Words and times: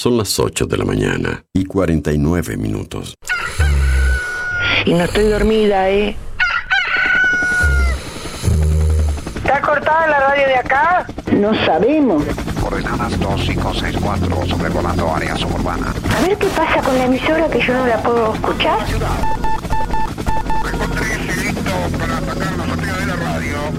Son 0.00 0.16
las 0.16 0.40
8 0.40 0.64
de 0.64 0.78
la 0.78 0.86
mañana 0.86 1.44
y 1.52 1.66
49 1.66 2.56
minutos. 2.56 3.12
Y 4.86 4.94
no 4.94 5.04
estoy 5.04 5.24
dormida, 5.24 5.90
¿eh? 5.90 6.16
¿Está 9.36 9.60
cortada 9.60 10.06
la 10.06 10.20
radio 10.20 10.46
de 10.46 10.56
acá? 10.56 11.06
No 11.32 11.52
sabemos. 11.66 12.24
Coordenadas 12.62 13.20
2564, 13.20 14.46
sobrevolando 14.46 15.14
área 15.14 15.36
suburbana. 15.36 15.92
A 16.16 16.26
ver 16.26 16.38
qué 16.38 16.46
pasa 16.46 16.80
con 16.80 16.96
la 16.96 17.04
emisora 17.04 17.50
que 17.50 17.60
yo 17.60 17.74
no 17.74 17.86
la 17.86 18.02
puedo 18.02 18.32
escuchar. 18.32 18.78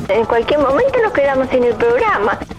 En 0.07 0.25
cualquier 0.25 0.59
momento 0.59 1.01
nos 1.01 1.13
quedamos 1.13 1.49
sin 1.49 1.63
el 1.63 1.73
programa. 1.73 2.38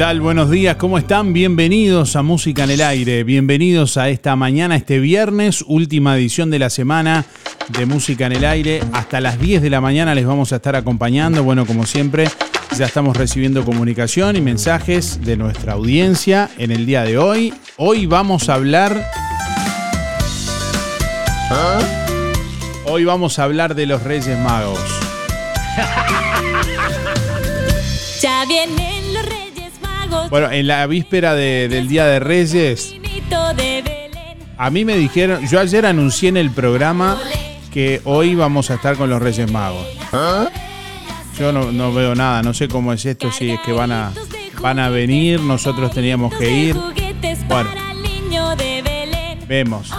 Tal? 0.00 0.22
Buenos 0.22 0.48
días, 0.48 0.76
¿cómo 0.76 0.96
están? 0.96 1.34
Bienvenidos 1.34 2.16
a 2.16 2.22
Música 2.22 2.64
en 2.64 2.70
el 2.70 2.80
Aire, 2.80 3.22
bienvenidos 3.22 3.98
a 3.98 4.08
esta 4.08 4.34
mañana, 4.34 4.74
este 4.74 4.98
viernes, 4.98 5.62
última 5.66 6.16
edición 6.16 6.48
de 6.50 6.58
la 6.58 6.70
semana 6.70 7.26
de 7.68 7.84
Música 7.84 8.24
en 8.24 8.32
el 8.32 8.46
Aire. 8.46 8.80
Hasta 8.94 9.20
las 9.20 9.38
10 9.38 9.60
de 9.60 9.68
la 9.68 9.82
mañana 9.82 10.14
les 10.14 10.24
vamos 10.24 10.54
a 10.54 10.56
estar 10.56 10.74
acompañando. 10.74 11.44
Bueno, 11.44 11.66
como 11.66 11.84
siempre, 11.84 12.30
ya 12.78 12.86
estamos 12.86 13.14
recibiendo 13.14 13.62
comunicación 13.62 14.36
y 14.36 14.40
mensajes 14.40 15.22
de 15.22 15.36
nuestra 15.36 15.74
audiencia 15.74 16.48
en 16.56 16.70
el 16.70 16.86
día 16.86 17.02
de 17.02 17.18
hoy. 17.18 17.52
Hoy 17.76 18.06
vamos 18.06 18.48
a 18.48 18.54
hablar... 18.54 19.06
Hoy 22.86 23.04
vamos 23.04 23.38
a 23.38 23.44
hablar 23.44 23.74
de 23.74 23.84
los 23.84 24.02
Reyes 24.02 24.38
Magos. 24.38 24.80
Ya 28.22 28.44
vienen 28.44 29.14
los 29.14 29.24
Reyes. 29.24 29.49
Bueno, 30.30 30.50
en 30.50 30.66
la 30.66 30.86
víspera 30.86 31.34
de- 31.34 31.68
del 31.68 31.88
Día 31.88 32.06
de 32.06 32.20
Reyes, 32.20 32.94
a 34.56 34.70
mí 34.70 34.84
me 34.84 34.96
dijeron, 34.96 35.46
yo 35.48 35.60
ayer 35.60 35.86
anuncié 35.86 36.28
en 36.28 36.36
el 36.36 36.50
programa 36.50 37.18
que 37.72 38.00
hoy 38.04 38.34
vamos 38.34 38.70
a 38.70 38.74
estar 38.74 38.96
con 38.96 39.08
los 39.10 39.20
Reyes 39.22 39.50
Magos. 39.50 39.86
Yo 41.38 41.52
no, 41.52 41.92
veo 41.94 42.14
nada, 42.14 42.42
no 42.42 42.52
sé 42.52 42.68
cómo 42.68 42.92
es 42.92 43.04
esto, 43.06 43.32
si 43.32 43.50
es 43.50 43.60
que 43.60 43.72
van 43.72 43.92
a, 43.92 44.12
van 44.60 44.78
a 44.78 44.90
venir, 44.90 45.40
nosotros 45.40 45.92
teníamos 45.92 46.34
que 46.34 46.50
ir. 46.50 46.76
Bueno. 47.48 47.70
Vemos. 49.48 49.90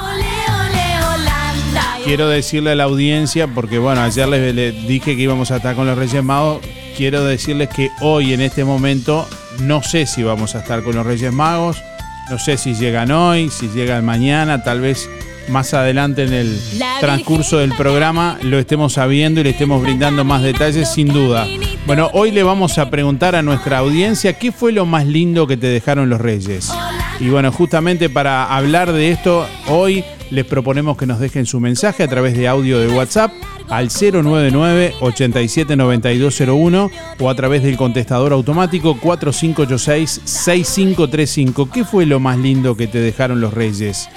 Quiero 2.06 2.28
decirle 2.28 2.72
a 2.72 2.76
la 2.76 2.84
audiencia, 2.84 3.48
porque 3.48 3.78
bueno, 3.80 4.02
ayer 4.02 4.28
les 4.28 4.88
dije 4.88 5.16
que 5.16 5.22
íbamos 5.22 5.52
a 5.52 5.58
estar 5.58 5.76
con 5.76 5.88
los 5.88 5.98
Reyes 5.98 6.24
Magos, 6.24 6.60
quiero 6.98 7.24
decirles 7.24 7.70
que 7.70 7.90
hoy 8.02 8.34
en 8.34 8.42
este 8.42 8.64
momento 8.64 9.28
no 9.62 9.84
sé 9.84 10.06
si 10.06 10.24
vamos 10.24 10.56
a 10.56 10.60
estar 10.60 10.84
con 10.84 10.96
los 10.96 11.06
Reyes 11.06 11.32
Magos, 11.32 11.84
no 12.30 12.40
sé 12.40 12.58
si 12.58 12.74
llegan 12.74 13.12
hoy, 13.12 13.50
si 13.50 13.68
llegan 13.70 14.06
mañana, 14.06 14.64
tal 14.64 14.82
vez 14.82 15.10
más 15.50 15.74
adelante 15.74 16.24
en 16.24 16.34
el 16.34 16.60
transcurso 17.00 17.58
del 17.58 17.74
programa 17.74 18.38
lo 18.44 18.60
estemos 18.60 18.94
sabiendo 18.94 19.42
y 19.42 19.44
le 19.44 19.50
estemos 19.52 19.82
brindando 19.82 20.24
más 20.24 20.44
detalles 20.44 20.90
sin 20.90 21.08
duda. 21.08 21.48
Bueno, 21.86 22.10
hoy 22.14 22.32
le 22.32 22.44
vamos 22.44 22.78
a 22.78 22.90
preguntar 22.90 23.36
a 23.36 23.42
nuestra 23.42 23.80
audiencia 23.80 24.34
qué 24.34 24.52
fue 24.52 24.72
lo 24.72 24.86
más 24.86 25.06
lindo 25.06 25.48
que 25.48 25.58
te 25.58 25.68
dejaron 25.68 26.10
los 26.10 26.22
Reyes. 26.22 26.72
Y 27.20 27.30
bueno, 27.30 27.52
justamente 27.52 28.10
para 28.10 28.56
hablar 28.56 28.92
de 28.92 29.12
esto, 29.12 29.48
hoy 29.68 30.04
les 30.32 30.46
proponemos 30.46 30.98
que 30.98 31.06
nos 31.06 31.20
dejen 31.20 31.46
su 31.46 31.60
mensaje 31.60 32.02
a 32.04 32.08
través 32.08 32.36
de 32.36 32.48
audio 32.48 32.80
de 32.80 32.88
WhatsApp 32.88 33.32
al 33.70 33.90
099-879201 33.90 36.90
o 37.20 37.30
a 37.30 37.36
través 37.36 37.62
del 37.64 37.78
contestador 37.78 38.34
automático 38.34 38.96
4586-6535. 38.96 41.70
¿Qué 41.70 41.86
fue 41.86 42.08
lo 42.08 42.20
más 42.20 42.40
lindo 42.40 42.76
que 42.76 42.88
te 42.88 43.00
dejaron 43.00 43.40
los 43.42 43.54
Reyes? 43.54 44.10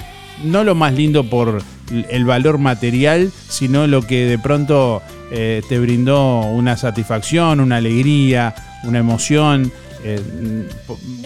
No 0.43 0.63
lo 0.63 0.73
más 0.73 0.93
lindo 0.93 1.29
por 1.29 1.61
el 2.09 2.25
valor 2.25 2.57
material, 2.57 3.31
sino 3.47 3.85
lo 3.87 4.01
que 4.01 4.25
de 4.25 4.39
pronto 4.39 5.03
eh, 5.31 5.61
te 5.67 5.79
brindó 5.79 6.41
una 6.41 6.77
satisfacción, 6.77 7.59
una 7.59 7.77
alegría, 7.77 8.53
una 8.83 8.99
emoción. 8.99 9.71
Eh, 10.07 10.21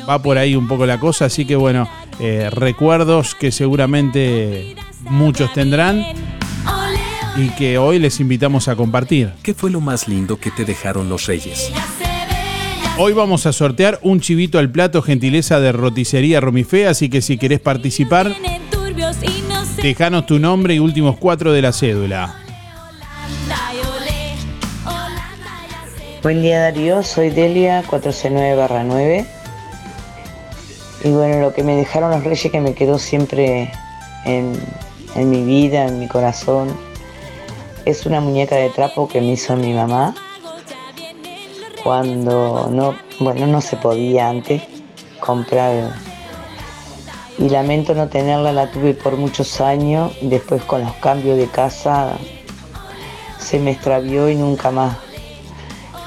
va 0.08 0.22
por 0.22 0.38
ahí 0.38 0.56
un 0.56 0.66
poco 0.66 0.86
la 0.86 1.02
cosa, 1.02 1.26
así 1.26 1.44
que 1.44 1.58
bueno, 1.58 1.90
eh, 2.22 2.50
recuerdos 2.50 3.36
que 3.36 3.52
seguramente 3.52 4.74
muchos 5.02 5.52
tendrán 5.52 6.02
y 7.36 7.50
que 7.50 7.78
hoy 7.78 8.00
les 8.00 8.22
invitamos 8.22 8.70
a 8.70 8.78
compartir. 8.78 9.34
¿Qué 9.44 9.54
fue 9.54 9.70
lo 9.70 9.82
más 9.82 10.08
lindo 10.08 10.40
que 10.40 10.50
te 10.50 10.64
dejaron 10.64 11.10
los 11.10 11.26
reyes? 11.26 11.70
Hoy 12.98 13.12
vamos 13.12 13.46
a 13.46 13.52
sortear 13.52 14.00
un 14.02 14.22
chivito 14.22 14.60
al 14.60 14.72
plato 14.72 15.02
gentileza 15.02 15.60
de 15.60 15.74
roticería 15.74 16.40
Romifé, 16.40 16.88
así 16.88 17.10
que 17.10 17.22
si 17.22 17.38
querés 17.38 17.60
participar, 17.60 18.34
dejanos 19.84 20.26
tu 20.26 20.40
nombre 20.40 20.76
y 20.76 20.80
últimos 20.80 21.18
cuatro 21.18 21.52
de 21.52 21.62
la 21.62 21.74
cédula. 21.74 22.49
Buen 26.22 26.42
día 26.42 26.64
Darío, 26.64 27.02
soy 27.02 27.30
Delia 27.30 27.82
469 27.88 28.84
9 28.86 29.26
y 31.06 31.12
bueno, 31.12 31.40
lo 31.40 31.54
que 31.54 31.64
me 31.64 31.78
dejaron 31.78 32.12
los 32.12 32.26
reyes 32.26 32.52
que 32.52 32.60
me 32.60 32.74
quedó 32.74 33.00
siempre 33.00 33.72
en, 34.26 34.54
en 35.16 35.30
mi 35.30 35.44
vida, 35.44 35.86
en 35.86 35.98
mi 35.98 36.10
corazón, 36.10 36.78
es 37.86 38.06
una 38.06 38.20
muñeca 38.20 38.58
de 38.58 38.70
trapo 38.70 39.08
que 39.08 39.22
me 39.22 39.28
hizo 39.28 39.56
mi 39.56 39.72
mamá 39.72 40.14
cuando 41.86 42.68
no, 42.70 42.96
bueno, 43.22 43.48
no 43.48 43.62
se 43.62 43.78
podía 43.78 44.28
antes 44.28 44.62
comprar. 45.22 45.94
Y 47.38 47.48
lamento 47.48 47.96
no 47.96 48.10
tenerla, 48.10 48.52
la 48.52 48.70
tuve 48.70 48.94
por 48.94 49.16
muchos 49.16 49.62
años, 49.62 50.12
después 50.22 50.64
con 50.64 50.82
los 50.82 50.94
cambios 50.96 51.38
de 51.38 51.48
casa 51.48 52.18
se 53.38 53.58
me 53.58 53.72
extravió 53.72 54.30
y 54.30 54.36
nunca 54.36 54.70
más 54.70 54.98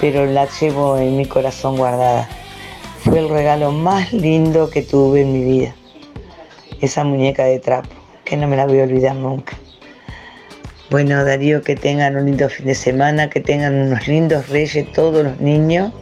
pero 0.02 0.26
la 0.26 0.48
llevo 0.48 0.98
en 0.98 1.16
mi 1.16 1.26
corazón 1.26 1.76
guardada. 1.76 2.28
Fue 3.04 3.20
el 3.20 3.28
regalo 3.28 3.70
más 3.70 4.12
lindo 4.12 4.68
que 4.68 4.82
tuve 4.82 5.20
en 5.20 5.32
mi 5.32 5.44
vida. 5.44 5.76
Esa 6.80 7.04
muñeca 7.04 7.44
de 7.44 7.60
trapo, 7.60 7.88
que 8.24 8.36
no 8.36 8.48
me 8.48 8.56
la 8.56 8.66
voy 8.66 8.80
a 8.80 8.82
olvidar 8.82 9.14
nunca. 9.14 9.56
Bueno, 10.90 11.24
Darío, 11.24 11.62
que 11.62 11.76
tengan 11.76 12.16
un 12.16 12.26
lindo 12.26 12.48
fin 12.48 12.66
de 12.66 12.74
semana, 12.74 13.30
que 13.30 13.38
tengan 13.38 13.74
unos 13.76 14.08
lindos 14.08 14.48
reyes 14.48 14.90
todos 14.90 15.22
los 15.22 15.40
niños. 15.40 15.92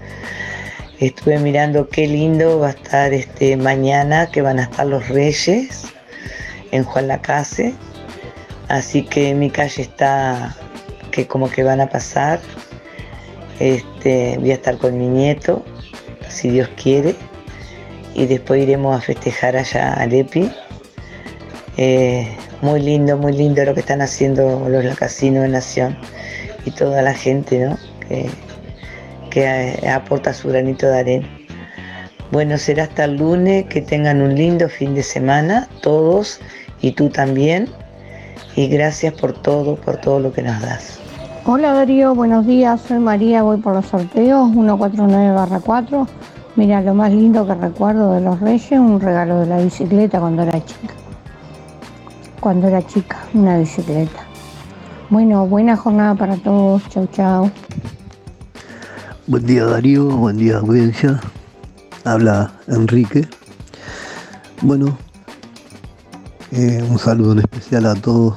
Estuve 0.99 1.38
mirando 1.38 1.87
qué 1.91 2.06
lindo 2.06 2.58
va 2.58 2.69
a 2.69 2.70
estar 2.70 3.12
este 3.12 3.58
mañana, 3.58 4.31
que 4.31 4.41
van 4.41 4.61
a 4.61 4.62
estar 4.62 4.87
los 4.87 5.06
reyes 5.11 5.85
en 6.70 6.85
Juan 6.85 7.06
Lacase. 7.06 7.75
Así 8.69 9.02
que 9.02 9.35
mi 9.35 9.50
calle 9.50 9.82
está 9.82 10.56
que 11.11 11.26
como 11.26 11.50
que 11.50 11.64
van 11.64 11.82
a 11.82 11.91
pasar. 11.91 12.41
Este, 13.61 14.39
voy 14.39 14.51
a 14.53 14.55
estar 14.55 14.79
con 14.79 14.99
mi 14.99 15.07
nieto, 15.07 15.62
si 16.29 16.51
Dios 16.51 16.69
quiere, 16.83 17.15
y 18.15 18.27
después 18.27 18.62
iremos 18.62 18.97
a 18.97 19.03
festejar 19.03 19.55
allá 19.57 19.93
a 19.93 20.07
Lepi. 20.07 20.51
Eh, 21.77 22.27
muy 22.62 22.81
lindo, 22.81 23.17
muy 23.17 23.33
lindo 23.33 23.65
lo 23.65 23.75
que 23.75 23.81
están 23.81 24.03
haciendo 24.03 24.69
los 24.69 24.97
casinos 24.97 25.43
de 25.43 25.49
Nación 25.49 25.97
y 26.65 26.71
toda 26.73 27.01
la 27.03 27.15
gente 27.15 27.59
¿no? 27.59 27.79
que, 29.31 29.89
aporta 29.91 30.35
su 30.35 30.49
granito 30.49 30.87
de 30.87 30.99
arena. 30.99 31.29
Bueno, 32.31 32.59
será 32.59 32.85
hasta 32.85 33.05
el 33.05 33.17
lunes, 33.17 33.67
que 33.67 33.83
tengan 33.83 34.23
un 34.23 34.35
lindo 34.35 34.69
fin 34.69 34.95
de 34.95 35.03
semana, 35.03 35.69
todos 35.83 36.41
y 36.81 36.93
tú 36.93 37.09
también. 37.09 37.69
Y 38.57 38.69
gracias 38.69 39.15
por 39.15 39.33
todo, 39.33 39.77
por 39.77 39.97
todo 39.99 40.21
lo 40.21 40.33
que 40.33 40.43
nos 40.43 40.61
das. 40.61 41.00
Hola 41.47 41.73
Darío, 41.73 42.15
buenos 42.15 42.47
días, 42.47 42.83
soy 42.83 42.99
María, 42.99 43.43
voy 43.43 43.57
por 43.57 43.75
los 43.75 43.87
sorteos 43.87 44.51
149-4. 44.51 46.07
Mira, 46.55 46.83
lo 46.83 46.95
más 46.95 47.11
lindo 47.13 47.47
que 47.47 47.55
recuerdo 47.55 48.13
de 48.13 48.21
los 48.21 48.39
Reyes, 48.41 48.73
un 48.73 49.01
regalo 49.01 49.41
de 49.41 49.47
la 49.47 49.59
bicicleta 49.59 50.21
cuando 50.21 50.43
era 50.43 50.63
chica. 50.63 50.95
Cuando 52.41 52.69
era 52.69 52.87
chica, 52.87 53.17
una 53.33 53.57
bicicleta. 53.57 54.21
Bueno, 55.09 55.47
buena 55.47 55.77
jornada 55.77 56.15
para 56.15 56.37
todos, 56.37 56.87
chau 56.91 57.07
chau. 57.07 57.51
Buen 59.27 59.47
día 59.47 59.65
Darío, 59.65 60.09
buen 60.09 60.37
día 60.37 60.59
audiencia. 60.59 61.21
Habla 62.05 62.53
Enrique. 62.69 63.26
Bueno, 64.61 64.95
eh, 66.53 66.85
un 66.87 66.99
saludo 66.99 67.33
en 67.33 67.38
especial 67.38 67.87
a 67.87 67.95
todos 67.95 68.35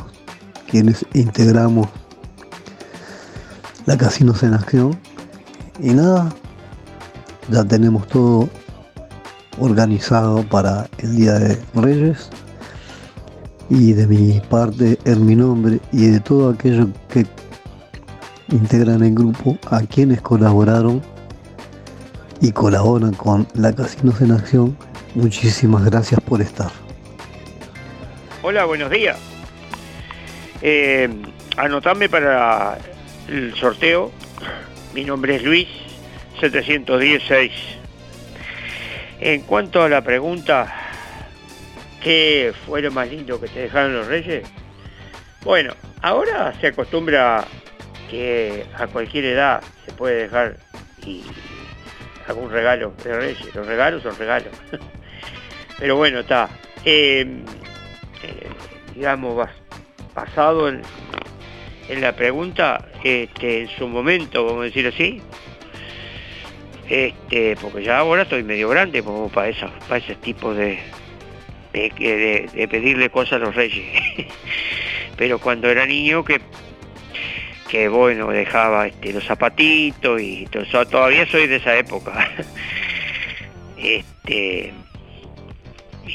quienes 0.72 1.06
integramos 1.14 1.90
la 3.86 3.98
Casinos 3.98 4.44
en 4.44 4.54
Acción. 4.54 5.00
Y 5.80 5.90
nada, 5.90 6.34
ya 7.50 7.64
tenemos 7.64 8.08
todo 8.08 8.50
organizado 9.60 10.44
para 10.44 10.88
el 11.00 11.16
Día 11.16 11.34
de 11.34 11.58
Reyes. 11.76 12.30
Y 13.70 13.94
de 13.94 14.08
mi 14.08 14.40
parte, 14.50 15.00
en 15.06 15.26
mi 15.26 15.36
nombre 15.36 15.80
y 15.92 16.08
de 16.08 16.20
todo 16.20 16.50
aquello 16.50 16.88
que 17.10 17.26
integran 18.50 19.04
el 19.04 19.16
grupo, 19.16 19.58
a 19.72 19.82
quienes 19.82 20.22
colaboraron 20.22 21.02
y 22.42 22.52
colaboran 22.52 23.14
con 23.14 23.48
la 23.56 23.74
Casinos 23.74 24.22
en 24.22 24.32
Acción, 24.32 24.78
muchísimas 25.16 25.86
gracias 25.86 26.20
por 26.22 26.42
estar. 26.42 26.72
Hola, 28.44 28.66
buenos 28.66 28.92
días. 28.92 29.18
Eh, 30.62 31.10
anotame 31.58 32.10
para 32.10 32.78
el 33.28 33.54
sorteo. 33.56 34.12
Mi 34.94 35.04
nombre 35.04 35.36
es 35.36 35.44
Luis, 35.44 35.68
716. 36.40 37.52
En 39.20 39.42
cuanto 39.42 39.82
a 39.82 39.90
la 39.90 40.02
pregunta, 40.02 40.74
¿qué 42.02 42.54
fue 42.66 42.82
lo 42.82 42.92
más 42.92 43.10
lindo 43.10 43.40
que 43.40 43.48
te 43.48 43.62
dejaron 43.62 43.94
los 43.96 44.08
reyes? 44.08 44.46
Bueno, 45.44 45.74
ahora 46.02 46.54
se 46.60 46.68
acostumbra 46.68 47.46
que 48.10 48.66
a 48.78 48.88
cualquier 48.88 49.26
edad 49.26 49.64
se 49.86 49.94
puede 49.94 50.24
dejar 50.24 50.58
y 51.06 51.24
algún 52.28 52.52
regalo 52.52 52.94
de 53.04 53.16
reyes. 53.18 53.56
Los 53.56 53.66
regalos 53.66 54.04
son 54.04 54.18
regalos. 54.18 54.54
Pero 55.80 55.96
bueno, 55.98 56.20
está. 56.20 56.50
Eh, 56.86 57.26
eh, 58.24 58.50
digamos, 58.94 59.36
bas- 59.38 59.56
basado 60.14 60.70
en, 61.90 62.02
la 62.02 62.16
pregunta, 62.16 62.86
este, 63.04 63.62
en 63.62 63.68
su 63.70 63.88
momento, 63.88 64.46
vamos 64.46 64.62
a 64.62 64.66
decir 64.66 64.88
así, 64.88 65.22
este, 66.90 67.56
porque 67.62 67.84
ya 67.84 68.00
ahora 68.00 68.24
estoy 68.24 68.44
medio 68.44 68.70
grande 68.70 69.04
como 69.04 69.30
para, 69.30 69.50
esa, 69.50 69.68
para 69.88 69.98
ese 69.98 70.16
tipo 70.16 70.54
de, 70.54 70.80
de, 71.74 72.68
pedirle 72.70 73.10
cosas 73.10 73.34
a 73.34 73.46
los 73.46 73.56
reyes. 73.56 73.86
Pero 75.18 75.40
cuando 75.40 75.70
era 75.70 75.86
niño 75.86 76.24
que, 76.24 76.42
que 77.70 77.88
bueno, 77.88 78.30
dejaba 78.30 78.88
este, 78.88 79.14
los 79.14 79.24
zapatitos 79.26 80.22
y 80.22 80.48
todavía 80.90 81.26
soy 81.28 81.48
de 81.48 81.58
esa 81.58 81.78
época. 81.78 82.30
este 83.78 84.74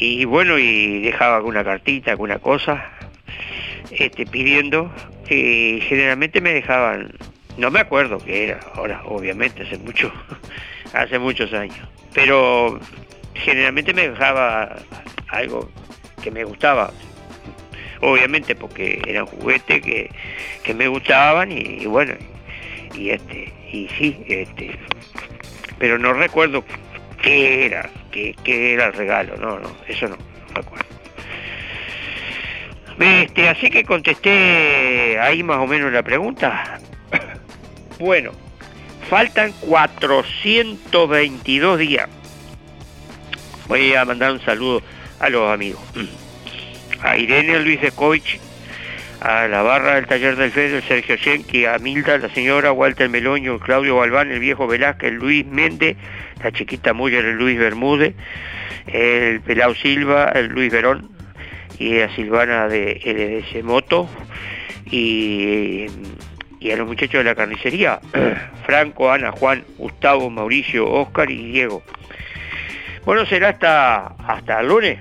y 0.01 0.25
bueno, 0.27 0.59
y 0.59 1.01
dejaba 1.01 1.37
alguna 1.37 1.65
cartita, 1.65 2.13
alguna 2.13 2.39
cosa, 2.39 2.85
este, 3.91 4.27
pidiendo, 4.27 4.93
y 5.29 5.81
generalmente 5.83 6.41
me 6.41 6.55
dejaban, 6.55 7.13
no 7.57 7.71
me 7.71 7.81
acuerdo 7.81 8.19
qué 8.19 8.45
era, 8.45 8.61
ahora, 8.75 9.03
obviamente, 9.05 9.63
hace 9.63 9.77
mucho, 9.79 10.13
hace 10.93 11.19
muchos 11.19 11.53
años, 11.53 11.79
pero 12.15 12.81
generalmente 13.35 13.93
me 13.93 14.09
dejaba 14.09 14.77
algo 15.29 15.71
que 16.23 16.31
me 16.31 16.45
gustaba, 16.45 16.93
obviamente 18.01 18.55
porque 18.55 19.03
eran 19.07 19.27
juguetes 19.27 19.83
que, 19.83 20.11
que 20.63 20.75
me 20.75 20.89
gustaban 20.89 21.53
y, 21.53 21.87
bueno, 21.87 22.15
y 22.95 23.11
este, 23.11 23.53
y 23.71 23.89
sí, 23.99 24.25
este, 24.29 24.79
pero 25.79 25.99
no 25.99 26.13
recuerdo 26.15 26.65
qué 27.23 27.67
era, 27.67 27.91
qué, 28.11 28.35
qué 28.45 28.75
era 28.75 28.87
el 28.87 28.93
regalo, 28.95 29.37
no, 29.37 29.59
no, 29.59 29.71
eso 29.87 30.09
no, 30.09 30.17
no 30.17 30.55
recuerdo. 30.55 30.98
Este, 32.99 33.49
así 33.49 33.71
que 33.71 33.85
contesté 33.85 35.19
ahí 35.21 35.43
más 35.43 35.59
o 35.59 35.67
menos 35.67 35.93
la 35.93 36.03
pregunta. 36.03 36.81
Bueno, 38.01 38.31
faltan 39.11 39.51
422 39.61 41.79
días. 41.81 42.09
Voy 43.67 43.93
a 43.93 44.05
mandar 44.05 44.31
un 44.31 44.41
saludo 44.41 44.85
a 45.19 45.29
los 45.29 45.53
amigos. 45.53 45.83
A 47.03 47.19
Irene 47.19 47.59
Luis 47.59 47.81
de 47.81 47.91
Coich, 47.91 48.39
a 49.21 49.49
la 49.49 49.63
barra 49.63 49.97
del 49.97 50.07
taller 50.07 50.37
del 50.37 50.53
Fede, 50.53 50.81
Sergio 50.83 51.17
Schenki, 51.17 51.65
a 51.65 51.79
Milda, 51.79 52.19
la 52.19 52.29
señora 52.29 52.71
Walter 52.71 53.09
Meloño, 53.09 53.59
Claudio 53.59 53.99
Galván, 53.99 54.31
el 54.31 54.39
viejo 54.39 54.69
Velázquez, 54.69 55.13
Luis 55.13 55.45
Méndez, 55.45 55.97
la 56.41 56.53
chiquita 56.53 56.93
Muller, 56.93 57.25
el 57.25 57.35
Luis 57.35 57.59
Bermúdez, 57.59 58.15
el 58.87 59.41
Pelao 59.41 59.75
Silva, 59.75 60.27
el 60.37 60.47
Luis 60.47 60.71
Verón 60.71 61.18
y 61.79 62.01
a 62.01 62.15
Silvana 62.15 62.69
de 62.69 63.01
LDS 63.05 63.65
Moto 63.65 64.09
y, 64.91 65.87
y 66.61 66.71
a 66.71 66.77
los 66.77 66.87
muchachos 66.87 67.19
de 67.19 67.25
la 67.25 67.35
carnicería, 67.35 68.01
Franco, 68.67 69.11
Ana, 69.11 69.33
Juan, 69.33 69.65
Gustavo, 69.77 70.29
Mauricio, 70.31 70.91
Oscar 70.91 71.31
y 71.31 71.53
Diego. 71.53 71.83
Bueno, 73.05 73.25
será 73.27 73.51
hasta, 73.51 74.07
hasta 74.27 74.61
el 74.61 74.69
lunes. 74.69 74.99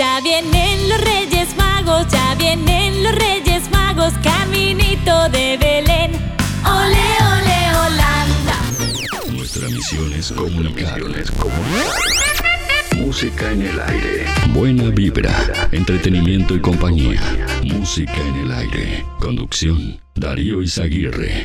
Ya 0.00 0.18
vienen 0.22 0.88
los 0.88 0.98
Reyes 1.02 1.54
Magos, 1.58 2.06
ya 2.10 2.34
vienen 2.36 3.02
los 3.02 3.14
Reyes 3.16 3.70
Magos, 3.70 4.14
caminito 4.22 5.28
de 5.28 5.58
Belén. 5.58 6.12
Ole, 6.64 7.06
ole, 7.34 7.76
Holanda. 7.76 8.56
Nuestra 9.30 9.68
misión 9.68 10.10
es 10.14 10.32
comunicar. 10.32 11.02
Música 12.96 13.52
en 13.52 13.60
el 13.60 13.78
aire. 13.78 14.24
Buena 14.54 14.84
vibra, 14.84 15.68
entretenimiento 15.70 16.54
y 16.54 16.62
compañía. 16.62 17.20
Música 17.64 18.16
en 18.26 18.36
el 18.36 18.52
aire. 18.52 19.04
Conducción, 19.18 20.00
Darío 20.14 20.62
Izaguirre. 20.62 21.44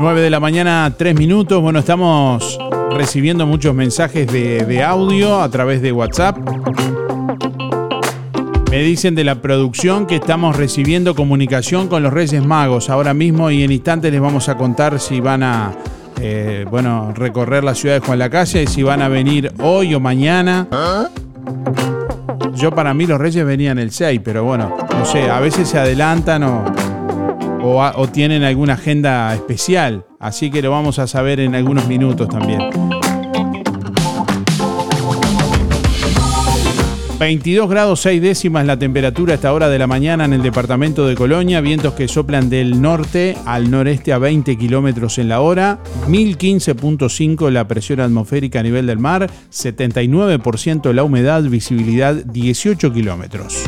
9 0.00 0.22
de 0.22 0.30
la 0.30 0.40
mañana, 0.40 0.94
3 0.96 1.14
minutos. 1.14 1.60
Bueno, 1.60 1.78
estamos 1.78 2.58
recibiendo 2.90 3.46
muchos 3.46 3.74
mensajes 3.74 4.26
de, 4.32 4.64
de 4.64 4.82
audio 4.82 5.42
a 5.42 5.50
través 5.50 5.82
de 5.82 5.92
WhatsApp. 5.92 6.38
Me 8.70 8.78
dicen 8.78 9.14
de 9.14 9.24
la 9.24 9.42
producción 9.42 10.06
que 10.06 10.16
estamos 10.16 10.56
recibiendo 10.56 11.14
comunicación 11.14 11.88
con 11.88 12.02
los 12.02 12.14
Reyes 12.14 12.42
Magos 12.42 12.88
ahora 12.88 13.12
mismo 13.12 13.50
y 13.50 13.62
en 13.62 13.72
instantes 13.72 14.10
les 14.10 14.22
vamos 14.22 14.48
a 14.48 14.56
contar 14.56 14.98
si 14.98 15.20
van 15.20 15.42
a 15.42 15.72
eh, 16.18 16.64
bueno, 16.70 17.12
recorrer 17.14 17.62
la 17.62 17.74
ciudad 17.74 18.00
de 18.00 18.06
Juan 18.06 18.20
Lacase, 18.20 18.66
si 18.66 18.82
van 18.82 19.02
a 19.02 19.08
venir 19.08 19.52
hoy 19.58 19.94
o 19.94 20.00
mañana. 20.00 20.66
Yo 22.54 22.70
para 22.70 22.94
mí 22.94 23.06
los 23.06 23.20
Reyes 23.20 23.44
venían 23.44 23.78
el 23.78 23.90
6, 23.90 24.20
pero 24.24 24.44
bueno, 24.44 24.76
no 24.98 25.04
sé, 25.04 25.30
a 25.30 25.40
veces 25.40 25.68
se 25.68 25.78
adelantan 25.78 26.42
o, 26.44 26.64
o, 27.62 28.08
tienen 28.08 28.42
alguna 28.44 28.74
agenda 28.74 29.34
especial. 29.34 30.04
Así 30.18 30.50
que 30.50 30.62
lo 30.62 30.70
vamos 30.70 30.98
a 30.98 31.06
saber 31.06 31.40
en 31.40 31.54
algunos 31.54 31.86
minutos 31.86 32.28
también. 32.28 32.60
22 37.20 37.68
grados 37.68 38.00
6 38.00 38.22
décimas 38.22 38.64
la 38.64 38.78
temperatura 38.78 39.32
a 39.32 39.34
esta 39.34 39.52
hora 39.52 39.68
de 39.68 39.78
la 39.78 39.86
mañana 39.86 40.24
en 40.24 40.32
el 40.32 40.42
departamento 40.42 41.06
de 41.06 41.14
Colonia, 41.14 41.60
vientos 41.60 41.92
que 41.92 42.08
soplan 42.08 42.48
del 42.48 42.80
norte 42.80 43.36
al 43.44 43.70
noreste 43.70 44.14
a 44.14 44.18
20 44.18 44.56
kilómetros 44.56 45.18
en 45.18 45.28
la 45.28 45.40
hora, 45.40 45.80
1015.5 46.08 47.50
la 47.50 47.68
presión 47.68 48.00
atmosférica 48.00 48.60
a 48.60 48.62
nivel 48.62 48.86
del 48.86 48.98
mar, 48.98 49.30
79% 49.52 50.94
la 50.94 51.04
humedad, 51.04 51.42
visibilidad 51.42 52.14
18 52.14 52.90
kilómetros. 52.90 53.64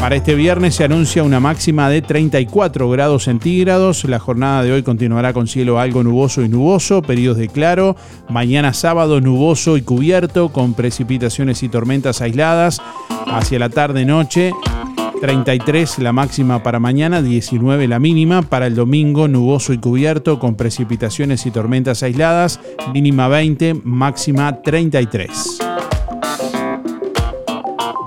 Para 0.00 0.14
este 0.14 0.36
viernes 0.36 0.76
se 0.76 0.84
anuncia 0.84 1.24
una 1.24 1.40
máxima 1.40 1.90
de 1.90 2.02
34 2.02 2.88
grados 2.88 3.24
centígrados. 3.24 4.04
La 4.04 4.20
jornada 4.20 4.62
de 4.62 4.72
hoy 4.72 4.82
continuará 4.82 5.32
con 5.32 5.48
cielo 5.48 5.80
algo 5.80 6.04
nuboso 6.04 6.42
y 6.42 6.48
nuboso, 6.48 7.02
periodos 7.02 7.38
de 7.38 7.48
claro. 7.48 7.96
Mañana 8.28 8.72
sábado 8.72 9.20
nuboso 9.20 9.76
y 9.76 9.82
cubierto, 9.82 10.50
con 10.50 10.74
precipitaciones 10.74 11.62
y 11.64 11.68
tormentas 11.68 12.22
aisladas. 12.22 12.80
Hacia 13.26 13.58
la 13.58 13.68
tarde-noche, 13.70 14.52
33 15.20 15.98
la 15.98 16.12
máxima 16.12 16.62
para 16.62 16.78
mañana, 16.78 17.20
19 17.20 17.88
la 17.88 17.98
mínima. 17.98 18.42
Para 18.42 18.68
el 18.68 18.76
domingo, 18.76 19.26
nuboso 19.26 19.72
y 19.72 19.78
cubierto, 19.78 20.38
con 20.38 20.54
precipitaciones 20.54 21.44
y 21.44 21.50
tormentas 21.50 22.04
aisladas. 22.04 22.60
Mínima 22.94 23.26
20, 23.26 23.74
máxima 23.84 24.62
33. 24.62 25.67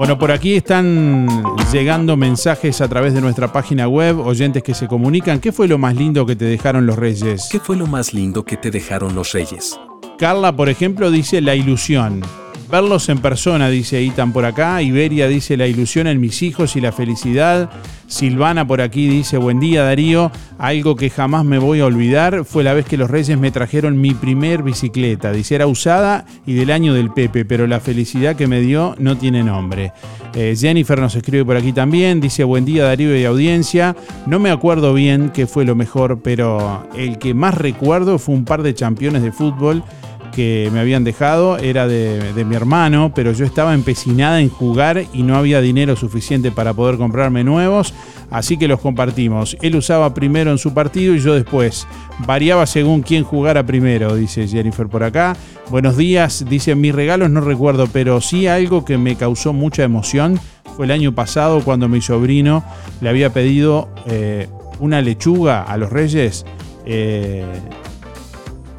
Bueno, 0.01 0.17
por 0.17 0.31
aquí 0.31 0.55
están 0.55 1.27
llegando 1.71 2.17
mensajes 2.17 2.81
a 2.81 2.87
través 2.87 3.13
de 3.13 3.21
nuestra 3.21 3.53
página 3.53 3.87
web, 3.87 4.19
oyentes 4.19 4.63
que 4.63 4.73
se 4.73 4.87
comunican. 4.87 5.39
¿Qué 5.39 5.51
fue 5.51 5.67
lo 5.67 5.77
más 5.77 5.95
lindo 5.95 6.25
que 6.25 6.35
te 6.35 6.45
dejaron 6.45 6.87
los 6.87 6.95
reyes? 6.95 7.49
¿Qué 7.51 7.59
fue 7.59 7.77
lo 7.77 7.85
más 7.85 8.11
lindo 8.11 8.43
que 8.43 8.57
te 8.57 8.71
dejaron 8.71 9.13
los 9.13 9.31
reyes? 9.31 9.79
Carla, 10.17 10.55
por 10.55 10.69
ejemplo, 10.69 11.11
dice 11.11 11.39
la 11.39 11.53
ilusión. 11.53 12.23
Verlos 12.71 13.09
en 13.09 13.17
persona, 13.17 13.69
dice 13.69 14.01
Itan 14.01 14.31
por 14.31 14.45
acá. 14.45 14.81
Iberia 14.81 15.27
dice 15.27 15.57
la 15.57 15.67
ilusión 15.67 16.07
en 16.07 16.21
mis 16.21 16.41
hijos 16.41 16.77
y 16.77 16.81
la 16.81 16.93
felicidad. 16.93 17.69
Silvana 18.07 18.65
por 18.65 18.79
aquí 18.79 19.09
dice 19.09 19.35
buen 19.35 19.59
día 19.59 19.83
Darío. 19.83 20.31
Algo 20.57 20.95
que 20.95 21.09
jamás 21.09 21.43
me 21.43 21.57
voy 21.59 21.81
a 21.81 21.85
olvidar 21.85 22.45
fue 22.45 22.63
la 22.63 22.73
vez 22.73 22.85
que 22.85 22.95
los 22.95 23.11
Reyes 23.11 23.37
me 23.37 23.51
trajeron 23.51 23.99
mi 23.99 24.13
primer 24.13 24.63
bicicleta. 24.63 25.33
Dice 25.33 25.55
era 25.55 25.67
usada 25.67 26.25
y 26.45 26.53
del 26.53 26.71
año 26.71 26.93
del 26.93 27.11
Pepe, 27.11 27.43
pero 27.43 27.67
la 27.67 27.81
felicidad 27.81 28.37
que 28.37 28.47
me 28.47 28.61
dio 28.61 28.95
no 28.99 29.17
tiene 29.17 29.43
nombre. 29.43 29.91
Eh, 30.33 30.55
Jennifer 30.57 30.97
nos 30.97 31.13
escribe 31.15 31.43
por 31.43 31.57
aquí 31.57 31.73
también. 31.73 32.21
Dice 32.21 32.45
buen 32.45 32.63
día 32.63 32.85
Darío 32.85 33.17
y 33.17 33.25
audiencia. 33.25 33.97
No 34.27 34.39
me 34.39 34.49
acuerdo 34.49 34.93
bien 34.93 35.29
qué 35.33 35.45
fue 35.45 35.65
lo 35.65 35.75
mejor, 35.75 36.21
pero 36.23 36.87
el 36.95 37.17
que 37.17 37.33
más 37.33 37.53
recuerdo 37.53 38.17
fue 38.17 38.33
un 38.33 38.45
par 38.45 38.63
de 38.63 38.73
campeones 38.73 39.23
de 39.23 39.33
fútbol 39.33 39.83
que 40.31 40.69
me 40.73 40.79
habían 40.79 41.03
dejado 41.03 41.57
era 41.57 41.87
de, 41.87 42.45
mi 42.45 42.55
hermano, 42.55 43.11
pero 43.13 43.31
yo 43.31 43.45
estaba 43.45 43.73
empecinada 43.73 44.41
en 44.41 44.49
jugar 44.49 45.05
y 45.13 45.23
no 45.23 45.35
había 45.35 45.61
dinero 45.61 45.95
suficiente 45.95 46.51
para 46.51 46.73
poder 46.73 46.97
comprarme 46.97 47.43
nuevos, 47.43 47.93
así 48.29 48.57
que 48.57 48.67
los 48.67 48.79
compartimos. 48.79 49.57
Él 49.61 49.75
usaba 49.75 50.13
primero 50.13 50.51
en 50.51 50.57
su 50.57 50.73
partido 50.73 51.15
y 51.15 51.19
yo 51.19 51.33
después. 51.33 51.87
Variaba 52.25 52.65
según 52.65 53.01
quién 53.01 53.23
jugara 53.23 53.65
primero, 53.65 54.15
dice 54.15 54.47
Jennifer 54.47 54.87
por 54.87 55.03
acá. 55.03 55.35
Buenos 55.69 55.97
días, 55.97 56.45
dice 56.49 56.75
mis 56.75 56.95
regalos 56.95 57.29
no 57.29 57.41
recuerdo, 57.41 57.87
pero 57.91 58.21
sí 58.21 58.47
algo 58.47 58.83
que 58.85 58.97
me 58.97 59.15
causó 59.15 59.53
mucha 59.53 59.83
emoción 59.83 60.39
fue 60.75 60.85
el 60.85 60.91
año 60.91 61.13
pasado 61.13 61.61
cuando 61.63 61.87
mi 61.87 62.01
sobrino 62.01 62.63
le 63.01 63.09
había 63.09 63.31
pedido 63.33 63.89
eh, 64.07 64.47
una 64.79 65.01
lechuga 65.01 65.63
a 65.63 65.77
los 65.77 65.91
reyes. 65.91 66.45
Eh, 66.85 67.45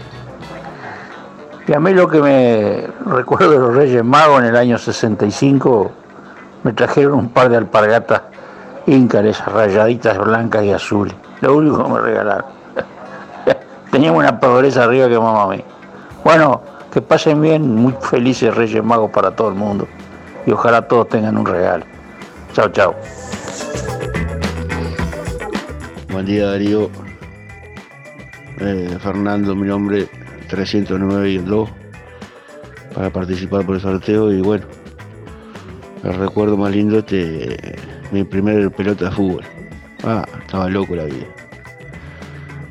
Y 1.66 1.72
a 1.72 1.81
mí 1.81 1.92
lo 1.92 2.07
que 2.07 2.20
me 2.22 2.87
recuerdo 3.05 3.50
de 3.50 3.59
los 3.59 3.74
Reyes 3.74 4.05
Magos 4.05 4.38
en 4.42 4.46
el 4.46 4.55
año 4.57 4.79
65, 4.79 5.90
me 6.62 6.72
trajeron 6.72 7.14
un 7.14 7.31
par 7.31 7.48
de 7.48 7.57
alpargatas 7.57 8.22
íncares 8.87 9.44
rayaditas 9.44 10.16
blancas 10.18 10.62
y 10.62 10.70
azules. 10.70 11.16
Lo 11.40 11.57
único 11.57 11.83
que 11.83 11.90
me 11.90 12.00
regalaron. 12.00 12.44
Teníamos 13.90 14.20
una 14.20 14.38
pobreza 14.38 14.85
arriba 14.85 15.09
que 15.09 15.18
mamá 15.18 15.48
mí. 15.48 15.64
Bueno, 16.22 16.62
que 16.92 17.03
pasen 17.03 17.42
bien, 17.42 17.74
muy 17.74 17.96
felices 18.00 18.55
Reyes 18.55 18.85
Magos 18.85 19.11
para 19.11 19.33
todo 19.33 19.48
el 19.48 19.57
mundo. 19.57 19.88
Y 20.46 20.53
ojalá 20.53 20.87
todos 20.87 21.09
tengan 21.09 21.37
un 21.37 21.44
regalo. 21.44 21.85
Chao, 22.53 22.68
chao. 22.68 22.94
Buen 26.12 26.24
día 26.24 26.46
Darío. 26.46 27.10
Eh, 28.61 28.99
Fernando, 29.01 29.55
mi 29.57 29.66
nombre, 29.66 30.09
309 30.49 31.31
y 31.31 31.37
el 31.37 31.46
2, 31.46 31.70
para 32.94 33.11
participar 33.11 33.64
por 33.64 33.77
el 33.77 33.81
sorteo 33.81 34.31
y 34.33 34.42
bueno, 34.42 34.66
el 36.05 36.14
recuerdo 36.14 36.57
más 36.57 36.70
lindo 36.70 36.99
este 36.99 37.79
mi 38.12 38.25
primer 38.25 38.70
pelota 38.70 39.07
de 39.07 39.11
fútbol. 39.12 39.44
Ah, 40.05 40.27
estaba 40.40 40.68
loco 40.68 40.94
la 40.94 41.05
vida. 41.05 41.27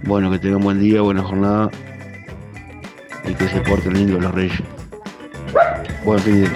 Bueno, 0.04 0.30
que 0.32 0.40
tengan 0.40 0.62
buen 0.62 0.80
día, 0.80 1.02
buena 1.02 1.24
jornada 1.24 1.70
y 3.28 3.34
que 3.34 3.48
se 3.48 3.60
porten 3.62 3.94
lindo 3.94 4.20
los 4.20 4.34
reyes. 4.34 4.62
Buen 6.04 6.20
fin 6.20 6.44
de 6.44 6.50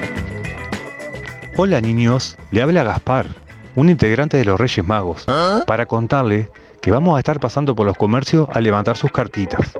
Hola 1.55 1.81
niños, 1.81 2.37
le 2.51 2.61
habla 2.61 2.83
Gaspar, 2.83 3.27
un 3.75 3.89
integrante 3.89 4.37
de 4.37 4.45
los 4.45 4.59
Reyes 4.59 4.85
Magos, 4.85 5.25
para 5.67 5.85
contarle 5.85 6.49
que 6.83 6.91
vamos 6.91 7.15
a 7.15 7.19
estar 7.19 7.39
pasando 7.39 7.75
por 7.75 7.87
los 7.87 7.95
comercios 7.95 8.49
a 8.51 8.59
levantar 8.59 8.97
sus 8.97 9.09
cartitas 9.09 9.71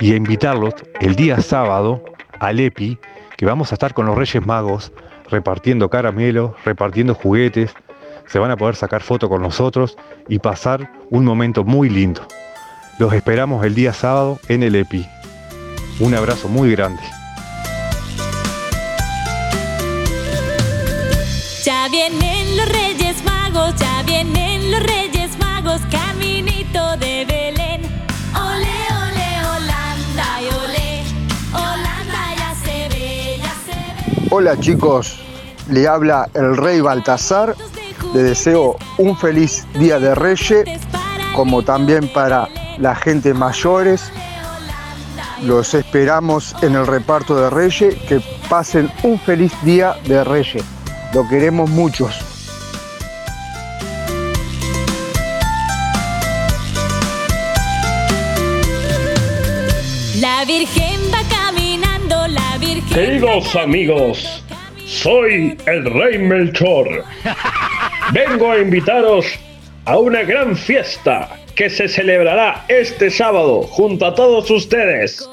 y 0.00 0.14
a 0.14 0.16
invitarlos 0.16 0.72
el 1.00 1.14
día 1.14 1.38
sábado 1.42 2.02
al 2.40 2.58
EPI, 2.58 2.98
que 3.36 3.44
vamos 3.44 3.70
a 3.70 3.74
estar 3.74 3.92
con 3.92 4.06
los 4.06 4.16
Reyes 4.16 4.44
Magos 4.44 4.90
repartiendo 5.28 5.90
caramelos, 5.90 6.52
repartiendo 6.64 7.14
juguetes, 7.14 7.74
se 8.26 8.38
van 8.38 8.50
a 8.50 8.56
poder 8.56 8.74
sacar 8.74 9.02
fotos 9.02 9.28
con 9.28 9.42
nosotros 9.42 9.98
y 10.28 10.38
pasar 10.38 10.90
un 11.10 11.26
momento 11.26 11.62
muy 11.62 11.90
lindo. 11.90 12.26
Los 12.98 13.12
esperamos 13.12 13.62
el 13.66 13.74
día 13.74 13.92
sábado 13.92 14.38
en 14.48 14.62
el 14.62 14.76
EPI. 14.76 15.06
Un 16.00 16.14
abrazo 16.14 16.48
muy 16.48 16.70
grande. 16.70 17.02
Ya 21.62 21.86
vienen 21.90 22.56
los 22.56 22.68
Reyes 22.70 23.22
Magos, 23.26 23.74
ya 23.76 24.02
vienen 24.04 24.70
los 24.70 24.82
Reyes 24.82 25.17
Caminito 25.90 26.96
de 26.96 27.24
Belén. 27.24 27.82
Ole, 28.34 28.76
ole, 29.04 29.28
Holanda, 29.46 30.42
y 30.42 30.46
ole, 30.46 31.02
Holanda 31.52 32.34
ya 32.36 32.54
se 32.54 32.88
ve, 32.88 33.38
ya 33.38 33.54
se 33.64 34.20
ve. 34.20 34.28
Hola 34.30 34.58
chicos, 34.58 35.20
le 35.70 35.86
habla 35.86 36.28
el 36.34 36.56
rey 36.56 36.80
Baltasar. 36.80 37.54
Le 38.14 38.22
deseo 38.22 38.76
un 38.96 39.16
feliz 39.16 39.66
día 39.74 39.98
de 39.98 40.14
Reyes, 40.14 40.64
como 41.34 41.62
también 41.62 42.10
para 42.12 42.48
la 42.78 42.94
gente 42.94 43.34
mayores. 43.34 44.10
Los 45.42 45.74
esperamos 45.74 46.56
en 46.62 46.74
el 46.74 46.86
reparto 46.86 47.36
de 47.36 47.50
Reyes. 47.50 47.94
Que 48.08 48.22
pasen 48.48 48.90
un 49.02 49.18
feliz 49.20 49.52
día 49.62 49.94
de 50.06 50.24
Reyes. 50.24 50.64
Lo 51.12 51.28
queremos 51.28 51.68
muchos. 51.70 52.27
Virgen 60.48 60.98
va 61.12 61.20
caminando, 61.28 62.26
la 62.26 62.56
Virgen. 62.56 62.88
Queridos 62.94 63.54
amigos, 63.54 64.42
soy 64.86 65.54
el 65.66 65.84
rey 65.84 66.16
Melchor. 66.16 67.04
Vengo 68.14 68.52
a 68.52 68.58
invitaros 68.58 69.26
a 69.84 69.98
una 69.98 70.22
gran 70.22 70.56
fiesta 70.56 71.28
que 71.54 71.68
se 71.68 71.86
celebrará 71.86 72.64
este 72.68 73.10
sábado 73.10 73.64
junto 73.64 74.06
a 74.06 74.14
todos 74.14 74.50
ustedes. 74.50 75.28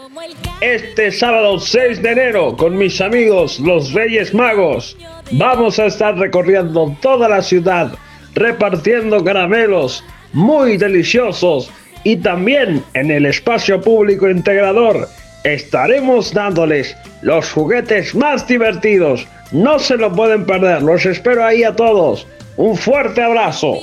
Este 0.59 1.09
sábado 1.13 1.61
6 1.61 2.01
de 2.03 2.11
enero 2.11 2.57
con 2.57 2.77
mis 2.77 2.99
amigos 2.99 3.57
los 3.61 3.93
Reyes 3.93 4.33
Magos 4.33 4.97
vamos 5.31 5.79
a 5.79 5.85
estar 5.85 6.17
recorriendo 6.17 6.93
toda 7.01 7.29
la 7.29 7.41
ciudad 7.41 7.97
repartiendo 8.33 9.23
caramelos 9.23 10.03
muy 10.33 10.75
deliciosos 10.75 11.71
y 12.05 12.17
también 12.17 12.83
en 12.93 13.09
el 13.11 13.25
espacio 13.25 13.81
público 13.81 14.29
integrador 14.29 15.09
estaremos 15.43 16.31
dándoles 16.33 16.95
los 17.21 17.51
juguetes 17.51 18.13
más 18.13 18.47
divertidos. 18.47 19.27
No 19.51 19.79
se 19.79 19.97
lo 19.97 20.13
pueden 20.13 20.45
perder, 20.45 20.83
los 20.83 21.05
espero 21.05 21.43
ahí 21.43 21.63
a 21.63 21.75
todos. 21.75 22.27
Un 22.57 22.77
fuerte 22.77 23.23
abrazo. 23.23 23.73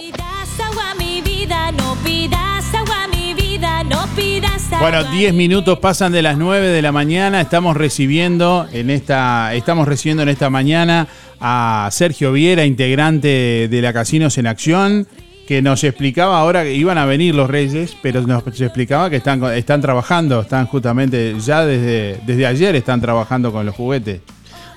Bueno, 4.81 5.05
10 5.05 5.35
minutos 5.35 5.79
pasan 5.81 6.13
de 6.13 6.23
las 6.23 6.39
9 6.39 6.69
de 6.69 6.83
la 6.83 6.93
mañana. 6.93 7.41
Estamos 7.41 7.77
recibiendo 7.77 8.67
en 8.73 8.91
esta, 8.91 9.55
estamos 9.55 9.87
recibiendo 9.87 10.23
en 10.23 10.29
esta 10.29 10.49
mañana 10.49 11.09
a 11.41 11.89
Sergio 11.91 12.33
Viera, 12.33 12.65
integrante 12.65 13.69
de 13.69 13.83
la 13.83 13.93
Casinos 13.93 14.39
en 14.39 14.47
Acción, 14.47 15.09
que 15.47 15.63
nos 15.63 15.83
explicaba 15.85 16.39
ahora 16.39 16.63
que 16.65 16.75
iban 16.75 16.99
a 16.99 17.05
venir 17.05 17.35
los 17.35 17.51
Reyes, 17.51 17.97
pero 18.01 18.23
nos 18.23 18.43
explicaba 18.61 19.11
que 19.11 19.17
están, 19.17 19.43
están 19.55 19.81
trabajando, 19.81 20.41
están 20.41 20.67
justamente 20.67 21.35
ya 21.41 21.65
desde, 21.65 22.21
desde 22.27 22.47
ayer 22.47 22.77
están 22.77 23.01
trabajando 23.01 23.53
con 23.53 23.67
los 23.67 23.75
juguetes. 23.75 24.21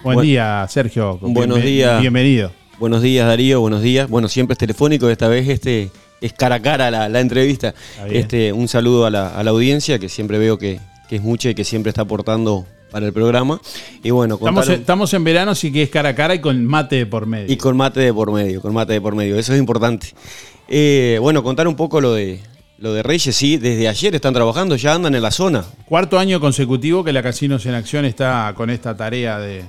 Buen 0.03 0.21
día, 0.21 0.65
Sergio. 0.69 1.17
Buenos 1.21 1.61
días. 1.61 2.01
Bienvenido. 2.01 2.51
Buenos 2.79 3.01
días, 3.01 3.27
Darío. 3.27 3.61
Buenos 3.61 3.81
días. 3.81 4.09
Bueno, 4.09 4.27
siempre 4.27 4.53
es 4.53 4.57
telefónico. 4.57 5.09
Esta 5.09 5.27
vez 5.27 5.47
este 5.47 5.89
es 6.21 6.33
cara 6.33 6.55
a 6.55 6.61
cara 6.61 6.91
la, 6.91 7.09
la 7.09 7.19
entrevista. 7.19 7.73
Este, 8.09 8.51
un 8.51 8.67
saludo 8.67 9.05
a 9.05 9.09
la, 9.09 9.29
a 9.29 9.43
la 9.43 9.51
audiencia, 9.51 9.97
que 9.97 10.09
siempre 10.09 10.37
veo 10.37 10.57
que, 10.57 10.79
que 11.09 11.17
es 11.17 11.21
mucha 11.21 11.49
y 11.49 11.55
que 11.55 11.63
siempre 11.63 11.89
está 11.89 12.01
aportando 12.01 12.65
para 12.91 13.05
el 13.05 13.13
programa. 13.13 13.59
Y 14.03 14.11
bueno, 14.11 14.35
Estamos 14.35 14.69
estamos 14.69 15.13
en 15.13 15.23
verano, 15.23 15.51
así 15.51 15.71
que 15.71 15.83
es 15.83 15.89
cara 15.89 16.09
a 16.09 16.15
cara 16.15 16.35
y 16.35 16.39
con 16.39 16.65
mate 16.65 16.97
de 16.97 17.05
por 17.05 17.25
medio. 17.25 17.51
y 17.51 17.57
con 17.57 17.75
mate 17.75 17.99
de 17.99 18.13
por 18.13 18.31
medio, 18.31 18.61
con 18.61 18.73
mate 18.73 18.93
de 18.93 19.01
por 19.01 19.15
medio. 19.15 19.37
Eso 19.37 19.53
es 19.53 19.59
importante. 19.59 20.07
Eh, 20.67 21.17
bueno, 21.21 21.43
contar 21.43 21.67
un 21.67 21.75
poco 21.75 22.01
lo 22.01 22.13
de 22.13 22.41
lo 22.77 22.93
de 22.93 23.03
Reyes. 23.03 23.35
Sí, 23.35 23.57
desde 23.57 23.87
ayer 23.87 24.15
están 24.15 24.33
trabajando, 24.33 24.75
ya 24.75 24.93
andan 24.93 25.15
en 25.15 25.21
la 25.21 25.31
zona. 25.31 25.65
Cuarto 25.85 26.19
año 26.19 26.39
consecutivo 26.39 27.03
que 27.03 27.13
la 27.13 27.23
Casinos 27.23 27.65
en 27.65 27.73
Acción 27.73 28.05
está 28.05 28.53
con 28.55 28.69
esta 28.69 28.95
tarea 28.95 29.39
de... 29.39 29.63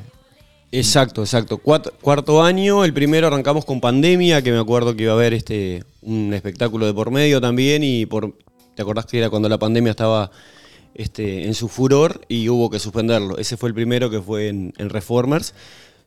Exacto, 0.73 1.23
exacto. 1.23 1.59
Cuarto 1.59 2.43
año, 2.43 2.85
el 2.85 2.93
primero 2.93 3.29
arrancamos 3.29 3.65
con 3.65 3.81
pandemia, 3.81 4.43
que 4.43 4.51
me 4.51 4.59
acuerdo 4.59 4.97
que 4.97 5.05
iba 5.05 5.13
a 5.13 5.15
haber 5.15 5.33
este 5.33 5.85
un 6.03 6.35
espectáculo 6.35 6.87
de 6.87 6.95
por 6.95 7.11
medio 7.11 7.41
también 7.41 7.83
y 7.83 8.07
por 8.07 8.37
te 8.75 8.83
acordás 8.83 9.07
que 9.07 9.19
era 9.19 9.31
cuando 9.31 9.49
la 9.49 9.59
pandemia 9.59 9.91
estaba 9.91 10.31
este, 10.95 11.47
en 11.47 11.55
su 11.55 11.69
furor 11.69 12.21
y 12.29 12.49
hubo 12.49 12.69
que 12.69 12.79
suspenderlo. 12.79 13.39
Ese 13.39 13.57
fue 13.57 13.69
el 13.69 13.75
primero 13.75 14.11
que 14.11 14.21
fue 14.21 14.49
en, 14.49 14.75
en 14.77 14.91
Reformers. 14.91 15.55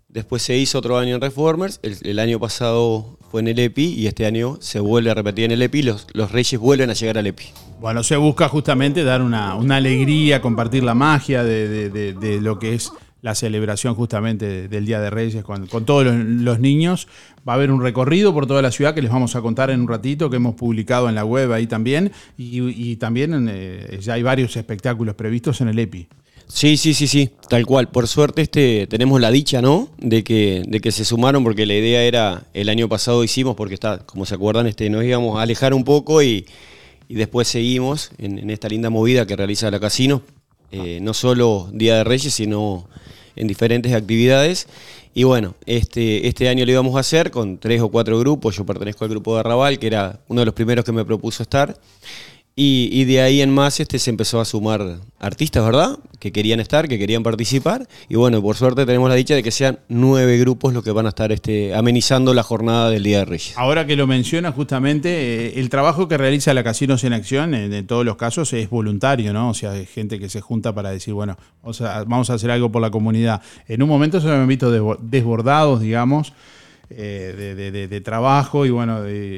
Después 0.10 0.42
se 0.42 0.58
hizo 0.58 0.80
otro 0.80 0.98
año 0.98 1.14
en 1.14 1.22
Reformers, 1.22 1.80
el, 1.84 2.18
año 2.18 2.40
pasado 2.40 3.20
fue 3.30 3.42
en 3.42 3.48
el 3.48 3.60
EPI 3.60 3.94
y 3.94 4.08
este 4.08 4.26
año 4.26 4.58
se 4.60 4.80
vuelve 4.80 5.12
a 5.12 5.14
repetir 5.14 5.46
en 5.46 5.52
el 5.52 5.62
EPI. 5.62 5.84
Los, 5.84 6.08
los 6.14 6.32
Reyes 6.32 6.60
vuelven 6.60 6.90
a 6.90 6.94
llegar 6.94 7.20
al 7.20 7.28
EPI. 7.28 7.46
Bueno, 7.80 8.02
se 8.02 8.18
busca 8.18 8.50
justamente 8.50 9.04
dar 9.04 9.22
una, 9.22 9.54
alegría, 9.54 10.42
compartir 10.42 10.84
la 10.84 10.96
magia 10.96 11.44
de, 11.44 12.40
lo 12.42 12.58
que 12.58 12.74
es 12.74 12.92
la 13.22 13.36
celebración 13.36 13.94
justamente 13.94 14.68
del 14.68 14.86
Día 14.88 15.00
de 15.00 15.12
Reyes 15.12 15.44
con, 15.44 15.68
todos 15.68 16.06
los, 16.06 16.60
niños. 16.60 17.08
Va 17.48 17.54
a 17.54 17.56
haber 17.56 17.70
un 17.70 17.84
recorrido 17.84 18.34
por 18.34 18.48
toda 18.48 18.64
la 18.64 18.72
ciudad 18.72 18.96
que 18.96 19.04
les 19.04 19.12
vamos 19.12 19.36
a 19.36 19.42
contar 19.42 19.70
en 19.70 19.82
un 19.82 19.88
ratito, 19.88 20.32
que 20.32 20.38
hemos 20.38 20.56
publicado 20.56 21.08
en 21.08 21.14
la 21.14 21.24
web 21.24 21.54
ahí 21.54 21.68
también. 21.68 22.12
Y, 22.36 22.68
y 22.68 22.96
también 22.96 23.48
eh, 23.48 24.00
ya 24.02 24.14
hay 24.14 24.24
varios 24.24 24.58
espectáculos 24.58 25.14
previstos 25.14 25.62
en 25.62 25.68
el 25.68 25.78
EPI. 25.78 26.08
Sí, 26.52 26.78
sí, 26.78 26.96
sí, 26.96 27.08
sí, 27.08 27.30
tal 27.48 27.66
cual. 27.66 27.90
Por 27.90 28.08
suerte 28.08 28.42
este, 28.42 28.88
tenemos 28.88 29.22
la 29.22 29.30
dicha, 29.30 29.62
¿no? 29.62 29.90
De 30.00 30.24
que, 30.24 30.64
de 30.68 30.80
que 30.82 30.92
se 30.92 31.06
sumaron 31.06 31.44
porque 31.44 31.68
la 31.68 31.76
idea 31.76 32.02
era, 32.02 32.48
el 32.54 32.70
año 32.70 32.90
pasado 32.90 33.24
hicimos, 33.24 33.56
porque 33.56 33.76
está, 33.76 34.00
como 34.00 34.26
se 34.26 34.34
acuerdan, 34.34 34.66
este, 34.66 34.90
nos 34.90 35.04
íbamos 35.04 35.38
a 35.38 35.44
alejar 35.44 35.76
un 35.76 35.84
poco 35.84 36.24
y, 36.24 36.48
y 37.08 37.16
después 37.16 37.48
seguimos 37.48 38.12
en, 38.18 38.50
esta 38.50 38.68
linda 38.68 38.90
movida 38.90 39.28
que 39.28 39.36
realiza 39.36 39.70
la 39.70 39.80
Casino, 39.80 40.24
eh, 40.72 41.00
no 41.02 41.14
solo 41.14 41.70
Día 41.72 41.98
de 41.98 42.04
Reyes, 42.04 42.34
sino 42.34 42.88
en 43.36 43.48
diferentes 43.48 43.94
actividades. 43.94 44.68
Y 45.14 45.24
bueno, 45.24 45.56
este, 45.66 46.28
este 46.28 46.50
año 46.50 46.66
lo 46.66 46.72
íbamos 46.72 46.96
a 46.96 47.00
hacer 47.00 47.30
con 47.30 47.60
tres 47.60 47.82
o 47.82 47.90
cuatro 47.90 48.20
grupos. 48.20 48.56
Yo 48.56 48.66
pertenezco 48.66 49.06
al 49.06 49.12
grupo 49.12 49.36
de 49.36 49.42
Arrabal, 49.42 49.78
que 49.78 49.88
era 49.88 50.20
uno 50.28 50.42
de 50.42 50.46
los 50.46 50.54
primeros 50.54 50.84
que 50.84 50.92
me 50.92 51.06
propuso 51.06 51.44
estar. 51.44 51.80
Y, 52.56 52.90
y 52.92 53.06
de 53.06 53.22
ahí 53.22 53.42
en 53.42 53.54
más 53.54 53.80
este, 53.80 54.00
se 54.00 54.10
empezó 54.10 54.42
a 54.42 54.46
sumar 54.46 54.98
artistas, 55.18 55.64
¿verdad? 55.64 55.98
Que 56.20 56.34
querían 56.34 56.60
estar, 56.60 56.90
que 56.90 57.00
querían 57.00 57.24
participar. 57.24 57.88
Y 58.10 58.16
bueno, 58.16 58.42
por 58.42 58.58
suerte 58.58 58.86
tenemos 58.86 59.08
la 59.08 59.16
dicha 59.16 59.34
de 59.34 59.44
que 59.44 59.52
sean 59.52 59.80
nueve 59.88 60.38
grupos 60.38 60.74
los 60.74 60.84
que 60.84 60.92
van 60.92 61.06
a 61.06 61.10
estar 61.10 61.32
este, 61.32 61.74
amenizando 61.74 62.34
la 62.34 62.44
jornada 62.44 62.90
del 62.90 63.04
Día 63.04 63.20
de 63.20 63.26
Reyes. 63.26 63.54
Ahora 63.56 63.88
que 63.88 63.96
lo 63.96 64.08
menciona 64.08 64.52
justamente, 64.52 65.48
eh, 65.48 65.54
el 65.62 65.70
trabajo 65.70 66.10
que 66.10 66.18
realiza 66.18 66.54
la 66.54 66.66
Casinos 66.66 67.06
en 67.06 67.14
Acción, 67.14 67.54
en, 67.54 67.88
todos 67.88 68.04
los 68.04 68.18
casos, 68.18 68.52
es 68.52 68.70
voluntario, 68.70 69.32
¿no? 69.32 69.52
O 69.52 69.54
sea, 69.54 69.72
hay 69.72 69.86
gente 69.86 70.20
que 70.20 70.28
se 70.28 70.42
junta 70.42 70.76
para 70.76 70.90
decir, 70.92 71.14
bueno, 71.14 71.38
vamos 71.62 71.80
a, 71.80 72.04
vamos 72.04 72.30
a 72.30 72.34
hacer 72.34 72.52
algo 72.52 72.70
por 72.70 72.82
la 72.82 72.92
comunidad. 72.92 73.42
En 73.70 73.82
un 73.84 73.88
momento 73.88 74.20
se 74.20 74.28
me 74.28 74.34
han 74.34 74.48
visto 74.50 74.70
desbo- 74.76 75.00
desbordados, 75.00 75.80
digamos, 75.80 76.34
eh, 76.90 77.34
de, 77.38 77.56
de- 77.56 77.72
de- 77.72 77.88
de 77.88 78.02
trabajo 78.02 78.66
y 78.66 78.70
bueno, 78.70 78.98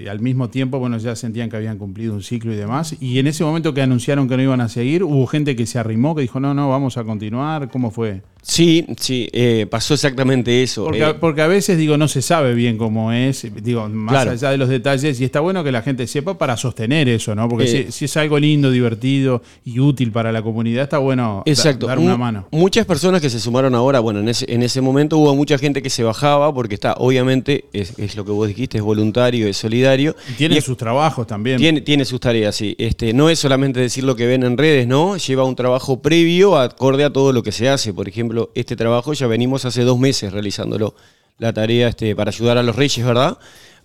al 0.10 0.20
mismo 0.20 0.50
tiempo, 0.50 0.80
bueno, 0.80 0.98
ya 0.98 1.16
sentían 1.16 1.50
que 1.50 1.58
habían 1.58 1.78
cumplido 1.78 2.14
un 2.14 2.24
ciclo 2.24 2.54
y 2.54 2.56
demás. 2.56 2.96
Y 3.00 3.20
en 3.20 3.28
ese 3.28 3.44
momento 3.44 3.74
que 3.74 3.82
anunciaron 3.82 4.28
que 4.30 4.38
no 4.38 4.44
iban 4.44 4.62
a 4.62 4.70
seguir, 4.70 5.04
hubo 5.04 5.26
gente 5.28 5.56
que 5.56 5.66
se 5.66 5.80
arrimó, 5.80 6.16
que 6.16 6.22
dijo, 6.22 6.40
no, 6.40 6.54
no, 6.54 6.70
vamos 6.70 6.98
a 6.98 7.04
continuar. 7.04 7.70
¿Cómo 7.70 7.92
fue? 7.92 8.22
Sí, 8.44 8.86
sí, 9.00 9.30
eh, 9.34 9.68
pasó 9.70 9.94
exactamente 9.94 10.64
eso. 10.64 10.86
Porque, 10.86 11.04
Eh, 11.04 11.14
porque 11.20 11.42
a 11.44 11.48
veces, 11.48 11.78
digo, 11.78 11.96
no 11.98 12.08
se 12.08 12.22
sabe 12.24 12.56
bien 12.56 12.76
cómo 12.78 13.12
es, 13.12 13.46
digo, 13.64 13.88
más 13.88 14.14
Claro. 14.14 14.32
allá 14.32 14.50
de 14.50 14.58
los 14.58 14.68
detalles, 14.68 15.22
y 15.22 15.24
está 15.24 15.40
bueno 15.42 15.64
que 15.64 15.72
la 15.72 15.84
gente 15.84 16.08
sepa 16.08 16.38
para 16.38 16.58
sostener 16.58 17.08
eso, 17.08 17.36
¿no? 17.36 17.48
Porque 17.48 17.66
Eh. 17.66 17.86
si, 17.86 17.92
si 17.92 18.06
es 18.06 18.18
algo 18.18 18.40
lindo, 18.40 18.72
divertido 18.72 19.44
y 19.64 19.80
útil 19.80 20.12
para 20.12 20.32
la 20.32 20.42
comunidad, 20.42 20.84
está 20.84 20.98
bueno 20.98 21.44
Exacto. 21.46 21.86
dar 21.86 22.00
una 22.00 22.18
mano. 22.18 22.48
Muchas 22.52 22.86
personas 22.88 23.22
que 23.22 23.30
se 23.30 23.40
sumaron 23.40 23.76
ahora, 23.76 24.00
bueno, 24.00 24.20
en 24.22 24.30
ese, 24.30 24.52
en 24.52 24.64
ese 24.64 24.82
momento 24.82 25.18
hubo 25.20 25.36
mucha 25.36 25.58
gente 25.60 25.82
que 25.84 25.92
se 25.92 26.04
bajaba 26.04 26.52
porque 26.54 26.74
está, 26.76 26.94
obviamente, 26.98 27.66
es, 27.74 27.98
es 28.00 28.16
lo 28.16 28.26
que 28.26 28.32
vos 28.32 28.48
dijiste, 28.48 28.78
es 28.80 28.84
voluntario, 28.84 29.48
es 29.48 29.58
solidario. 29.58 30.16
Y 30.32 30.34
tiene 30.34 30.60
sus 30.62 30.78
trabajos 30.78 31.28
también. 31.28 31.58
Tiene, 31.58 31.82
tiene 31.82 32.06
sus 32.06 32.20
tareas, 32.20 32.56
sí. 32.56 32.76
Este, 32.80 33.14
no 33.14 33.30
es 33.30 33.38
solamente 33.38 33.80
decir 33.80 34.04
lo 34.04 34.16
que 34.16 34.26
ven 34.26 34.42
en 34.44 34.58
redes, 34.58 34.88
¿no? 34.88 35.16
Lleva 35.18 35.44
un 35.46 35.56
trabajo 35.56 36.02
previo 36.02 36.58
acorde 36.58 37.04
a 37.04 37.12
todo 37.12 37.32
lo 37.34 37.44
que 37.44 37.52
se 37.52 37.70
hace. 37.70 37.94
Por 37.94 38.08
ejemplo, 38.08 38.31
este 38.56 38.76
trabajo 38.76 39.14
ya 39.14 39.28
venimos 39.28 39.66
hace 39.66 39.84
dos 39.84 40.00
meses 40.00 40.32
realizándolo. 40.32 40.96
La 41.38 41.54
tarea 41.54 41.88
este, 41.88 42.16
para 42.16 42.30
ayudar 42.30 42.58
a 42.58 42.64
los 42.64 42.76
reyes, 42.76 43.06
¿verdad? 43.06 43.38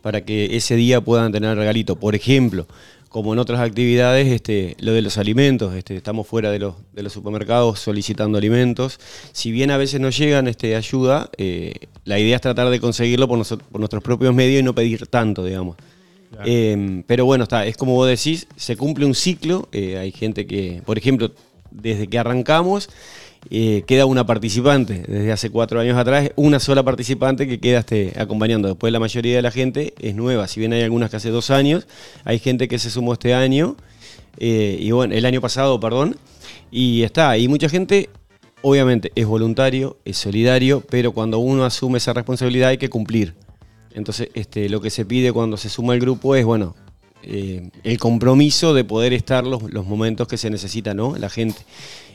Para 0.03 0.25
que 0.25 0.57
ese 0.57 0.77
día 0.77 1.01
puedan 1.01 1.33
tener 1.33 1.57
regalito. 1.57 1.97
Por 1.97 2.15
ejemplo, 2.15 2.67
como 3.09 3.33
en 3.33 3.39
otras 3.39 3.61
actividades, 3.61 4.27
este, 4.27 4.77
lo 4.79 4.93
de 4.93 5.01
los 5.01 5.17
alimentos. 5.17 5.75
Este, 5.75 5.97
estamos 5.97 6.27
fuera 6.27 6.51
de 6.51 6.59
los, 6.59 6.75
de 6.93 7.03
los 7.03 7.13
supermercados 7.15 7.81
solicitando 7.81 8.37
alimentos. 8.37 8.99
Si 9.33 9.51
bien 9.53 9.71
a 9.71 9.79
veces 9.79 10.01
nos 10.01 10.19
llegan 10.19 10.49
este, 10.49 10.77
ayuda, 10.77 11.31
eh, 11.39 11.73
la 12.05 12.19
idea 12.19 12.37
es 12.37 12.43
tratar 12.43 12.69
de 12.69 12.79
conseguirlo 12.79 13.27
por, 13.27 13.39
noso- 13.39 13.59
por 13.59 13.81
nuestros 13.81 14.03
propios 14.03 14.35
medios 14.35 14.61
y 14.61 14.63
no 14.63 14.75
pedir 14.75 15.07
tanto, 15.07 15.43
digamos. 15.45 15.77
Eh, 16.45 17.03
pero 17.07 17.25
bueno, 17.25 17.45
está, 17.45 17.65
es 17.65 17.79
como 17.79 17.95
vos 17.95 18.07
decís, 18.07 18.47
se 18.57 18.77
cumple 18.77 19.07
un 19.07 19.15
ciclo. 19.15 19.69
eh, 19.73 19.97
hay 19.97 20.13
gente 20.13 20.47
que, 20.47 20.83
por 20.85 20.99
ejemplo, 20.99 21.31
desde 21.71 22.07
que 22.09 22.19
arrancamos 22.19 22.91
eh, 23.51 23.85
queda 23.87 24.07
una 24.07 24.27
participante. 24.27 25.05
Desde 25.07 25.33
hace 25.33 25.51
cuatro 25.51 25.81
años 25.81 25.97
atrás, 25.97 26.31
una 26.37 26.59
sola 26.59 26.83
participante 26.83 27.47
que 27.47 27.61
queda 27.61 27.81
este, 27.81 28.13
acompañando. 28.19 28.69
Después 28.69 28.93
la 28.93 28.99
mayoría 28.99 29.37
de 29.37 29.43
la 29.43 29.51
gente 29.51 29.95
es 30.01 30.15
nueva. 30.15 30.49
Si 30.49 30.61
bien 30.61 30.73
hay 30.73 30.83
algunas 30.83 31.11
que 31.11 31.17
hace 31.17 31.31
dos 31.31 31.51
años, 31.51 31.87
hay 32.25 32.39
gente 32.39 32.69
que 32.69 32.79
se 32.79 32.91
sumó 32.91 33.13
este 33.13 33.35
año, 33.35 33.77
eh, 34.39 34.77
y 34.81 34.91
bueno, 34.91 35.15
el 35.15 35.25
año 35.25 35.41
pasado, 35.41 35.79
perdón, 35.79 36.17
y 36.71 37.03
está. 37.03 37.39
Y 37.39 37.49
mucha 37.49 37.69
gente, 37.69 38.11
obviamente, 38.63 39.13
es 39.15 39.27
voluntario, 39.27 39.97
es 40.05 40.17
solidario, 40.19 40.83
pero 40.89 41.13
cuando 41.13 41.39
uno 41.39 41.65
asume 41.65 41.99
esa 41.99 42.13
responsabilidad 42.13 42.71
hay 42.71 42.79
que 42.79 42.91
cumplir. 42.91 43.35
Entonces, 43.95 44.29
este, 44.35 44.69
lo 44.69 44.81
que 44.81 44.91
se 44.91 45.05
pide 45.05 45.33
cuando 45.33 45.57
se 45.57 45.69
suma 45.69 45.95
el 45.95 46.01
grupo 46.01 46.35
es, 46.35 46.45
bueno, 46.45 46.75
eh, 47.23 47.71
el 47.83 47.99
compromiso 47.99 48.75
de 48.75 48.85
poder 48.85 49.13
estar 49.13 49.47
los, 49.47 49.63
los 49.73 49.87
momentos 49.87 50.29
que 50.29 50.37
se 50.37 50.51
necesita, 50.51 50.95
¿no? 50.95 51.17
La 51.17 51.31
gente. 51.31 51.63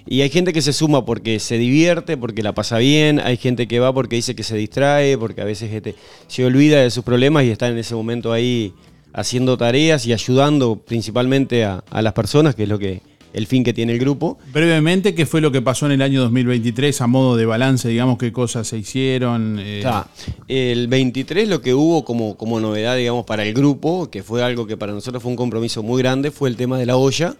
Y 0.07 0.21
hay 0.21 0.29
gente 0.29 0.53
que 0.53 0.61
se 0.61 0.73
suma 0.73 1.05
porque 1.05 1.39
se 1.39 1.57
divierte, 1.57 2.17
porque 2.17 2.41
la 2.43 2.53
pasa 2.53 2.77
bien, 2.77 3.19
hay 3.19 3.37
gente 3.37 3.67
que 3.67 3.79
va 3.79 3.93
porque 3.93 4.15
dice 4.15 4.35
que 4.35 4.43
se 4.43 4.55
distrae, 4.57 5.17
porque 5.17 5.41
a 5.41 5.45
veces 5.45 5.71
este, 5.71 5.95
se 6.27 6.43
olvida 6.45 6.81
de 6.81 6.89
sus 6.89 7.03
problemas 7.03 7.43
y 7.43 7.49
está 7.51 7.67
en 7.67 7.77
ese 7.77 7.93
momento 7.95 8.31
ahí 8.33 8.73
haciendo 9.13 9.57
tareas 9.57 10.05
y 10.05 10.13
ayudando 10.13 10.77
principalmente 10.77 11.65
a, 11.65 11.83
a 11.89 12.01
las 12.01 12.13
personas, 12.13 12.55
que 12.55 12.63
es 12.63 12.69
lo 12.69 12.79
que 12.79 13.01
el 13.33 13.47
fin 13.47 13.63
que 13.63 13.73
tiene 13.73 13.93
el 13.93 13.99
grupo. 13.99 14.37
Brevemente, 14.51 15.15
¿qué 15.15 15.25
fue 15.25 15.39
lo 15.39 15.51
que 15.53 15.61
pasó 15.61 15.85
en 15.85 15.93
el 15.93 16.01
año 16.01 16.21
2023 16.21 16.99
a 16.99 17.07
modo 17.07 17.37
de 17.37 17.45
balance? 17.45 17.87
Digamos, 17.87 18.17
qué 18.17 18.33
cosas 18.33 18.67
se 18.67 18.77
hicieron. 18.77 19.57
eh, 19.59 19.77
Está. 19.79 20.07
El 20.49 20.87
23 20.87 21.47
lo 21.47 21.61
que 21.61 21.73
hubo 21.73 22.03
como, 22.03 22.35
como 22.35 22.59
novedad, 22.59 22.97
digamos, 22.97 23.25
para 23.25 23.43
el 23.45 23.53
grupo, 23.53 24.09
que 24.09 24.21
fue 24.23 24.43
algo 24.43 24.67
que 24.67 24.75
para 24.75 24.91
nosotros 24.91 25.23
fue 25.23 25.29
un 25.29 25.37
compromiso 25.37 25.81
muy 25.81 26.01
grande, 26.01 26.29
fue 26.31 26.49
el 26.49 26.57
tema 26.57 26.77
de 26.77 26.85
la 26.85 26.97
olla, 26.97 27.35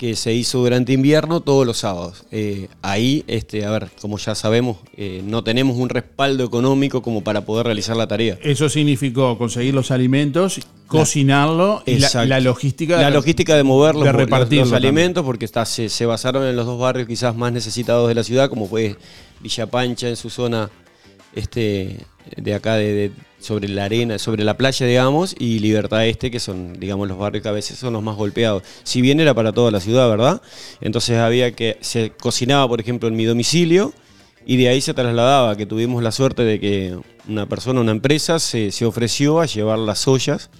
que 0.00 0.16
se 0.16 0.32
hizo 0.32 0.60
durante 0.60 0.94
invierno 0.94 1.42
todos 1.42 1.66
los 1.66 1.76
sábados. 1.76 2.24
Eh, 2.30 2.68
ahí, 2.80 3.22
este, 3.26 3.66
a 3.66 3.70
ver, 3.70 3.90
como 4.00 4.16
ya 4.16 4.34
sabemos, 4.34 4.78
eh, 4.96 5.20
no 5.26 5.44
tenemos 5.44 5.76
un 5.76 5.90
respaldo 5.90 6.42
económico 6.42 7.02
como 7.02 7.22
para 7.22 7.44
poder 7.44 7.66
realizar 7.66 7.96
la 7.98 8.06
tarea. 8.06 8.38
Eso 8.42 8.70
significó 8.70 9.36
conseguir 9.36 9.74
los 9.74 9.90
alimentos, 9.90 10.58
cocinarlo 10.86 11.82
y 11.84 11.98
la, 11.98 12.24
la 12.24 12.40
logística. 12.40 12.96
La 12.98 13.10
logística 13.10 13.54
de 13.56 13.62
mover 13.62 13.94
los, 13.94 14.04
de 14.04 14.12
los- 14.12 14.20
repartirlo 14.22 14.64
los 14.64 14.72
alimentos, 14.72 15.22
porque 15.22 15.44
está, 15.44 15.66
se, 15.66 15.90
se 15.90 16.06
basaron 16.06 16.44
en 16.46 16.56
los 16.56 16.64
dos 16.64 16.80
barrios 16.80 17.06
quizás 17.06 17.36
más 17.36 17.52
necesitados 17.52 18.08
de 18.08 18.14
la 18.14 18.24
ciudad, 18.24 18.48
como 18.48 18.66
fue 18.68 18.96
Villa 19.40 19.66
Pancha 19.66 20.08
en 20.08 20.16
su 20.16 20.30
zona 20.30 20.70
este, 21.34 21.98
de 22.38 22.54
acá 22.54 22.74
de, 22.76 22.92
de- 22.94 23.12
sobre 23.40 23.68
la 23.68 23.84
arena, 23.84 24.18
sobre 24.18 24.44
la 24.44 24.56
playa, 24.56 24.86
digamos, 24.86 25.34
y 25.38 25.58
Libertad 25.58 26.06
Este, 26.06 26.30
que 26.30 26.40
son, 26.40 26.78
digamos, 26.78 27.08
los 27.08 27.18
barrios 27.18 27.42
que 27.42 27.48
a 27.48 27.52
veces 27.52 27.78
son 27.78 27.92
los 27.92 28.02
más 28.02 28.16
golpeados. 28.16 28.62
Si 28.84 29.00
bien 29.00 29.20
era 29.20 29.34
para 29.34 29.52
toda 29.52 29.70
la 29.70 29.80
ciudad, 29.80 30.08
¿verdad? 30.08 30.42
Entonces 30.80 31.18
había 31.18 31.52
que, 31.52 31.78
se 31.80 32.10
cocinaba, 32.10 32.68
por 32.68 32.80
ejemplo, 32.80 33.08
en 33.08 33.16
mi 33.16 33.24
domicilio, 33.24 33.92
y 34.46 34.56
de 34.56 34.68
ahí 34.68 34.80
se 34.80 34.94
trasladaba, 34.94 35.56
que 35.56 35.66
tuvimos 35.66 36.02
la 36.02 36.12
suerte 36.12 36.42
de 36.42 36.60
que 36.60 36.98
una 37.28 37.46
persona, 37.46 37.80
una 37.80 37.92
empresa, 37.92 38.38
se, 38.38 38.70
se 38.70 38.84
ofreció 38.84 39.40
a 39.40 39.46
llevar 39.46 39.78
las 39.78 40.06
ollas 40.08 40.50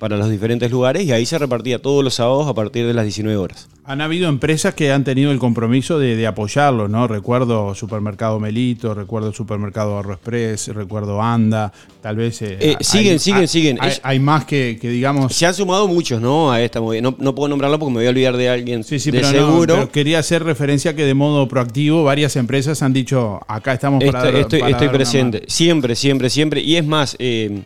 para 0.00 0.16
los 0.16 0.28
diferentes 0.30 0.70
lugares 0.72 1.04
y 1.04 1.12
ahí 1.12 1.24
se 1.26 1.38
repartía 1.38 1.80
todos 1.80 2.02
los 2.02 2.14
sábados 2.14 2.48
a 2.48 2.54
partir 2.54 2.86
de 2.86 2.94
las 2.94 3.04
19 3.04 3.36
horas. 3.36 3.68
Han 3.84 4.00
habido 4.00 4.28
empresas 4.28 4.74
que 4.74 4.90
han 4.92 5.04
tenido 5.04 5.30
el 5.30 5.38
compromiso 5.38 5.98
de, 5.98 6.16
de 6.16 6.26
apoyarlo, 6.26 6.88
¿no? 6.88 7.06
Recuerdo 7.06 7.74
Supermercado 7.74 8.38
Melito, 8.40 8.94
recuerdo 8.94 9.32
Supermercado 9.32 9.98
Arro 9.98 10.12
Express, 10.14 10.68
recuerdo 10.68 11.20
Anda, 11.22 11.72
tal 12.00 12.16
vez... 12.16 12.40
eh, 12.42 12.56
Eh, 12.60 12.76
hay- 12.78 12.84
siguen, 12.84 13.18
siguen, 13.18 13.40
hay- 13.42 13.48
siguen. 13.48 13.78
Hay, 14.02 14.18
más 14.20 14.44
que, 14.44 14.78
que, 14.80 14.88
digamos... 14.88 15.34
Se 15.34 15.44
han 15.46 15.54
sumado 15.54 15.86
muchos, 15.86 16.20
¿no? 16.20 16.50
A 16.50 16.60
esta 16.62 16.80
movida. 16.80 17.02
No, 17.02 17.14
no 17.18 17.34
puedo 17.34 17.48
nombrarlo 17.48 17.78
porque 17.78 17.90
me 17.92 17.98
voy 17.98 18.06
a 18.06 18.10
olvidar 18.10 18.36
de 18.36 18.48
alguien 18.48 18.84
Sí, 18.84 18.98
sí, 18.98 19.10
de 19.10 19.20
pero, 19.20 19.32
no, 19.32 19.48
seguro. 19.52 19.74
pero 19.74 19.90
quería 19.92 20.18
hacer 20.20 20.44
referencia 20.44 20.94
que 20.96 21.04
de 21.04 21.14
modo 21.14 21.46
proactivo 21.48 22.04
varias 22.04 22.36
empresas 22.36 22.82
han 22.82 22.92
dicho, 22.92 23.40
acá 23.48 23.74
estamos 23.74 24.02
para 24.04 24.18
Estoy, 24.20 24.32
dar- 24.32 24.40
estoy- 24.70 24.72
para 24.72 24.92
presente. 24.92 25.42
Siempre, 25.48 25.94
siempre, 25.94 26.30
siempre. 26.30 26.60
Y 26.62 26.76
es 26.76 26.86
más, 26.86 27.16
eh, 27.18 27.62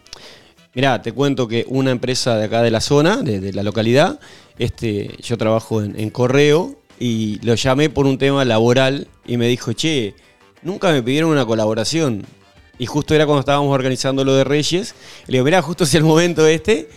mirá, 0.74 1.00
te 1.02 1.12
cuento 1.12 1.48
que 1.48 1.64
una 1.68 1.90
empresa 1.90 2.36
de 2.36 2.44
acá 2.44 2.62
de 2.62 2.70
la 2.70 2.80
zona, 2.80 3.18
de, 3.22 3.52
la 3.52 3.62
localidad, 3.62 4.18
este, 4.58 5.16
yo 5.22 5.36
trabajo 5.38 5.82
en, 5.82 6.10
correo 6.10 6.76
y 6.98 7.38
lo 7.42 7.54
llamé 7.54 7.90
por 7.90 8.06
un 8.06 8.18
tema 8.18 8.44
laboral 8.44 9.08
y 9.26 9.36
me 9.36 9.46
dijo, 9.48 9.72
che, 9.72 10.14
nunca 10.62 10.92
me 10.92 11.02
pidieron 11.02 11.30
una 11.30 11.46
colaboración. 11.46 12.24
Y 12.78 12.86
justo 12.86 13.14
era 13.14 13.24
cuando 13.24 13.40
estábamos 13.40 13.72
organizando 13.72 14.24
lo 14.24 14.34
de 14.34 14.42
Reyes. 14.44 14.94
Le 15.28 15.34
digo, 15.34 15.44
mirá, 15.44 15.62
justo 15.62 15.84
es 15.84 15.94
el 15.94 16.02
momento 16.02 16.46
este. 16.46 16.88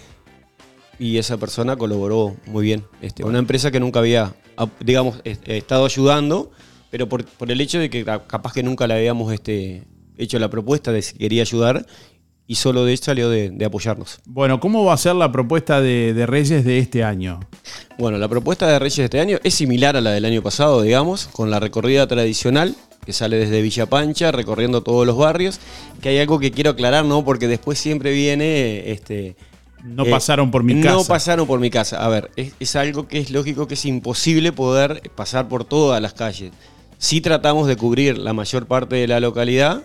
Y 0.99 1.17
esa 1.17 1.37
persona 1.37 1.75
colaboró 1.75 2.35
muy 2.47 2.63
bien. 2.65 2.83
Este, 3.01 3.23
Una 3.23 3.37
empresa 3.37 3.69
que 3.69 3.79
nunca 3.79 3.99
había, 3.99 4.33
digamos, 4.79 5.21
est- 5.23 5.47
estado 5.47 5.85
ayudando, 5.85 6.49
pero 6.89 7.07
por, 7.07 7.25
el 7.47 7.61
hecho 7.61 7.77
de 7.77 7.91
que 7.91 8.03
ca- 8.03 8.25
capaz 8.25 8.53
que 8.53 8.63
nunca 8.63 8.87
le 8.87 8.95
habíamos 8.95 9.31
este, 9.31 9.83
hecho 10.17 10.39
la 10.39 10.49
propuesta 10.49 10.91
de 10.91 11.03
si 11.03 11.15
quería 11.15 11.43
ayudar 11.43 11.85
y 12.47 12.55
solo 12.55 12.85
de 12.85 12.93
eso 12.93 13.05
salió 13.05 13.29
de, 13.29 13.49
de 13.49 13.65
apoyarnos. 13.65 14.19
Bueno, 14.25 14.59
¿cómo 14.59 14.85
va 14.85 14.93
a 14.93 14.97
ser 14.97 15.15
la 15.15 15.31
propuesta 15.31 15.81
de, 15.81 16.13
de 16.13 16.25
Reyes 16.25 16.63
de 16.63 16.79
este 16.79 17.03
año? 17.03 17.41
Bueno, 17.97 18.17
la 18.17 18.27
propuesta 18.27 18.67
de 18.67 18.79
Reyes 18.79 18.97
de 18.97 19.03
este 19.03 19.19
año 19.19 19.37
es 19.43 19.53
similar 19.53 19.97
a 19.97 20.01
la 20.01 20.11
del 20.11 20.25
año 20.25 20.41
pasado, 20.41 20.81
digamos, 20.81 21.27
con 21.27 21.51
la 21.51 21.59
recorrida 21.59 22.07
tradicional 22.07 22.75
que 23.05 23.13
sale 23.13 23.37
desde 23.37 23.61
Villa 23.61 23.85
Pancha, 23.85 24.33
recorriendo 24.33 24.83
todos 24.83 25.07
los 25.07 25.17
barrios, 25.17 25.59
que 26.01 26.09
hay 26.09 26.19
algo 26.19 26.39
que 26.39 26.51
quiero 26.51 26.71
aclarar, 26.71 27.05
¿no? 27.05 27.23
Porque 27.23 27.47
después 27.47 27.79
siempre 27.79 28.11
viene... 28.11 28.91
Este, 28.91 29.37
No 29.81 30.03
pasaron 30.05 30.51
por 30.51 30.63
mi 30.63 30.81
casa. 30.81 30.95
No 30.95 31.05
pasaron 31.05 31.47
por 31.47 31.61
mi 31.61 31.69
casa. 31.69 32.03
A 32.03 32.09
ver, 32.09 32.31
es, 32.35 32.51
es 32.59 32.75
algo 32.75 33.07
que 33.07 33.19
es 33.19 33.31
lógico 33.31 33.65
que 33.65 33.75
es 33.75 33.85
imposible 33.85 34.51
poder 34.51 35.01
pasar 35.15 35.47
por 35.47 35.63
todas 35.63 36.01
las 36.01 36.13
calles. 36.13 36.51
Sí 36.97 37.21
tratamos 37.21 37.67
de 37.67 37.77
cubrir 37.77 38.17
la 38.17 38.33
mayor 38.33 38.65
parte 38.65 38.97
de 38.97 39.07
la 39.07 39.21
localidad, 39.21 39.83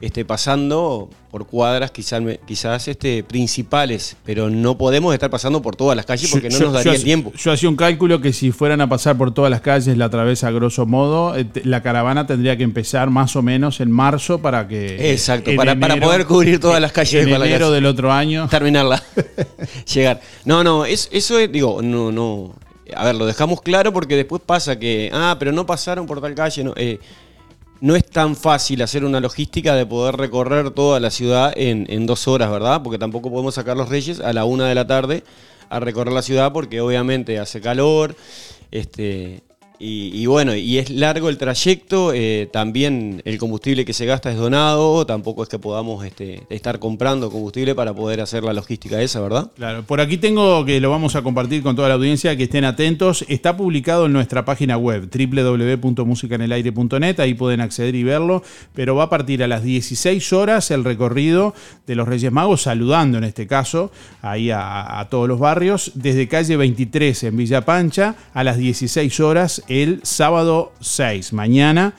este, 0.00 0.24
pasando 0.26 1.08
por 1.30 1.46
cuadras 1.46 1.90
quizás, 1.90 2.22
quizás 2.46 2.86
este, 2.88 3.22
principales, 3.24 4.16
pero 4.24 4.50
no 4.50 4.76
podemos 4.76 5.14
estar 5.14 5.30
pasando 5.30 5.62
por 5.62 5.74
todas 5.74 5.96
las 5.96 6.04
calles 6.04 6.30
porque 6.30 6.48
no 6.50 6.58
nos 6.58 6.68
yo 6.68 6.72
daría 6.72 6.92
el 6.92 7.02
tiempo. 7.04 7.32
Yo 7.34 7.50
hacía 7.52 7.68
un 7.68 7.76
cálculo 7.76 8.20
que 8.20 8.32
si 8.34 8.52
fueran 8.52 8.80
a 8.82 8.88
pasar 8.88 9.16
por 9.16 9.32
todas 9.32 9.50
las 9.50 9.60
calles 9.62 9.96
la 9.96 10.10
travesa 10.10 10.50
grosso 10.50 10.84
modo, 10.84 11.34
eh, 11.36 11.44
te- 11.44 11.64
la 11.64 11.82
caravana 11.82 12.26
tendría 12.26 12.56
que 12.58 12.62
empezar 12.62 13.08
más 13.10 13.36
o 13.36 13.42
menos 13.42 13.80
en 13.80 13.90
marzo 13.90 14.38
para 14.40 14.68
que... 14.68 15.12
Exacto, 15.12 15.50
para, 15.56 15.74
poder 15.98 16.26
cubrir 16.26 16.60
todas 16.60 16.80
las 16.80 16.92
calles 16.92 17.24
en 17.24 17.30
de 17.30 17.34
enero 17.36 17.70
del 17.70 17.86
otro 17.86 18.12
año. 18.12 18.48
Terminarla. 18.48 19.02
Llegar. 19.94 20.20
No, 20.44 20.62
no, 20.62 20.84
es- 20.84 21.08
eso 21.12 21.38
es, 21.38 21.50
digo, 21.50 21.80
no, 21.82 22.12
no. 22.12 22.54
A 22.94 23.04
ver, 23.04 23.14
lo 23.16 23.26
dejamos 23.26 23.62
claro 23.62 23.92
porque 23.92 24.14
después 24.14 24.40
pasa 24.44 24.78
que, 24.78 25.10
ah, 25.12 25.36
pero 25.38 25.52
no 25.52 25.66
pasaron 25.66 26.06
por 26.06 26.20
tal 26.20 26.34
calle. 26.34 26.62
No, 26.64 26.72
Eh, 26.76 27.00
no 27.80 27.96
es 27.96 28.06
tan 28.06 28.36
fácil 28.36 28.82
hacer 28.82 29.04
una 29.04 29.20
logística 29.20 29.74
de 29.74 29.86
poder 29.86 30.16
recorrer 30.16 30.70
toda 30.70 31.00
la 31.00 31.10
ciudad 31.10 31.52
en, 31.56 31.86
en 31.90 32.06
dos 32.06 32.26
horas, 32.28 32.50
¿verdad? 32.50 32.82
Porque 32.82 32.98
tampoco 32.98 33.30
podemos 33.30 33.54
sacar 33.54 33.76
los 33.76 33.88
reyes 33.88 34.20
a 34.20 34.32
la 34.32 34.44
una 34.44 34.68
de 34.68 34.74
la 34.74 34.86
tarde 34.86 35.24
a 35.68 35.80
recorrer 35.80 36.12
la 36.12 36.22
ciudad 36.22 36.52
porque 36.52 36.80
obviamente 36.80 37.38
hace 37.38 37.60
calor. 37.60 38.16
Este, 38.70 39.42
y, 39.78 40.24
bueno, 40.26 40.54
y 40.54 40.78
es 40.78 40.90
largo 40.90 41.28
el 41.28 41.36
trayecto, 41.36 42.12
eh, 42.14 42.48
también 42.52 43.20
el 43.24 43.38
combustible 43.38 43.84
que 43.84 43.92
se 43.92 44.06
gasta 44.06 44.30
es 44.30 44.38
donado, 44.38 45.04
tampoco 45.04 45.42
es 45.42 45.48
que 45.48 45.58
podamos 45.58 46.04
este, 46.04 46.44
estar 46.48 46.78
comprando 46.78 47.30
combustible 47.30 47.74
para 47.74 47.92
poder 47.94 48.22
hacer 48.22 48.42
la 48.42 48.54
logística 48.54 49.00
esa, 49.02 49.20
¿verdad? 49.20 49.50
Claro, 49.54 49.82
por 49.82 50.00
aquí 50.00 50.16
tengo 50.16 50.64
que 50.64 50.80
lo 50.80 50.88
vamos 50.90 51.14
a 51.14 51.22
compartir 51.22 51.62
con 51.62 51.76
toda 51.76 51.88
la 51.88 51.94
audiencia, 51.94 52.36
que 52.36 52.44
estén 52.44 52.64
atentos. 52.64 53.24
Está 53.28 53.56
publicado 53.56 54.06
en 54.06 54.12
nuestra 54.12 54.44
página 54.44 54.78
web, 54.78 55.08
www.musicanelaire.net, 55.10 57.20
ahí 57.20 57.34
pueden 57.34 57.60
acceder 57.60 57.94
y 57.94 58.02
verlo, 58.02 58.42
pero 58.74 58.96
va 58.96 59.04
a 59.04 59.10
partir 59.10 59.42
a 59.42 59.48
las 59.48 59.62
16 59.62 60.32
horas 60.32 60.70
el 60.70 60.84
recorrido 60.84 61.54
de 61.86 61.96
los 61.96 62.08
Reyes 62.08 62.32
Magos, 62.32 62.62
saludando 62.62 63.18
en 63.18 63.24
este 63.24 63.46
caso 63.46 63.92
ahí 64.22 64.50
a, 64.50 65.00
a 65.00 65.10
todos 65.10 65.28
los 65.28 65.38
barrios, 65.38 65.92
desde 65.94 66.28
calle 66.28 66.56
23 66.56 67.24
en 67.24 67.36
Villa 67.36 67.66
Pancha 67.66 68.14
a 68.32 68.42
las 68.42 68.56
16 68.56 69.20
horas 69.20 69.62
el 69.68 70.00
sábado 70.02 70.72
6. 70.80 71.32
Mañana, 71.32 71.94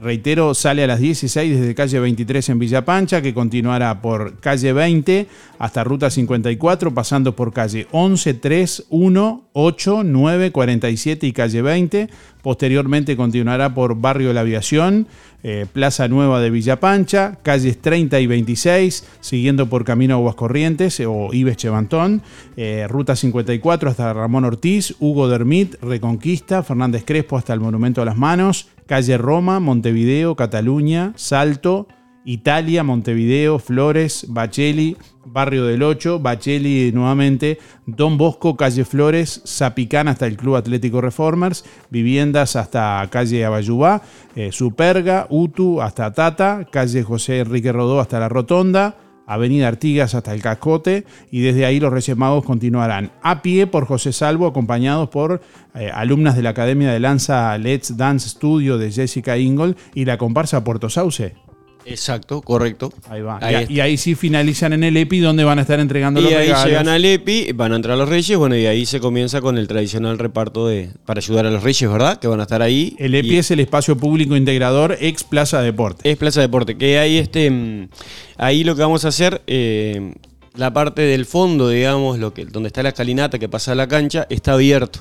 reitero, 0.00 0.54
sale 0.54 0.84
a 0.84 0.86
las 0.86 1.00
16 1.00 1.58
desde 1.58 1.74
calle 1.74 2.00
23 2.00 2.48
en 2.48 2.58
Villa 2.58 2.84
Pancha, 2.84 3.22
que 3.22 3.34
continuará 3.34 4.00
por 4.00 4.38
calle 4.40 4.72
20 4.72 5.26
hasta 5.58 5.84
ruta 5.84 6.10
54, 6.10 6.94
pasando 6.94 7.34
por 7.34 7.52
calle 7.52 7.86
11, 7.92 8.34
3, 8.34 8.86
1, 8.90 9.48
8, 9.52 10.02
9, 10.04 10.52
47 10.52 11.26
y 11.26 11.32
calle 11.32 11.62
20. 11.62 12.08
Posteriormente 12.42 13.16
continuará 13.16 13.74
por 13.74 14.00
Barrio 14.00 14.28
de 14.28 14.34
la 14.34 14.40
Aviación, 14.40 15.06
eh, 15.42 15.66
Plaza 15.72 16.08
Nueva 16.08 16.40
de 16.40 16.50
Villa 16.50 16.80
Pancha, 16.80 17.38
calles 17.42 17.80
30 17.80 18.20
y 18.20 18.26
26, 18.26 19.04
siguiendo 19.20 19.68
por 19.68 19.84
Camino 19.84 20.14
Aguas 20.14 20.34
Corrientes 20.34 20.98
eh, 21.00 21.06
o 21.06 21.32
Ives 21.32 21.56
Chevantón, 21.56 22.22
eh, 22.56 22.86
Ruta 22.88 23.14
54 23.14 23.90
hasta 23.90 24.12
Ramón 24.12 24.44
Ortiz, 24.44 24.96
Hugo 24.98 25.28
Dermit, 25.28 25.76
Reconquista, 25.82 26.62
Fernández 26.62 27.04
Crespo 27.04 27.36
hasta 27.36 27.54
el 27.54 27.60
Monumento 27.60 28.02
a 28.02 28.04
las 28.04 28.16
Manos, 28.16 28.68
calle 28.86 29.16
Roma, 29.18 29.60
Montevideo, 29.60 30.34
Cataluña, 30.34 31.12
Salto 31.16 31.86
Italia, 32.28 32.84
Montevideo, 32.84 33.58
Flores, 33.58 34.26
Bacheli, 34.28 34.98
Barrio 35.24 35.64
del 35.64 35.82
Ocho, 35.82 36.20
Bacheli 36.20 36.92
nuevamente, 36.92 37.58
Don 37.86 38.18
Bosco, 38.18 38.54
Calle 38.54 38.84
Flores, 38.84 39.40
Zapicán 39.46 40.08
hasta 40.08 40.26
el 40.26 40.36
Club 40.36 40.56
Atlético 40.56 41.00
Reformers, 41.00 41.64
Viviendas 41.88 42.54
hasta 42.54 43.08
Calle 43.10 43.46
Abayubá, 43.46 44.02
eh, 44.36 44.52
Superga, 44.52 45.26
Utu 45.30 45.80
hasta 45.80 46.12
Tata, 46.12 46.68
Calle 46.70 47.02
José 47.02 47.38
Enrique 47.38 47.72
Rodó 47.72 47.98
hasta 47.98 48.20
la 48.20 48.28
Rotonda, 48.28 48.96
Avenida 49.26 49.66
Artigas 49.66 50.14
hasta 50.14 50.34
el 50.34 50.42
Cascote 50.42 51.06
y 51.30 51.40
desde 51.40 51.64
ahí 51.64 51.80
los 51.80 51.94
Reyes 51.94 52.16
Magos 52.16 52.44
continuarán 52.44 53.10
a 53.22 53.40
pie 53.40 53.66
por 53.66 53.86
José 53.86 54.12
Salvo 54.12 54.46
acompañados 54.46 55.08
por 55.08 55.40
eh, 55.74 55.90
alumnas 55.94 56.36
de 56.36 56.42
la 56.42 56.50
Academia 56.50 56.92
de 56.92 57.00
Lanza 57.00 57.56
Let's 57.56 57.96
Dance 57.96 58.28
Studio 58.28 58.76
de 58.76 58.92
Jessica 58.92 59.38
Ingold 59.38 59.78
y 59.94 60.04
la 60.04 60.18
comparsa 60.18 60.62
Puerto 60.62 60.90
Sauce. 60.90 61.47
Exacto, 61.90 62.42
correcto. 62.42 62.92
Ahí 63.08 63.22
va. 63.22 63.38
Ahí 63.40 63.66
y, 63.68 63.74
y 63.74 63.80
ahí 63.80 63.96
sí 63.96 64.14
finalizan 64.14 64.72
en 64.72 64.84
el 64.84 64.96
EPI 64.96 65.20
donde 65.20 65.44
van 65.44 65.58
a 65.58 65.62
estar 65.62 65.80
entregando 65.80 66.20
los 66.20 66.30
y 66.30 66.34
ahí 66.34 66.46
regalos. 66.48 66.66
llegan 66.66 66.88
al 66.88 67.04
EPI, 67.04 67.52
van 67.52 67.72
a 67.72 67.76
entrar 67.76 67.96
los 67.98 68.08
Reyes, 68.08 68.36
bueno, 68.38 68.56
y 68.56 68.66
ahí 68.66 68.86
se 68.86 69.00
comienza 69.00 69.40
con 69.40 69.58
el 69.58 69.66
tradicional 69.68 70.18
reparto 70.18 70.66
de 70.68 70.90
para 71.06 71.18
ayudar 71.18 71.46
a 71.46 71.50
los 71.50 71.62
Reyes, 71.62 71.90
¿verdad? 71.90 72.18
Que 72.18 72.28
van 72.28 72.40
a 72.40 72.44
estar 72.44 72.62
ahí. 72.62 72.94
El 72.98 73.14
EPI 73.14 73.34
Y- 73.34 73.38
es 73.38 73.50
el 73.50 73.60
espacio 73.60 73.96
público 73.96 74.36
integrador 74.36 74.96
ex 75.00 75.24
Plaza 75.24 75.60
Deporte. 75.62 76.10
Es 76.10 76.16
Plaza 76.16 76.40
Deporte, 76.40 76.76
que 76.76 76.98
ahí 76.98 77.18
este 77.18 77.50
mm, 77.50 77.88
ahí 78.36 78.64
lo 78.64 78.74
que 78.76 78.82
vamos 78.82 79.04
a 79.04 79.08
hacer 79.08 79.42
eh, 79.46 80.12
la 80.54 80.72
parte 80.72 81.02
del 81.02 81.24
fondo, 81.24 81.68
digamos, 81.68 82.18
lo 82.18 82.34
que 82.34 82.44
donde 82.44 82.66
está 82.66 82.82
la 82.82 82.88
escalinata 82.90 83.38
que 83.38 83.48
pasa 83.48 83.72
a 83.72 83.74
la 83.76 83.86
cancha 83.86 84.26
está 84.28 84.54
abierto. 84.54 85.00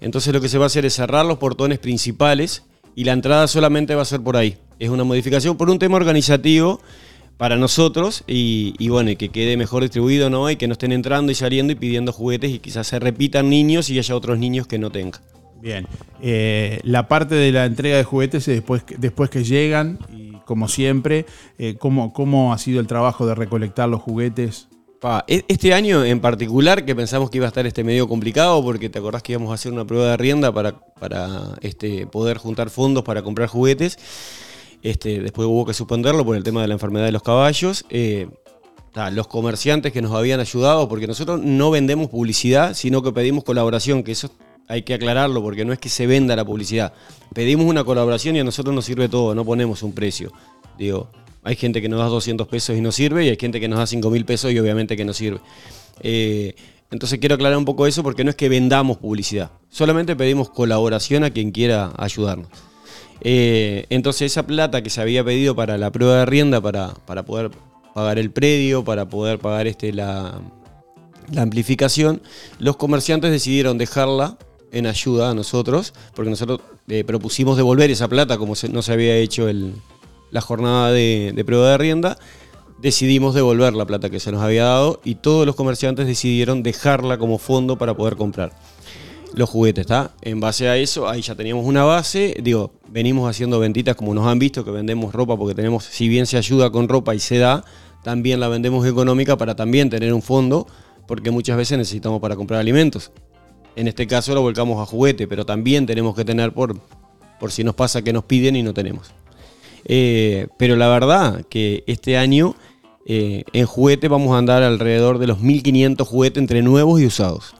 Entonces 0.00 0.32
lo 0.34 0.40
que 0.40 0.48
se 0.48 0.58
va 0.58 0.64
a 0.64 0.66
hacer 0.66 0.84
es 0.84 0.94
cerrar 0.94 1.24
los 1.24 1.38
portones 1.38 1.78
principales 1.78 2.64
y 2.96 3.04
la 3.04 3.12
entrada 3.12 3.46
solamente 3.46 3.94
va 3.94 4.02
a 4.02 4.06
ser 4.06 4.20
por 4.20 4.36
ahí. 4.36 4.56
Es 4.78 4.88
una 4.90 5.04
modificación 5.04 5.56
por 5.56 5.70
un 5.70 5.78
tema 5.78 5.96
organizativo 5.96 6.80
para 7.36 7.56
nosotros 7.56 8.24
y, 8.26 8.74
y 8.78 8.88
bueno, 8.88 9.10
y 9.10 9.16
que 9.16 9.28
quede 9.30 9.56
mejor 9.56 9.82
distribuido, 9.82 10.30
¿no? 10.30 10.50
Y 10.50 10.56
que 10.56 10.66
no 10.68 10.72
estén 10.72 10.92
entrando 10.92 11.32
y 11.32 11.34
saliendo 11.34 11.72
y 11.72 11.76
pidiendo 11.76 12.12
juguetes 12.12 12.50
y 12.50 12.58
quizás 12.58 12.86
se 12.86 12.98
repitan 12.98 13.48
niños 13.50 13.90
y 13.90 13.98
haya 13.98 14.16
otros 14.16 14.38
niños 14.38 14.66
que 14.66 14.78
no 14.78 14.90
tengan. 14.90 15.20
Bien. 15.60 15.86
Eh, 16.22 16.80
la 16.82 17.08
parte 17.08 17.34
de 17.34 17.52
la 17.52 17.64
entrega 17.64 17.96
de 17.96 18.04
juguetes 18.04 18.46
es 18.48 18.56
después, 18.56 18.84
después 18.98 19.30
que 19.30 19.44
llegan 19.44 19.98
y 20.14 20.32
como 20.44 20.68
siempre, 20.68 21.26
eh, 21.58 21.76
¿cómo, 21.78 22.12
¿cómo 22.12 22.52
ha 22.52 22.58
sido 22.58 22.80
el 22.80 22.86
trabajo 22.86 23.26
de 23.26 23.34
recolectar 23.34 23.88
los 23.88 24.00
juguetes? 24.00 24.68
E- 25.28 25.44
Este 25.48 25.72
año 25.74 26.04
en 26.04 26.20
particular, 26.20 26.84
que 26.84 26.94
pensamos 26.94 27.30
que 27.30 27.38
iba 27.38 27.46
a 27.46 27.48
estar 27.48 27.66
este 27.66 27.84
medio 27.84 28.08
complicado, 28.08 28.62
porque 28.62 28.88
te 28.88 28.98
acordás 28.98 29.22
que 29.22 29.32
íbamos 29.32 29.50
a 29.50 29.54
hacer 29.54 29.72
una 29.72 29.84
prueba 29.84 30.10
de 30.10 30.16
rienda 30.16 30.52
para, 30.52 30.78
para 30.98 31.54
este, 31.60 32.06
poder 32.06 32.38
juntar 32.38 32.70
fondos 32.70 33.04
para 33.04 33.22
comprar 33.22 33.48
juguetes. 33.48 33.98
Este, 34.86 35.18
después 35.18 35.48
hubo 35.48 35.66
que 35.66 35.74
suspenderlo 35.74 36.24
por 36.24 36.36
el 36.36 36.44
tema 36.44 36.62
de 36.62 36.68
la 36.68 36.74
enfermedad 36.74 37.06
de 37.06 37.10
los 37.10 37.24
caballos. 37.24 37.84
Eh, 37.90 38.28
los 39.10 39.26
comerciantes 39.26 39.92
que 39.92 40.00
nos 40.00 40.12
habían 40.12 40.38
ayudado, 40.38 40.88
porque 40.88 41.08
nosotros 41.08 41.40
no 41.42 41.72
vendemos 41.72 42.08
publicidad, 42.08 42.72
sino 42.72 43.02
que 43.02 43.10
pedimos 43.10 43.42
colaboración, 43.42 44.04
que 44.04 44.12
eso 44.12 44.30
hay 44.68 44.82
que 44.82 44.94
aclararlo, 44.94 45.42
porque 45.42 45.64
no 45.64 45.72
es 45.72 45.80
que 45.80 45.88
se 45.88 46.06
venda 46.06 46.36
la 46.36 46.44
publicidad. 46.44 46.92
Pedimos 47.34 47.66
una 47.66 47.82
colaboración 47.82 48.36
y 48.36 48.38
a 48.38 48.44
nosotros 48.44 48.72
nos 48.76 48.84
sirve 48.84 49.08
todo, 49.08 49.34
no 49.34 49.44
ponemos 49.44 49.82
un 49.82 49.92
precio. 49.92 50.32
Digo, 50.78 51.10
hay 51.42 51.56
gente 51.56 51.82
que 51.82 51.88
nos 51.88 51.98
da 51.98 52.06
200 52.06 52.46
pesos 52.46 52.76
y 52.76 52.80
no 52.80 52.92
sirve, 52.92 53.26
y 53.26 53.28
hay 53.28 53.36
gente 53.36 53.58
que 53.58 53.66
nos 53.66 53.80
da 53.80 53.88
5 53.88 54.08
mil 54.08 54.24
pesos 54.24 54.52
y 54.52 54.58
obviamente 54.60 54.96
que 54.96 55.04
no 55.04 55.12
sirve. 55.12 55.40
Eh, 55.98 56.54
entonces 56.92 57.18
quiero 57.18 57.34
aclarar 57.34 57.58
un 57.58 57.64
poco 57.64 57.88
eso 57.88 58.04
porque 58.04 58.22
no 58.22 58.30
es 58.30 58.36
que 58.36 58.48
vendamos 58.48 58.98
publicidad, 58.98 59.50
solamente 59.68 60.14
pedimos 60.14 60.48
colaboración 60.48 61.24
a 61.24 61.30
quien 61.30 61.50
quiera 61.50 61.92
ayudarnos. 61.98 62.48
Eh, 63.20 63.86
entonces 63.90 64.32
esa 64.32 64.46
plata 64.46 64.82
que 64.82 64.90
se 64.90 65.00
había 65.00 65.24
pedido 65.24 65.56
para 65.56 65.78
la 65.78 65.90
prueba 65.90 66.18
de 66.18 66.26
rienda, 66.26 66.60
para, 66.60 66.94
para 67.06 67.24
poder 67.24 67.50
pagar 67.94 68.18
el 68.18 68.30
predio, 68.30 68.84
para 68.84 69.08
poder 69.08 69.38
pagar 69.38 69.66
este, 69.66 69.92
la, 69.92 70.40
amplificación, 71.36 72.22
los 72.58 72.76
comerciantes 72.76 73.30
decidieron 73.30 73.78
dejarla 73.78 74.36
en 74.72 74.86
ayuda 74.86 75.30
a 75.30 75.34
nosotros, 75.34 75.94
porque 76.14 76.30
nosotros 76.30 76.60
eh, 76.88 77.04
propusimos 77.04 77.56
devolver 77.56 77.90
esa 77.90 78.08
plata 78.08 78.36
como 78.38 78.54
no 78.70 78.82
se 78.82 78.92
había 78.92 79.16
hecho 79.16 79.48
el- 79.48 79.74
la 80.30 80.40
jornada 80.40 80.90
de, 80.92 81.32
de 81.34 81.44
prueba 81.44 81.70
de 81.70 81.78
rienda, 81.78 82.18
decidimos 82.78 83.34
devolver 83.34 83.72
la 83.74 83.86
plata 83.86 84.10
que 84.10 84.20
se 84.20 84.30
nos 84.32 84.42
había 84.42 84.64
dado 84.64 85.00
y 85.04 85.14
todos 85.14 85.46
los 85.46 85.54
comerciantes 85.56 86.06
decidieron 86.06 86.62
dejarla 86.62 87.16
como 87.16 87.38
fondo 87.38 87.76
para 87.78 87.94
poder 87.94 88.16
comprar 88.16 88.52
los 89.36 89.50
juguetes, 89.50 89.82
¿está? 89.82 90.12
En 90.22 90.40
base 90.40 90.66
a 90.68 90.76
eso, 90.76 91.08
ahí 91.08 91.20
ya 91.20 91.34
teníamos 91.34 91.66
una 91.66 91.84
base, 91.84 92.34
digo, 92.42 92.72
venimos 92.88 93.28
haciendo 93.28 93.60
ventitas 93.60 93.94
como 93.94 94.14
nos 94.14 94.26
han 94.26 94.38
visto, 94.38 94.64
que 94.64 94.70
vendemos 94.70 95.12
ropa 95.12 95.36
porque 95.36 95.54
tenemos, 95.54 95.84
si 95.84 96.08
bien 96.08 96.26
se 96.26 96.38
ayuda 96.38 96.70
con 96.70 96.88
ropa 96.88 97.14
y 97.14 97.20
se 97.20 97.36
da, 97.36 97.62
también 98.02 98.40
la 98.40 98.48
vendemos 98.48 98.86
económica 98.86 99.36
para 99.36 99.54
también 99.54 99.90
tener 99.90 100.14
un 100.14 100.22
fondo, 100.22 100.66
porque 101.06 101.30
muchas 101.30 101.58
veces 101.58 101.76
necesitamos 101.76 102.20
para 102.20 102.34
comprar 102.34 102.60
alimentos. 102.60 103.12
En 103.76 103.88
este 103.88 104.06
caso 104.06 104.34
lo 104.34 104.40
volcamos 104.40 104.80
a 104.80 104.86
juguete, 104.86 105.28
pero 105.28 105.44
también 105.44 105.84
tenemos 105.84 106.16
que 106.16 106.24
tener 106.24 106.52
por, 106.52 106.80
por 107.38 107.52
si 107.52 107.62
nos 107.62 107.74
pasa 107.74 108.00
que 108.02 108.14
nos 108.14 108.24
piden 108.24 108.56
y 108.56 108.62
no 108.62 108.72
tenemos. 108.72 109.12
Eh, 109.84 110.46
pero 110.56 110.76
la 110.76 110.88
verdad 110.88 111.44
que 111.50 111.84
este 111.86 112.16
año 112.16 112.54
eh, 113.04 113.44
en 113.52 113.66
juguete 113.66 114.08
vamos 114.08 114.34
a 114.34 114.38
andar 114.38 114.62
alrededor 114.62 115.18
de 115.18 115.26
los 115.26 115.40
1500 115.40 116.08
juguetes 116.08 116.40
entre 116.40 116.62
nuevos 116.62 117.00
y 117.02 117.06
usados. 117.06 117.55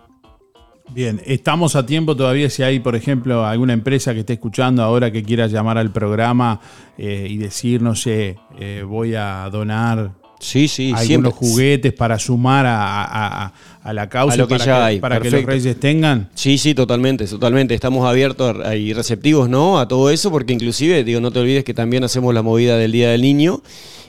Bien, 0.94 1.20
estamos 1.27 1.77
a 1.77 1.85
tiempo 1.85 2.16
todavía 2.16 2.49
si 2.49 2.62
hay, 2.62 2.79
por 2.81 2.96
ejemplo, 2.96 3.44
alguna 3.44 3.72
empresa 3.72 4.14
que 4.14 4.20
esté 4.20 4.35
escuchando 4.35 4.83
ahora 4.83 5.11
que 5.11 5.22
quiera 5.22 5.46
llamar 5.46 5.77
al 5.79 5.90
programa 5.92 6.61
eh, 6.96 7.27
y 7.29 7.37
decir, 7.37 7.83
no 7.83 7.94
sé, 7.94 8.37
eh, 8.59 8.83
voy 8.87 9.14
a 9.14 9.49
donar 9.53 10.12
sí, 10.38 10.68
sí, 10.68 10.92
algunos 10.94 11.07
siempre. 11.07 11.33
juguetes 11.33 11.92
para 11.92 12.18
sumar 12.18 12.64
a, 12.66 13.03
a- 13.05 13.44
a- 13.46 13.53
a 13.83 13.92
la 13.92 14.09
causa 14.09 14.35
A 14.35 14.37
lo 14.38 14.49
que 14.49 14.55
para, 14.55 14.64
ya 14.64 14.77
que, 14.79 14.83
hay, 14.85 15.01
para 15.01 15.20
que 15.20 15.31
los 15.31 15.42
reyes 15.44 15.79
tengan. 15.79 16.31
Sí, 16.35 16.57
sí, 16.57 16.75
totalmente, 16.75 17.27
totalmente. 17.27 17.75
Estamos 17.75 18.09
abiertos 18.09 18.57
y 18.77 18.92
receptivos, 18.94 19.49
¿no? 19.51 19.79
A 19.79 19.87
todo 19.88 20.09
eso, 20.11 20.31
porque 20.31 20.53
inclusive, 20.55 21.05
digo, 21.05 21.20
no 21.20 21.31
te 21.31 21.40
olvides 21.40 21.62
que 21.64 21.75
también 21.75 22.05
hacemos 22.05 22.33
la 22.33 22.42
movida 22.42 22.79
del 22.79 22.92
Día 22.92 23.11
del 23.11 23.22
Niño 23.22 23.61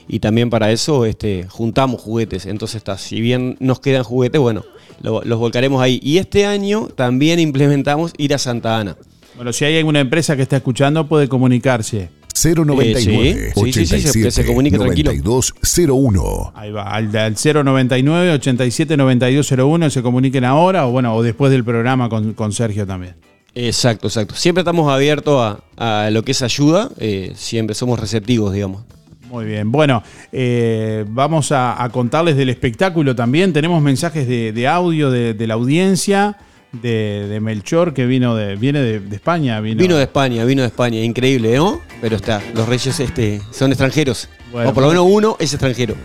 y 0.08 0.20
también 0.20 0.50
para 0.50 0.72
eso 0.72 1.06
este, 1.06 1.48
juntamos 1.50 2.02
juguetes. 2.02 2.46
Entonces, 2.46 2.78
está, 2.78 2.98
si 2.98 3.20
bien 3.20 3.58
nos 3.60 3.80
quedan 3.82 4.04
juguetes, 4.04 4.40
bueno, 4.40 4.64
lo- 5.02 5.22
los 5.24 5.40
volcaremos 5.40 5.82
ahí. 5.82 6.00
Y 6.04 6.18
este 6.18 6.46
año 6.46 6.88
también 6.96 7.40
implementamos 7.40 8.14
ir 8.18 8.34
a 8.34 8.38
Santa 8.38 8.80
Ana. 8.80 8.96
Bueno, 9.36 9.54
si 9.54 9.66
hay 9.66 9.78
alguna 9.78 10.00
empresa 10.00 10.36
que 10.36 10.42
está 10.42 10.58
escuchando, 10.58 11.08
puede 11.08 11.28
comunicarse. 11.28 12.10
099 12.34 13.30
Eh, 13.30 13.52
sí, 13.56 13.74
sí, 13.74 13.86
sí, 13.88 14.00
sí, 14.02 14.22
se- 14.24 14.32
se 14.32 14.46
comunique 14.46 14.78
tranquilo. 14.78 15.12
9201. 15.12 16.52
Ahí 16.56 16.72
va, 16.72 16.84
al, 16.84 17.16
al 17.16 17.36
099 17.36 18.32
87 18.34 18.98
9201 18.98 19.90
se 19.90 20.02
comuniquen 20.02 20.44
ahora 20.46 20.86
o 20.88 20.92
bueno, 20.92 21.16
o 21.16 21.24
después 21.24 21.52
del 21.52 21.64
programa 21.64 22.10
con, 22.10 22.34
con 22.34 22.52
Sergio 22.52 22.86
también. 22.86 23.16
Exacto, 23.56 24.08
exacto. 24.08 24.36
Siempre 24.36 24.62
estamos 24.62 24.92
abiertos 24.92 25.60
a, 25.78 26.06
a 26.06 26.12
lo 26.12 26.24
que 26.24 26.32
es 26.34 26.44
ayuda, 26.44 26.90
eh, 27.00 27.34
siempre 27.36 27.74
somos 27.76 28.00
receptivos, 28.00 28.54
digamos. 28.54 28.84
Muy 29.30 29.46
bien, 29.46 29.72
bueno, 29.72 30.04
eh, 30.32 31.04
vamos 31.10 31.52
a, 31.52 31.84
a 31.84 31.90
contarles 31.90 32.38
del 32.38 32.50
espectáculo 32.50 33.16
también. 33.16 33.52
Tenemos 33.52 33.82
mensajes 33.82 34.28
de, 34.28 34.54
de 34.54 34.68
audio 34.68 35.12
de, 35.12 35.34
de 35.34 35.48
la 35.48 35.56
audiencia, 35.56 36.38
de, 36.72 37.28
de 37.28 37.40
Melchor, 37.40 37.94
que 37.94 38.06
vino 38.06 38.36
de, 38.36 38.56
viene 38.56 38.80
de, 38.80 39.16
España. 39.16 39.60
Vino, 39.60 39.82
Vino 39.82 39.98
de 39.98 40.04
España, 40.04 40.46
vino 40.46 40.62
de 40.62 40.68
España, 40.68 41.02
increíble, 41.02 41.56
¿no? 41.56 41.82
Pero 42.00 42.16
está, 42.16 42.42
los 42.54 42.68
reyes 42.70 43.00
este, 43.00 43.42
son 43.52 43.72
extranjeros. 43.72 44.30
Bueno. 44.52 44.70
o 44.70 44.74
por 44.74 44.84
lo 44.84 44.90
menos 44.90 45.06
uno 45.10 45.36
es 45.40 45.54
extranjero. 45.54 45.96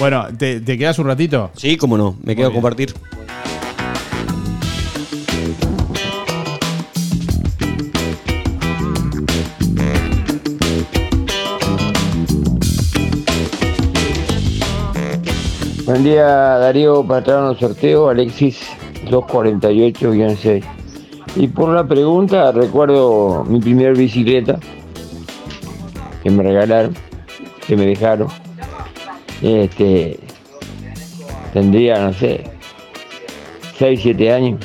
Bueno, 0.00 0.26
¿te, 0.36 0.60
te 0.60 0.76
quedas 0.76 0.98
un 0.98 1.06
ratito? 1.06 1.50
Sí, 1.56 1.76
cómo 1.76 1.96
no, 1.96 2.16
me 2.22 2.34
quedo 2.34 2.48
a 2.48 2.52
compartir. 2.52 2.94
Buen 15.86 16.02
día 16.02 16.24
Darío, 16.58 17.04
patrón 17.04 17.48
del 17.50 17.58
sorteo, 17.58 18.08
Alexis 18.08 18.60
248-6. 19.08 20.64
Y 21.36 21.46
por 21.48 21.68
la 21.68 21.84
pregunta, 21.86 22.50
recuerdo 22.50 23.44
mi 23.44 23.60
primera 23.60 23.92
bicicleta 23.92 24.58
que 26.22 26.30
me 26.30 26.42
regalaron, 26.42 26.94
que 27.66 27.76
me 27.76 27.86
dejaron. 27.86 28.28
Este, 29.42 30.18
tendría, 31.52 31.98
no 32.00 32.12
sé, 32.12 32.42
6, 33.78 34.00
7 34.02 34.32
años, 34.32 34.60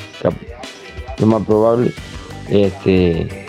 lo 1.19 1.27
más 1.27 1.45
probable. 1.45 1.91
Este, 2.49 3.45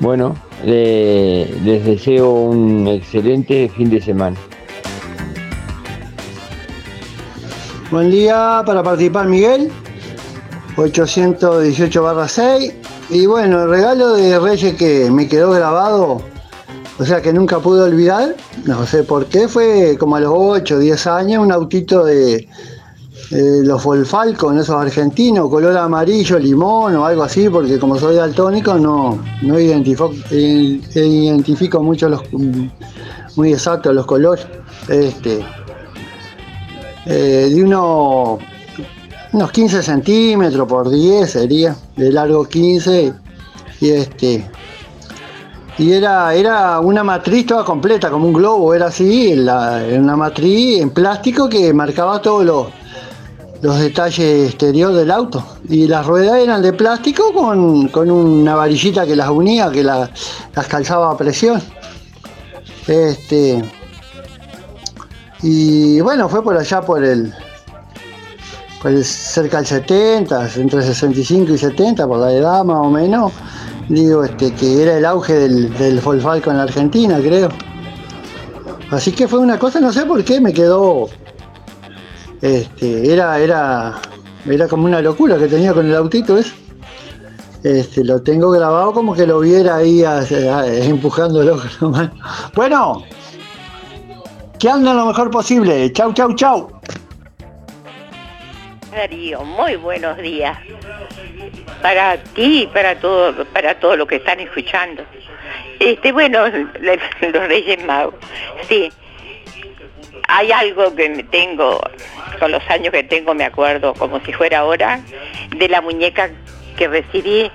bueno, 0.00 0.36
le- 0.64 1.46
les 1.64 1.84
deseo 1.86 2.30
un 2.32 2.86
excelente 2.88 3.68
fin 3.74 3.88
de 3.88 4.00
semana. 4.02 4.36
Buen 7.90 8.10
día 8.10 8.64
para 8.66 8.82
participar 8.82 9.28
Miguel, 9.28 9.70
818 10.76 12.02
barra 12.02 12.26
6. 12.26 12.74
Y 13.10 13.26
bueno, 13.26 13.62
el 13.62 13.70
regalo 13.70 14.14
de 14.14 14.40
Reyes 14.40 14.74
que 14.74 15.08
me 15.08 15.28
quedó 15.28 15.52
grabado 15.52 16.20
O 16.98 17.04
sea 17.04 17.22
que 17.22 17.32
nunca 17.32 17.60
pude 17.60 17.82
olvidar, 17.82 18.34
no 18.64 18.84
sé 18.86 19.04
por 19.04 19.26
qué, 19.26 19.46
fue 19.46 19.96
como 20.00 20.16
a 20.16 20.20
los 20.20 20.32
8 20.34 20.74
o 20.74 20.78
10 20.80 21.06
años, 21.06 21.44
un 21.44 21.52
autito 21.52 22.04
de, 22.04 22.48
los 23.30 23.84
Volfalcon, 23.84 24.58
esos 24.58 24.74
argentinos, 24.74 25.48
color 25.48 25.76
amarillo, 25.76 26.40
limón 26.40 26.96
o 26.96 27.06
algo 27.06 27.22
así, 27.22 27.48
porque 27.48 27.78
como 27.78 27.96
soy 27.98 28.16
daltónico 28.16 28.74
no, 28.78 29.22
no 29.42 29.60
identifico, 29.60 30.12
eh, 30.32 30.80
identifico 30.94 31.80
mucho 31.82 32.08
los 32.08 32.22
muy 33.36 33.52
exactos 33.52 33.94
los 33.94 34.06
colores. 34.06 34.44
Este, 34.88 35.44
eh, 37.06 37.50
de 37.54 37.64
uno, 37.64 38.38
unos 39.32 39.52
15 39.52 39.82
centímetros 39.82 40.66
por 40.68 40.90
10 40.90 41.30
sería, 41.30 41.76
de 41.96 42.12
largo 42.12 42.44
15 42.46 43.12
y 43.80 43.90
este 43.90 44.50
y 45.78 45.92
era, 45.92 46.32
era 46.34 46.80
una 46.80 47.04
matriz 47.04 47.44
toda 47.46 47.62
completa, 47.62 48.08
como 48.10 48.26
un 48.26 48.32
globo, 48.32 48.72
era 48.74 48.86
así, 48.86 49.34
la- 49.36 49.84
una 49.92 50.16
matriz 50.16 50.80
en 50.80 50.88
plástico 50.88 51.50
que 51.50 51.70
marcaba 51.74 52.22
todos 52.22 52.46
los, 52.46 52.68
los 53.60 53.78
detalles 53.78 54.48
exterior 54.48 54.94
del 54.94 55.10
auto. 55.10 55.44
Y 55.68 55.86
las 55.86 56.06
ruedas 56.06 56.36
eran 56.38 56.62
de 56.62 56.72
plástico 56.72 57.30
con, 57.34 57.88
con 57.88 58.10
una 58.10 58.54
varillita 58.54 59.04
que 59.04 59.14
las 59.14 59.28
unía, 59.28 59.70
que 59.70 59.82
la- 59.84 60.08
las 60.54 60.66
calzaba 60.66 61.10
a 61.12 61.16
presión. 61.18 61.60
Este, 62.86 63.62
y 65.42 66.00
bueno, 66.00 66.28
fue 66.28 66.42
por 66.42 66.56
allá 66.56 66.80
por 66.82 67.04
el, 67.04 67.32
por 68.82 68.90
el- 68.92 69.04
cerca 69.04 69.58
del 69.58 69.66
70, 69.66 70.48
entre 70.56 70.82
65 70.82 71.52
y 71.52 71.58
70, 71.58 72.06
por 72.06 72.18
la 72.18 72.32
edad 72.32 72.64
más 72.64 72.78
o 72.78 72.90
menos. 72.90 73.32
Digo, 73.88 74.24
este, 74.24 74.52
que 74.54 74.82
era 74.82 74.96
el 74.98 75.04
auge 75.04 75.34
del, 75.34 75.72
del 75.78 76.00
en 76.04 76.56
la 76.56 76.62
Argentina, 76.64 77.18
creo. 77.20 77.48
Así 78.90 79.12
que 79.12 79.28
fue 79.28 79.38
una 79.38 79.58
cosa, 79.58 79.80
no 79.80 79.92
sé 79.92 80.04
por 80.06 80.24
qué, 80.24 80.40
me 80.40 80.52
quedó. 80.52 81.08
Este, 82.42 83.12
era, 83.12 83.38
era, 83.38 83.94
era 84.44 84.68
como 84.68 84.84
una 84.86 85.00
locura 85.00 85.36
que 85.38 85.46
tenía 85.48 85.72
con 85.72 85.86
el 85.86 85.94
autito. 85.94 86.36
Este, 87.62 88.04
lo 88.04 88.20
tengo 88.22 88.50
grabado 88.50 88.92
como 88.92 89.14
que 89.14 89.26
lo 89.26 89.40
viera 89.40 89.76
ahí 89.76 90.02
a- 90.04 90.18
a- 90.20 90.66
empujándolo. 90.66 91.60
Bueno, 92.54 93.02
que 94.58 94.68
anden 94.70 94.96
lo 94.96 95.06
mejor 95.06 95.30
posible. 95.30 95.92
Chau, 95.92 96.12
chau, 96.12 96.34
chau. 96.34 96.80
Darío, 98.92 99.44
muy 99.44 99.76
buenos 99.76 100.16
días. 100.18 100.56
Para 101.82 102.16
ti 102.16 102.62
y 102.62 102.66
para 102.68 102.98
todo, 102.98 103.44
para 103.46 103.78
todo 103.78 103.96
lo 103.96 104.06
que 104.06 104.16
están 104.16 104.40
escuchando. 104.40 105.04
Este, 105.78 106.12
bueno, 106.12 106.46
los 107.20 107.48
Reyes 107.48 107.84
Magos. 107.84 108.14
Sí. 108.68 108.90
Hay 110.28 110.50
algo 110.50 110.94
que 110.94 111.08
me 111.08 111.22
tengo, 111.24 111.80
con 112.40 112.50
los 112.50 112.62
años 112.68 112.92
que 112.92 113.04
tengo 113.04 113.32
me 113.34 113.44
acuerdo 113.44 113.94
como 113.94 114.18
si 114.20 114.32
fuera 114.32 114.60
ahora, 114.60 115.00
de 115.56 115.68
la 115.68 115.80
muñeca 115.80 116.30
que 116.76 116.88
recibí, 116.88 117.50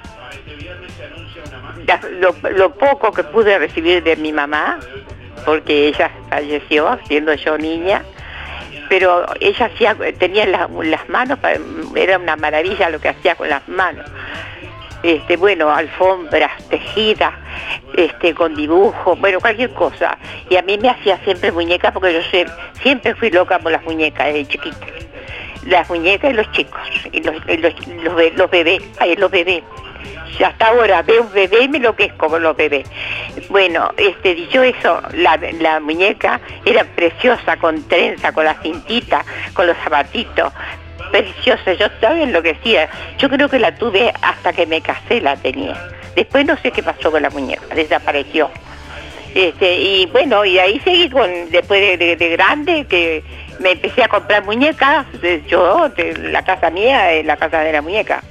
lo 2.51 2.73
poco 2.75 3.11
que 3.11 3.23
pude 3.23 3.59
recibir 3.59 4.01
de 4.03 4.15
mi 4.15 4.31
mamá, 4.31 4.79
porque 5.45 5.87
ella 5.87 6.11
falleció 6.29 6.99
siendo 7.07 7.33
yo 7.33 7.57
niña, 7.57 8.03
pero 8.89 9.25
ella 9.39 9.65
hacía, 9.67 9.95
tenía 10.19 10.45
las, 10.45 10.69
manos, 11.09 11.39
era 11.95 12.17
una 12.17 12.35
maravilla 12.35 12.89
lo 12.89 12.99
que 12.99 13.09
hacía 13.09 13.35
con 13.35 13.49
las 13.49 13.67
manos. 13.67 14.05
Este, 15.03 15.35
bueno, 15.35 15.73
alfombras, 15.73 16.51
tejidas, 16.69 17.33
este, 17.95 18.35
con 18.35 18.53
dibujos, 18.55 19.19
bueno, 19.19 19.39
cualquier 19.39 19.71
cosa. 19.73 20.17
Y 20.49 20.57
a 20.57 20.61
mí 20.61 20.77
me 20.77 20.89
hacía 20.89 21.17
siempre 21.23 21.51
muñecas 21.51 21.91
porque 21.91 22.13
yo 22.13 22.21
siempre 22.83 23.15
fui 23.15 23.31
loca 23.31 23.57
por 23.57 23.71
las 23.71 23.83
muñecas 23.83 24.31
de 24.31 24.45
chiquita. 24.45 24.85
Las 25.65 25.89
muñecas 25.89 26.31
y 26.31 26.33
los 26.33 26.51
chicos, 26.51 26.81
y 27.11 27.21
los, 27.23 27.35
y 27.47 27.57
los, 27.57 27.73
los 28.03 28.15
be- 28.15 28.31
los 28.35 28.49
bebés, 28.51 28.81
los 29.17 29.31
bebés. 29.31 29.63
Y 30.39 30.43
hasta 30.43 30.67
ahora 30.67 31.01
veo 31.03 31.21
un 31.23 31.31
bebé 31.33 31.67
me 31.67 31.77
enloquezco 31.77 32.27
con 32.27 32.41
los 32.41 32.55
bebés. 32.55 32.89
Bueno, 33.49 33.91
este, 33.97 34.33
dicho 34.33 34.63
eso, 34.63 35.01
la, 35.13 35.79
muñeca 35.79 36.39
era 36.65 36.83
preciosa, 36.83 37.57
con 37.57 37.87
trenza, 37.87 38.31
con 38.31 38.45
la 38.45 38.55
cintita, 38.55 39.23
con 39.53 39.67
los 39.67 39.77
zapatitos. 39.83 40.51
Preciosa, 41.11 41.73
yo 41.73 41.85
estaba 41.87 42.17
enloquecida. 42.19 42.89
Yo 43.19 43.29
creo 43.29 43.49
que 43.49 43.59
la 43.59 43.75
tuve 43.75 44.11
hasta 44.21 44.51
que 44.53 44.65
me 44.65 44.81
casé, 44.81 45.21
la 45.21 45.35
tenía. 45.35 45.77
Después 46.15 46.45
no 46.45 46.57
sé 46.57 46.71
qué 46.71 46.81
pasó 46.81 47.11
con 47.11 47.21
la 47.21 47.29
muñeca, 47.29 47.75
desapareció. 47.75 48.49
Este, 49.35 49.75
y 49.77 50.05
bueno, 50.07 50.43
y 50.43 50.57
ahí 50.59 50.79
seguí 50.79 51.09
con, 51.09 51.29
después 51.51 51.79
de, 51.81 51.97
de- 51.97 52.15
de 52.15 52.29
grande, 52.29 52.85
que 52.85 53.23
me 53.59 53.71
empecé 53.71 54.03
a 54.03 54.07
comprar 54.07 54.43
muñecas, 54.43 55.05
yo, 55.47 55.87
de 55.89 56.17
la 56.31 56.43
casa 56.43 56.69
mía, 56.69 57.13
es 57.13 57.25
la 57.25 57.37
casa 57.37 57.59
de 57.61 57.71
la 57.71 57.81
muñeca. 57.81 58.23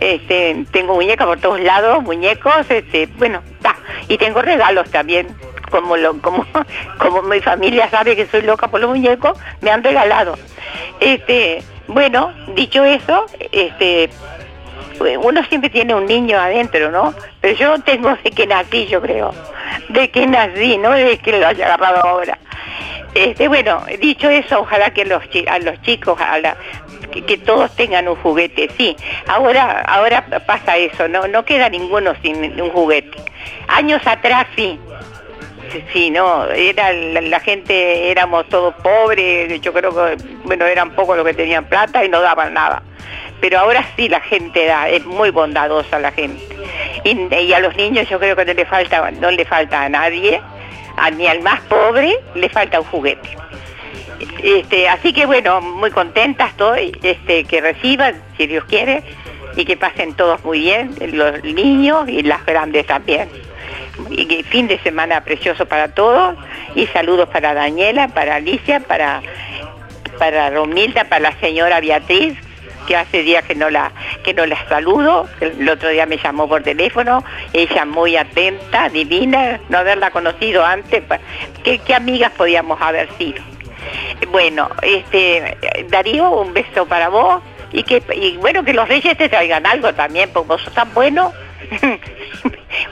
Este, 0.00 0.64
tengo 0.70 0.94
muñecas 0.94 1.26
por 1.26 1.40
todos 1.40 1.60
lados, 1.60 2.02
muñecos, 2.02 2.70
este, 2.70 3.06
bueno, 3.16 3.42
está. 3.52 3.76
Y 4.08 4.16
tengo 4.16 4.40
regalos 4.42 4.90
también, 4.90 5.26
como 5.70 5.96
lo, 5.96 6.20
como, 6.20 6.46
como 6.98 7.22
mi 7.22 7.40
familia 7.40 7.88
sabe 7.90 8.14
que 8.16 8.26
soy 8.26 8.42
loca 8.42 8.68
por 8.68 8.80
los 8.80 8.90
muñecos, 8.90 9.38
me 9.60 9.70
han 9.70 9.82
regalado. 9.82 10.36
Este, 11.00 11.62
bueno, 11.88 12.32
dicho 12.54 12.84
eso, 12.84 13.26
este, 13.52 14.08
uno 15.22 15.44
siempre 15.44 15.70
tiene 15.70 15.94
un 15.94 16.06
niño 16.06 16.38
adentro, 16.38 16.90
¿no? 16.90 17.14
Pero 17.40 17.56
yo 17.56 17.78
tengo 17.80 18.14
de 18.22 18.30
que 18.30 18.46
nací, 18.46 18.86
yo 18.86 19.00
creo. 19.00 19.32
De 19.88 20.10
que 20.10 20.26
nací, 20.26 20.76
no 20.78 20.90
de 20.92 21.18
que 21.18 21.38
lo 21.38 21.46
haya 21.46 21.66
agarrado 21.66 22.04
ahora. 22.06 22.38
Este, 23.14 23.48
bueno, 23.48 23.82
dicho 24.00 24.28
eso, 24.28 24.60
ojalá 24.60 24.90
que 24.90 25.04
los, 25.04 25.22
a 25.48 25.58
los 25.58 25.80
chicos, 25.82 26.20
a 26.20 26.38
la- 26.38 26.56
que, 27.26 27.38
todos 27.38 27.74
tengan 27.76 28.08
un 28.08 28.16
juguete, 28.16 28.68
sí. 28.76 28.96
Ahora, 29.26 29.80
ahora 29.82 30.24
pasa 30.46 30.76
eso, 30.76 31.08
no, 31.08 31.26
no 31.28 31.44
queda 31.44 31.68
ninguno 31.68 32.14
sin 32.22 32.60
un 32.60 32.70
juguete. 32.70 33.18
Años 33.68 34.02
atrás 34.06 34.46
sí, 34.56 34.78
Sí, 35.92 36.10
no, 36.10 36.46
era 36.46 36.92
la, 36.92 37.40
gente, 37.40 38.10
éramos 38.10 38.48
todos 38.48 38.74
pobres, 38.76 39.60
yo 39.60 39.72
creo 39.72 39.94
que, 39.94 40.16
bueno, 40.44 40.64
eran 40.64 40.90
pocos 40.92 41.16
los 41.16 41.26
que 41.26 41.34
tenían 41.34 41.66
plata 41.66 42.04
y 42.04 42.08
no 42.08 42.20
daban 42.20 42.54
nada. 42.54 42.82
Pero 43.40 43.58
ahora 43.58 43.84
sí 43.96 44.08
la 44.08 44.20
gente 44.20 44.66
da, 44.66 44.88
es 44.88 45.04
muy 45.04 45.30
bondadosa 45.30 45.98
la 45.98 46.10
gente. 46.12 46.42
Y, 47.04 47.52
a 47.52 47.60
los 47.60 47.76
niños 47.76 48.08
yo 48.08 48.18
creo 48.18 48.34
que 48.34 48.44
no 48.44 48.54
le 48.54 48.64
falta, 48.64 49.10
no 49.10 49.30
le 49.30 49.44
falta 49.44 49.82
a 49.82 49.88
nadie, 49.88 50.40
ni 51.16 51.26
al 51.26 51.40
más 51.42 51.60
pobre 51.62 52.18
le 52.34 52.48
falta 52.48 52.80
un 52.80 52.86
juguete. 52.86 53.36
Este, 54.42 54.88
así 54.88 55.12
que 55.12 55.26
bueno, 55.26 55.60
muy 55.60 55.90
contenta 55.90 56.46
estoy, 56.46 56.92
este, 57.02 57.44
que 57.44 57.60
reciban, 57.60 58.22
si 58.36 58.46
Dios 58.46 58.64
quiere, 58.64 59.02
y 59.56 59.64
que 59.64 59.76
pasen 59.76 60.14
todos 60.14 60.44
muy 60.44 60.60
bien, 60.60 60.94
los 61.12 61.42
niños 61.42 62.08
y 62.08 62.22
las 62.22 62.44
grandes 62.46 62.86
también 62.86 63.28
fin 64.50 64.68
de 64.68 64.78
semana 64.78 65.22
precioso 65.22 65.66
para 65.66 65.88
todos 65.88 66.36
y 66.74 66.86
saludos 66.88 67.28
para 67.28 67.54
Daniela, 67.54 68.08
para 68.08 68.36
Alicia, 68.36 68.80
para 68.80 69.22
para 70.18 70.50
Romilda, 70.50 71.04
para 71.04 71.30
la 71.30 71.40
señora 71.40 71.80
Beatriz 71.80 72.36
que 72.86 72.96
hace 72.96 73.22
días 73.22 73.44
que 73.44 73.54
no 73.54 73.70
la 73.70 73.92
que 74.24 74.34
no 74.34 74.46
la 74.46 74.56
saludo, 74.68 75.28
el 75.40 75.68
otro 75.68 75.90
día 75.90 76.06
me 76.06 76.16
llamó 76.16 76.48
por 76.48 76.62
teléfono, 76.62 77.22
ella 77.52 77.84
muy 77.84 78.16
atenta, 78.16 78.88
divina, 78.88 79.60
no 79.68 79.78
haberla 79.78 80.10
conocido 80.10 80.64
antes, 80.64 81.02
¿qué, 81.62 81.78
qué 81.78 81.94
amigas 81.94 82.32
podíamos 82.32 82.80
haber 82.80 83.08
sido? 83.18 83.42
Bueno, 84.28 84.68
este 84.82 85.56
Darío, 85.88 86.30
un 86.30 86.52
beso 86.52 86.86
para 86.86 87.08
vos 87.08 87.42
y 87.72 87.82
que 87.82 88.02
y 88.14 88.36
bueno 88.36 88.64
que 88.64 88.72
los 88.72 88.88
reyes 88.88 89.16
te 89.16 89.28
traigan 89.28 89.66
algo 89.66 89.92
también, 89.94 90.30
porque 90.32 90.48
vos 90.48 90.62
sos 90.62 90.74
tan 90.74 90.92
bueno. 90.94 91.32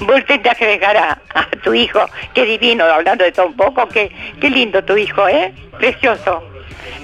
Vos 0.01 0.25
tendrás 0.27 0.57
que 0.57 0.81
a, 0.85 1.19
tu 1.63 1.73
hijo, 1.73 2.05
qué 2.35 2.45
divino, 2.45 2.85
hablando 2.85 3.25
de 3.25 3.33
todo 3.33 3.47
un 3.47 3.57
poco, 3.57 3.89
qué, 3.89 4.11
qué 4.41 4.51
lindo 4.51 4.85
tu 4.85 4.97
hijo, 4.97 5.29
¿eh? 5.29 5.53
Precioso, 5.79 6.43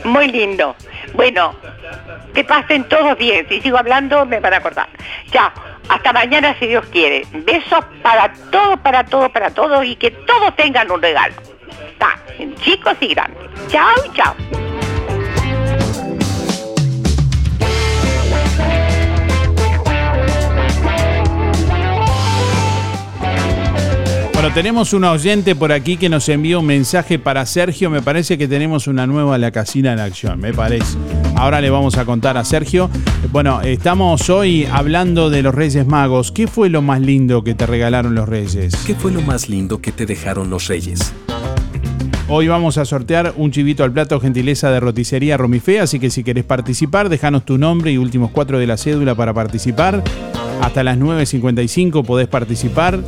muy 0.05 0.28
lindo. 0.28 0.74
Bueno, 1.14 1.55
que 2.34 2.45
pasen 2.45 2.84
todos 2.88 3.16
bien, 3.18 3.47
si 3.49 3.61
sigo 3.61 3.78
hablando 3.78 4.26
me 4.26 4.40
van 4.40 4.55
a 4.55 4.57
acordar. 4.59 4.88
Chao, 5.30 5.51
hasta 5.88 6.12
mañana 6.12 6.57
si 6.59 6.66
Dios 6.66 6.84
quiere. 6.86 7.24
Besos 7.32 7.84
para 8.03 8.32
todos, 8.51 8.78
para 8.80 9.05
todos, 9.05 9.30
para 9.30 9.51
todos 9.51 9.84
y 9.84 9.97
que 9.97 10.11
todos 10.11 10.55
tengan 10.57 10.90
un 10.90 11.01
regalo. 11.03 11.34
Está, 12.03 12.64
chicos 12.64 12.96
y 13.00 13.14
grandes. 13.14 13.38
Chao, 13.68 13.94
chao. 14.14 14.34
Bueno, 24.32 24.53
tenemos 24.53 24.92
una 24.92 25.12
oyente 25.12 25.55
por 25.55 25.70
aquí 25.70 25.96
que 25.96 26.09
nos 26.09 26.28
envía 26.28 26.59
un 26.59 26.66
mensaje 26.66 27.20
para 27.20 27.46
Sergio. 27.46 27.88
Me 27.88 28.03
parece 28.03 28.36
que 28.36 28.48
tenemos 28.48 28.88
una 28.88 29.07
nueva 29.07 29.38
La 29.38 29.53
Casina 29.53 29.92
en 29.92 30.00
acción, 30.00 30.40
me 30.40 30.53
parece. 30.53 30.98
Ahora 31.36 31.61
le 31.61 31.70
vamos 31.70 31.96
a 31.96 32.05
contar 32.05 32.36
a 32.36 32.44
Sergio. 32.44 32.90
Bueno, 33.30 33.61
estamos 33.61 34.28
hoy 34.28 34.66
hablando 34.66 35.30
de 35.30 35.42
los 35.42 35.55
Reyes 35.55 35.86
Magos. 35.86 36.32
¿Qué 36.32 36.48
fue 36.48 36.68
lo 36.68 36.82
más 36.82 37.00
lindo 37.00 37.44
que 37.44 37.55
te 37.55 37.66
regalaron 37.66 38.16
los 38.16 38.28
Reyes? 38.28 38.74
¿Qué 38.84 38.96
fue 38.96 39.12
lo 39.12 39.22
más 39.22 39.48
lindo 39.48 39.80
que 39.80 39.92
te 39.92 40.07
dejaron 40.07 40.50
los 40.50 40.66
Reyes? 40.66 41.12
Hoy 42.34 42.48
vamos 42.48 42.78
a 42.78 42.86
sortear 42.86 43.34
un 43.36 43.50
chivito 43.50 43.84
al 43.84 43.92
plato 43.92 44.18
gentileza 44.18 44.70
de 44.70 44.80
roticería 44.80 45.36
Romifé, 45.36 45.80
así 45.80 46.00
que 46.00 46.08
si 46.08 46.24
querés 46.24 46.44
participar, 46.44 47.10
déjanos 47.10 47.44
tu 47.44 47.58
nombre 47.58 47.92
y 47.92 47.98
últimos 47.98 48.30
cuatro 48.30 48.58
de 48.58 48.66
la 48.66 48.78
cédula 48.78 49.14
para 49.14 49.34
participar. 49.34 50.02
Hasta 50.62 50.82
las 50.82 50.96
9.55 50.96 52.02
podés 52.06 52.28
participar. 52.28 53.00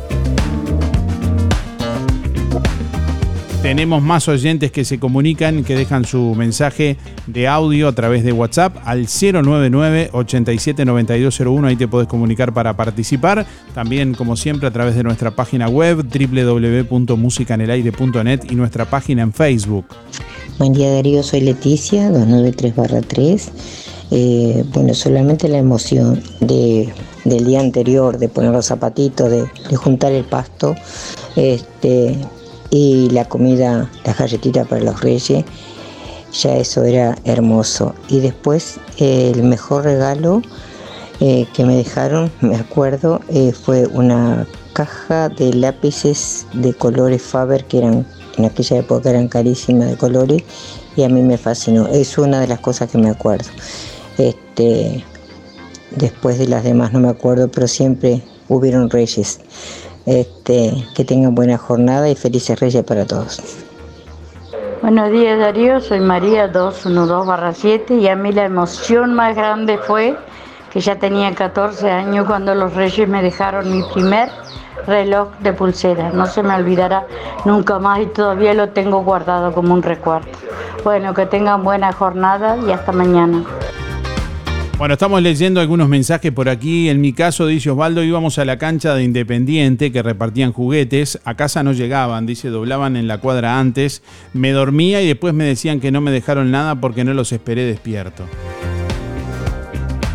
Tenemos 3.65 4.01
más 4.03 4.27
oyentes 4.27 4.71
que 4.71 4.85
se 4.85 4.99
comunican, 4.99 5.63
que 5.63 5.73
dejan 5.73 6.05
su 6.05 6.35
mensaje 6.35 6.97
de 7.25 7.47
audio 7.47 7.87
a 7.87 7.93
través 7.93 8.23
de 8.23 8.31
WhatsApp 8.31 8.77
al 8.85 9.07
099-879201. 9.07 11.65
Ahí 11.65 11.75
te 11.75 11.87
podés 11.87 12.07
comunicar 12.07 12.53
para 12.53 12.77
participar. 12.77 13.43
También, 13.73 14.13
como 14.13 14.35
siempre, 14.35 14.67
a 14.67 14.71
través 14.71 14.95
de 14.95 15.01
nuestra 15.01 15.31
página 15.31 15.67
web 15.67 16.05
www.musicanelaire.net 16.07 18.41
y 18.51 18.53
nuestra 18.53 18.85
página 18.85 19.23
en 19.23 19.33
Facebook. 19.33 19.87
Buen 20.59 20.73
día 20.73 20.91
Darío, 20.91 21.23
soy 21.23 21.41
Leticia, 21.41 22.11
293-3. 22.11 23.49
Eh, 24.11 24.63
bueno, 24.75 24.93
solamente 24.93 25.49
la 25.49 25.57
emoción 25.57 26.21
de, 26.39 26.93
del 27.23 27.43
día 27.43 27.61
anterior, 27.61 28.19
de 28.19 28.29
poner 28.29 28.51
los 28.51 28.67
zapatitos, 28.67 29.31
de, 29.31 29.49
de 29.71 29.75
juntar 29.75 30.11
el 30.11 30.23
pasto, 30.23 30.75
este, 31.35 32.15
y 32.75 33.09
la 33.09 33.23
comida, 33.23 33.89
las 34.03 34.17
galletitas 34.17 34.67
para 34.67 34.81
los 34.81 34.99
reyes, 34.99 35.45
ya 36.33 36.57
eso 36.57 36.83
era 36.83 37.17
hermoso. 37.23 37.95
Y 38.09 38.19
después 38.19 38.81
el 38.97 39.43
mejor 39.43 39.85
regalo 39.85 40.41
eh, 41.21 41.47
que 41.53 41.63
me 41.63 41.77
dejaron, 41.77 42.29
me 42.41 42.57
acuerdo, 42.57 43.21
eh, 43.29 43.53
fue 43.53 43.87
una 43.87 44.45
caja 44.73 45.29
de 45.29 45.53
lápices 45.53 46.47
de 46.51 46.73
colores 46.73 47.21
Faber 47.21 47.63
que 47.63 47.77
eran 47.77 48.05
en 48.37 48.43
aquella 48.43 48.79
época 48.79 49.09
eran 49.09 49.29
carísimas 49.29 49.89
de 49.91 49.95
colores 49.95 50.43
y 50.97 51.03
a 51.03 51.07
mí 51.07 51.21
me 51.21 51.37
fascinó. 51.37 51.87
Es 51.87 52.17
una 52.17 52.41
de 52.41 52.47
las 52.47 52.59
cosas 52.59 52.91
que 52.91 52.97
me 52.97 53.09
acuerdo. 53.09 53.49
Este, 54.17 55.01
después 55.91 56.37
de 56.39 56.49
las 56.49 56.65
demás 56.65 56.91
no 56.91 56.99
me 56.99 57.07
acuerdo, 57.07 57.47
pero 57.47 57.69
siempre 57.69 58.21
hubieron 58.49 58.89
reyes. 58.89 59.39
Este, 60.05 60.71
que 60.95 61.03
tengan 61.03 61.33
buena 61.33 61.57
jornada 61.57 62.07
y 62.09 62.15
felices 62.15 62.59
reyes 62.59 62.83
para 62.83 63.05
todos. 63.05 63.41
Buenos 64.81 65.09
días 65.11 65.39
Darío, 65.39 65.79
soy 65.79 65.99
María 65.99 66.51
212-7 66.51 67.99
y 67.99 68.07
a 68.07 68.15
mí 68.15 68.31
la 68.31 68.45
emoción 68.45 69.15
más 69.15 69.35
grande 69.35 69.79
fue 69.79 70.15
que 70.71 70.79
ya 70.79 70.99
tenía 70.99 71.33
14 71.33 71.89
años 71.89 72.27
cuando 72.27 72.53
los 72.53 72.73
reyes 72.75 73.07
me 73.09 73.23
dejaron 73.23 73.71
mi 73.71 73.81
primer 73.93 74.29
reloj 74.85 75.29
de 75.39 75.53
pulsera. 75.53 76.11
No 76.11 76.27
se 76.27 76.43
me 76.43 76.53
olvidará 76.53 77.07
nunca 77.45 77.79
más 77.79 78.01
y 78.01 78.05
todavía 78.07 78.53
lo 78.53 78.69
tengo 78.69 79.01
guardado 79.01 79.53
como 79.53 79.73
un 79.73 79.81
recuerdo. 79.81 80.27
Bueno, 80.83 81.13
que 81.13 81.25
tengan 81.25 81.63
buena 81.63 81.91
jornada 81.93 82.57
y 82.57 82.71
hasta 82.71 82.91
mañana. 82.91 83.43
Bueno, 84.77 84.95
estamos 84.95 85.21
leyendo 85.21 85.61
algunos 85.61 85.87
mensajes 85.87 86.33
por 86.33 86.49
aquí. 86.49 86.89
En 86.89 86.99
mi 86.99 87.13
caso, 87.13 87.47
dice 87.47 87.69
Osvaldo, 87.69 88.03
íbamos 88.03 88.37
a 88.39 88.45
la 88.45 88.57
cancha 88.57 88.93
de 88.93 89.03
Independiente 89.03 89.89
que 89.89 90.03
repartían 90.03 90.51
juguetes. 90.51 91.17
A 91.23 91.35
casa 91.35 91.63
no 91.63 91.71
llegaban, 91.71 92.25
dice, 92.25 92.49
doblaban 92.49 92.97
en 92.97 93.07
la 93.07 93.19
cuadra 93.19 93.57
antes. 93.57 94.03
Me 94.33 94.51
dormía 94.51 95.01
y 95.01 95.07
después 95.07 95.33
me 95.33 95.45
decían 95.45 95.79
que 95.79 95.91
no 95.91 96.01
me 96.01 96.11
dejaron 96.11 96.51
nada 96.51 96.75
porque 96.75 97.05
no 97.05 97.13
los 97.13 97.31
esperé 97.31 97.63
despierto. 97.63 98.25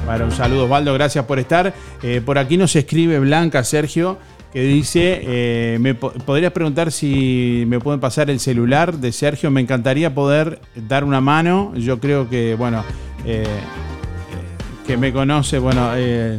Bueno, 0.05 0.27
un 0.27 0.33
saludo 0.33 0.65
Osvaldo, 0.65 0.93
gracias 0.93 1.25
por 1.25 1.39
estar. 1.39 1.73
Eh, 2.03 2.21
por 2.25 2.37
aquí 2.37 2.59
nos 2.59 2.77
escribe 2.77 3.19
Blanca 3.19 3.65
Sergio 3.65 4.19
que 4.53 4.63
dice, 4.63 5.21
eh, 5.23 5.79
¿me 5.81 5.95
po- 5.95 6.13
podrías 6.13 6.53
preguntar 6.53 6.93
si 6.93 7.65
me 7.67 7.79
pueden 7.81 8.01
pasar 8.01 8.29
el 8.29 8.41
celular 8.41 8.99
de 8.99 9.13
Sergio? 9.13 9.51
Me 9.51 9.61
encantaría 9.63 10.15
poder 10.15 10.61
dar 10.75 11.05
una 11.05 11.23
mano. 11.23 11.73
Yo 11.77 11.99
creo 11.99 12.29
que, 12.29 12.57
bueno, 12.57 12.85
eh, 13.25 13.45
que 14.91 14.97
me 14.97 15.13
conoce, 15.13 15.61
bueno, 15.61 15.93
eh, 15.95 16.37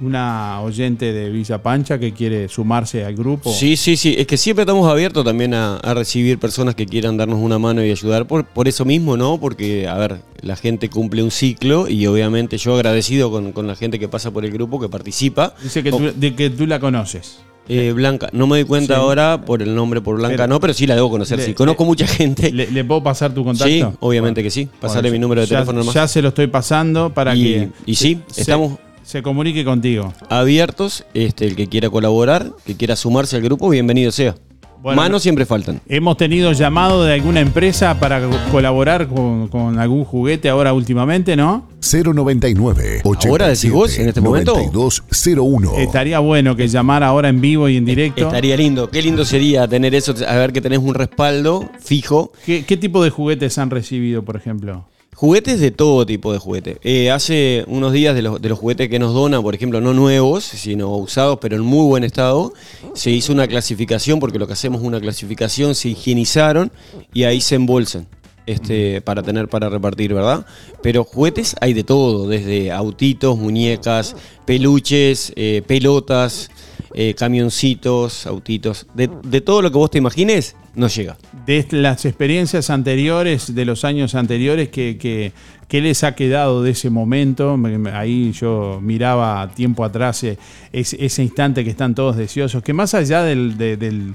una 0.00 0.60
oyente 0.60 1.12
de 1.12 1.28
Villa 1.28 1.60
Pancha 1.60 1.98
que 1.98 2.12
quiere 2.12 2.48
sumarse 2.48 3.04
al 3.04 3.16
grupo. 3.16 3.52
Sí, 3.52 3.76
sí, 3.76 3.96
sí. 3.96 4.14
Es 4.16 4.28
que 4.28 4.36
siempre 4.36 4.62
estamos 4.62 4.88
abiertos 4.88 5.24
también 5.24 5.54
a, 5.54 5.78
a 5.78 5.92
recibir 5.92 6.38
personas 6.38 6.76
que 6.76 6.86
quieran 6.86 7.16
darnos 7.16 7.40
una 7.40 7.58
mano 7.58 7.84
y 7.84 7.90
ayudar 7.90 8.28
por, 8.28 8.44
por 8.44 8.68
eso 8.68 8.84
mismo, 8.84 9.16
¿no? 9.16 9.40
Porque, 9.40 9.88
a 9.88 9.96
ver, 9.96 10.20
la 10.40 10.54
gente 10.54 10.88
cumple 10.88 11.24
un 11.24 11.32
ciclo 11.32 11.88
y 11.88 12.06
obviamente 12.06 12.58
yo 12.58 12.76
agradecido 12.76 13.28
con, 13.32 13.50
con 13.50 13.66
la 13.66 13.74
gente 13.74 13.98
que 13.98 14.06
pasa 14.06 14.30
por 14.30 14.44
el 14.44 14.52
grupo, 14.52 14.78
que 14.78 14.88
participa. 14.88 15.54
Dice 15.60 15.82
que 15.82 15.90
tú, 15.90 16.12
de 16.14 16.36
que 16.36 16.50
tú 16.50 16.64
la 16.64 16.78
conoces. 16.78 17.40
Eh, 17.68 17.92
Blanca, 17.92 18.28
no 18.32 18.46
me 18.46 18.56
doy 18.58 18.64
cuenta 18.64 18.94
Sí. 18.94 19.00
ahora 19.00 19.42
por 19.44 19.60
el 19.62 19.74
nombre, 19.74 20.00
por 20.00 20.16
Blanca, 20.16 20.36
Pero- 20.36 20.48
no, 20.48 20.58
pero 20.60 20.72
sí 20.72 20.86
la 20.86 20.94
debo 20.94 21.10
conocer. 21.10 21.38
Le- 21.38 21.44
sí, 21.44 21.54
conozco 21.54 21.84
mucha 21.84 22.06
gente. 22.06 22.50
¿Le, 22.50 22.70
le 22.70 22.84
puedo 22.84 23.02
pasar 23.02 23.34
tu 23.34 23.44
contacto? 23.44 23.68
Sí, 23.68 23.84
obviamente 24.00 24.42
que 24.42 24.50
sí. 24.50 24.68
Pasarle 24.80 25.10
Bueno, 25.10 25.12
mi 25.12 25.18
número 25.20 25.40
de 25.42 25.46
ya- 25.46 25.56
teléfono 25.56 25.80
nomás. 25.80 25.94
Ya 25.94 26.08
se 26.08 26.22
lo 26.22 26.28
estoy 26.28 26.46
pasando 26.46 27.12
para 27.12 27.36
Y- 27.36 27.42
que. 27.44 27.68
y 27.86 27.94
sí, 27.94 28.20
se- 28.28 28.40
estamos- 28.42 28.78
Se 29.02 29.22
comunique 29.22 29.64
contigo. 29.64 30.12
Abiertos, 30.28 31.04
este, 31.14 31.46
el 31.46 31.56
que 31.56 31.66
quiera 31.66 31.88
colaborar, 31.88 32.52
que 32.66 32.76
quiera 32.76 32.94
sumarse 32.94 33.36
al 33.36 33.42
grupo, 33.42 33.68
bienvenido 33.70 34.12
sea. 34.12 34.34
Bueno, 34.82 35.02
Manos 35.02 35.22
siempre 35.22 35.44
faltan. 35.44 35.80
Hemos 35.88 36.16
tenido 36.16 36.52
llamado 36.52 37.04
de 37.04 37.12
alguna 37.14 37.40
empresa 37.40 37.98
para 37.98 38.20
co- 38.20 38.30
colaborar 38.52 39.08
con, 39.08 39.48
con 39.48 39.78
algún 39.78 40.04
juguete 40.04 40.48
ahora 40.48 40.72
últimamente, 40.72 41.34
¿no? 41.36 41.66
099 41.80 43.02
¿Ahora 43.28 43.48
decís 43.48 43.70
vos, 43.72 43.98
en 43.98 44.08
este 44.08 44.20
momento? 44.20 44.52
9201. 44.54 45.72
Estaría 45.78 46.18
bueno 46.20 46.54
que 46.56 46.68
llamara 46.68 47.08
ahora 47.08 47.28
en 47.28 47.40
vivo 47.40 47.68
y 47.68 47.76
en 47.76 47.84
directo. 47.84 48.26
Estaría 48.26 48.56
lindo. 48.56 48.88
Qué 48.90 49.02
lindo 49.02 49.24
sería 49.24 49.66
tener 49.66 49.94
eso, 49.94 50.14
a 50.26 50.34
ver 50.36 50.52
que 50.52 50.60
tenés 50.60 50.78
un 50.78 50.94
respaldo 50.94 51.68
fijo. 51.80 52.32
¿Qué, 52.46 52.64
qué 52.64 52.76
tipo 52.76 53.02
de 53.02 53.10
juguetes 53.10 53.58
han 53.58 53.70
recibido, 53.70 54.24
por 54.24 54.36
ejemplo? 54.36 54.84
Juguetes 55.18 55.58
de 55.58 55.72
todo 55.72 56.06
tipo 56.06 56.32
de 56.32 56.38
juguetes. 56.38 56.78
Eh, 56.84 57.10
hace 57.10 57.64
unos 57.66 57.92
días 57.92 58.14
de 58.14 58.22
los, 58.22 58.40
de 58.40 58.48
los 58.48 58.56
juguetes 58.56 58.88
que 58.88 59.00
nos 59.00 59.14
donan, 59.14 59.42
por 59.42 59.52
ejemplo, 59.52 59.80
no 59.80 59.92
nuevos, 59.92 60.44
sino 60.44 60.96
usados, 60.96 61.40
pero 61.40 61.56
en 61.56 61.62
muy 61.62 61.88
buen 61.88 62.04
estado, 62.04 62.52
se 62.94 63.10
hizo 63.10 63.32
una 63.32 63.48
clasificación, 63.48 64.20
porque 64.20 64.38
lo 64.38 64.46
que 64.46 64.52
hacemos 64.52 64.80
es 64.80 64.86
una 64.86 65.00
clasificación, 65.00 65.74
se 65.74 65.88
higienizaron 65.88 66.70
y 67.12 67.24
ahí 67.24 67.40
se 67.40 67.56
embolsan. 67.56 68.06
Este, 68.46 69.00
para 69.00 69.24
tener 69.24 69.48
para 69.48 69.68
repartir, 69.68 70.14
¿verdad? 70.14 70.46
Pero 70.84 71.02
juguetes 71.02 71.56
hay 71.60 71.74
de 71.74 71.82
todo, 71.82 72.28
desde 72.28 72.70
autitos, 72.70 73.36
muñecas, 73.36 74.14
peluches, 74.46 75.32
eh, 75.34 75.62
pelotas, 75.66 76.48
eh, 76.94 77.14
camioncitos, 77.14 78.26
autitos, 78.26 78.86
de, 78.94 79.08
de 79.24 79.40
todo 79.40 79.62
lo 79.62 79.70
que 79.70 79.78
vos 79.78 79.90
te 79.90 79.98
imagines, 79.98 80.56
no 80.74 80.88
llega. 80.88 81.16
De 81.46 81.66
las 81.70 82.04
experiencias 82.04 82.70
anteriores, 82.70 83.54
de 83.54 83.64
los 83.64 83.84
años 83.84 84.14
anteriores, 84.14 84.68
¿qué, 84.68 84.96
qué- 85.00 85.32
qué 85.66 85.80
les 85.80 86.04
ha 86.04 86.14
quedado 86.14 86.62
de 86.62 86.70
ese 86.70 86.88
momento? 86.90 87.56
Me- 87.56 87.78
me- 87.78 87.90
Ahí 87.90 88.32
yo 88.32 88.78
miraba 88.82 89.48
tiempo 89.54 89.84
atrás 89.84 90.22
eh, 90.24 90.38
es- 90.72 90.94
ese 90.94 91.22
instante 91.22 91.64
que 91.64 91.70
están 91.70 91.94
todos 91.94 92.16
deseosos, 92.16 92.62
que 92.62 92.72
más 92.72 92.94
allá 92.94 93.22
del, 93.22 93.56
de- 93.58 93.76
del- 93.76 94.14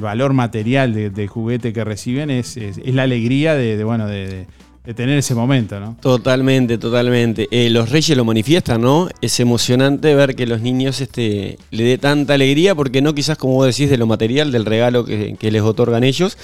valor 0.00 0.32
material 0.32 0.94
de- 0.94 1.10
del 1.10 1.28
juguete 1.28 1.72
que 1.72 1.84
reciben, 1.84 2.30
es, 2.30 2.56
es- 2.56 2.78
la 2.94 3.02
alegría 3.02 3.54
de, 3.54 3.76
de, 3.76 3.84
bueno, 3.84 4.06
de, 4.06 4.46
de- 4.84 4.94
tener 4.94 5.18
ese 5.18 5.34
momento, 5.34 5.80
¿no? 5.80 5.96
Totalmente, 6.00 6.78
totalmente. 6.78 7.48
Eh, 7.50 7.70
los 7.70 7.90
reyes 7.90 8.16
lo 8.16 8.24
manifiestan, 8.24 8.80
¿no? 8.82 9.08
Es 9.20 9.40
emocionante 9.40 10.14
ver 10.14 10.34
que 10.36 10.46
los 10.46 10.60
niños 10.60 11.00
este, 11.00 11.58
le 11.70 11.84
dé 11.84 11.98
tanta 11.98 12.34
alegría, 12.34 12.74
porque 12.74 13.00
no 13.02 13.14
quizás 13.14 13.38
como 13.38 13.54
vos 13.54 13.66
decís 13.66 13.88
de 13.90 13.96
lo 13.96 14.06
material, 14.06 14.52
del 14.52 14.64
regalo 14.66 15.04
que, 15.04 15.36
les 15.50 15.62
otorgan 15.62 16.04
ellos, 16.04 16.36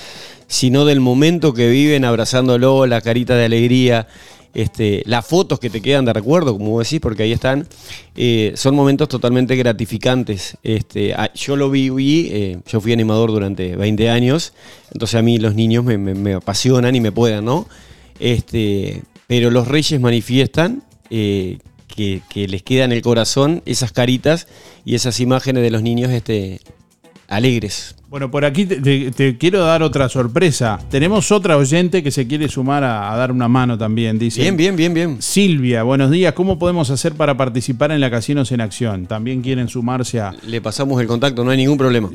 sino 0.46 0.84
del 0.84 1.00
momento 1.00 1.52
que 1.54 1.68
viven 1.68 2.04
abrazándolo, 2.04 2.86
la 2.86 3.00
carita 3.00 3.34
de 3.36 3.44
alegría, 3.44 4.08
este, 4.52 5.02
las 5.06 5.24
fotos 5.26 5.60
que 5.60 5.70
te 5.70 5.80
quedan 5.80 6.04
de 6.06 6.12
recuerdo, 6.12 6.54
como 6.54 6.70
vos 6.70 6.84
decís, 6.84 6.98
porque 7.00 7.22
ahí 7.24 7.32
están, 7.32 7.68
eh, 8.16 8.52
son 8.56 8.74
momentos 8.74 9.08
totalmente 9.08 9.54
gratificantes. 9.54 10.56
Este, 10.64 11.14
ah, 11.14 11.30
yo 11.34 11.54
lo 11.56 11.70
viví, 11.70 12.28
eh, 12.32 12.58
yo 12.66 12.80
fui 12.80 12.92
animador 12.92 13.30
durante 13.30 13.76
20 13.76 14.10
años, 14.10 14.52
entonces 14.92 15.14
a 15.16 15.22
mí 15.22 15.38
los 15.38 15.54
niños 15.54 15.84
me, 15.84 15.98
me- 15.98 16.14
me 16.14 16.34
apasionan 16.34 16.96
y 16.96 17.00
me 17.00 17.12
puedan, 17.12 17.44
¿no? 17.44 17.68
Este, 18.20 19.02
pero 19.26 19.50
los 19.50 19.66
reyes 19.66 20.00
manifiestan 20.00 20.82
eh, 21.10 21.58
que, 21.88 22.22
que 22.28 22.46
les 22.46 22.62
queda 22.62 22.84
en 22.84 22.92
el 22.92 23.02
corazón 23.02 23.62
esas 23.66 23.90
caritas 23.92 24.46
y 24.84 24.94
esas 24.94 25.18
imágenes 25.20 25.62
de 25.62 25.70
los 25.70 25.82
niños 25.82 26.10
este, 26.12 26.60
alegres. 27.28 27.96
Bueno, 28.08 28.28
por 28.28 28.44
aquí 28.44 28.66
te, 28.66 28.80
te- 28.80 29.12
te 29.12 29.38
quiero 29.38 29.60
dar 29.60 29.84
otra 29.84 30.08
sorpresa. 30.08 30.80
Tenemos 30.90 31.30
otra 31.30 31.56
oyente 31.56 32.02
que 32.02 32.10
se 32.10 32.26
quiere 32.26 32.48
sumar 32.48 32.82
a, 32.82 33.12
a 33.12 33.16
dar 33.16 33.30
una 33.30 33.46
mano 33.46 33.78
también. 33.78 34.18
Dice, 34.18 34.40
Bien, 34.40 34.56
bien, 34.56 34.74
bien, 34.74 34.92
bien. 34.92 35.22
Silvia, 35.22 35.84
buenos 35.84 36.10
días. 36.10 36.32
¿Cómo 36.32 36.58
podemos 36.58 36.90
hacer 36.90 37.12
para 37.14 37.36
participar 37.36 37.92
en 37.92 38.00
la 38.00 38.10
Casinos 38.10 38.50
en 38.50 38.62
Acción? 38.62 39.06
También 39.06 39.42
quieren 39.42 39.68
sumarse 39.68 40.18
a... 40.18 40.34
Le 40.44 40.60
pasamos 40.60 41.00
el 41.00 41.06
contacto, 41.06 41.44
no 41.44 41.52
hay 41.52 41.58
ningún 41.58 41.78
problema. 41.78 42.10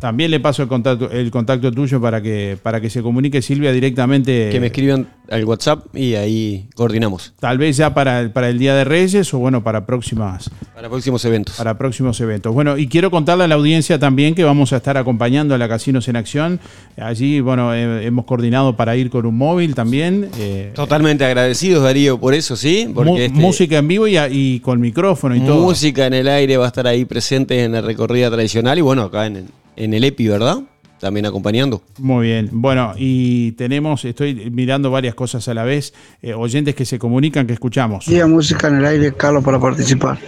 También 0.00 0.32
le 0.32 0.40
paso 0.40 0.64
el 0.64 0.68
contacto, 0.68 1.12
el 1.12 1.30
contacto 1.30 1.70
tuyo 1.70 2.00
para 2.00 2.20
que, 2.20 2.58
para 2.60 2.80
que 2.80 2.90
se 2.90 3.00
comunique 3.00 3.40
Silvia 3.40 3.70
directamente. 3.70 4.48
Que 4.50 4.58
me 4.58 4.66
escriban 4.66 5.06
al 5.30 5.44
WhatsApp 5.44 5.86
y 5.94 6.14
ahí 6.14 6.68
coordinamos. 6.74 7.34
Tal 7.40 7.58
vez 7.58 7.76
ya 7.76 7.94
para, 7.94 8.20
el- 8.20 8.30
para 8.30 8.48
el 8.48 8.58
Día 8.58 8.74
de 8.74 8.84
Reyes 8.84 9.32
o 9.34 9.38
bueno, 9.38 9.62
para 9.64 9.86
próximas. 9.86 10.50
Para 10.74 10.88
próximos 10.88 11.24
eventos. 11.24 11.56
Para 11.56 11.76
próximos 11.78 12.20
eventos. 12.20 12.52
Bueno, 12.54 12.76
y 12.78 12.86
quiero 12.88 13.10
contarle 13.10 13.44
a 13.44 13.48
la 13.48 13.54
audiencia 13.56 13.98
también 13.98 14.34
que 14.34 14.44
vamos 14.44 14.72
a 14.72 14.76
estar 14.76 14.96
acompañando 14.96 15.54
a 15.54 15.58
la 15.58 15.68
Casinos 15.68 16.06
en 16.08 16.16
Acción. 16.16 16.60
Allí, 16.96 17.40
bueno, 17.40 17.74
eh, 17.74 18.04
hemos 18.06 18.24
coordinado 18.24 18.76
para 18.76 18.96
ir 18.96 19.10
con 19.10 19.26
un 19.26 19.36
móvil 19.36 19.74
también. 19.74 20.28
eh, 20.38 20.72
Totalmente 20.74 21.24
agradecidos, 21.24 21.82
Darío, 21.82 22.18
por 22.18 22.34
eso, 22.34 22.56
¿sí? 22.56 22.88
Porque 22.94 23.10
mu- 23.10 23.16
este- 23.18 23.38
música 23.38 23.78
en 23.78 23.88
vivo 23.88 24.06
y, 24.06 24.16
a- 24.16 24.28
y 24.28 24.60
con 24.60 24.80
micrófono 24.80 25.34
y 25.36 25.40
todo. 25.40 25.60
música 25.62 26.06
en 26.06 26.14
el 26.14 26.28
aire 26.28 26.56
va 26.56 26.64
a 26.66 26.68
estar 26.68 26.86
ahí 26.86 27.04
presente 27.04 27.64
en 27.64 27.72
la 27.72 27.80
recorrida 27.80 28.30
tradicional 28.30 28.78
y 28.78 28.82
bueno, 28.82 29.02
acá 29.02 29.26
en, 29.26 29.36
el- 29.36 29.46
en 29.76 29.92
el 29.94 30.04
EPI, 30.04 30.28
¿verdad? 30.28 30.58
También 31.00 31.26
acompañando. 31.26 31.82
Muy 31.98 32.26
bien. 32.26 32.48
Bueno, 32.52 32.94
y 32.96 33.52
tenemos, 33.52 34.04
estoy 34.04 34.50
mirando 34.50 34.90
varias 34.90 35.14
cosas 35.14 35.46
a 35.48 35.54
la 35.54 35.64
vez, 35.64 35.92
eh, 36.22 36.32
oyentes 36.32 36.74
que 36.74 36.86
se 36.86 36.98
comunican, 36.98 37.46
que 37.46 37.52
escuchamos. 37.52 38.06
Día 38.06 38.26
Música 38.26 38.68
en 38.68 38.76
el 38.76 38.84
Aire, 38.86 39.12
Carlos, 39.14 39.44
para 39.44 39.60
participar. 39.60 40.18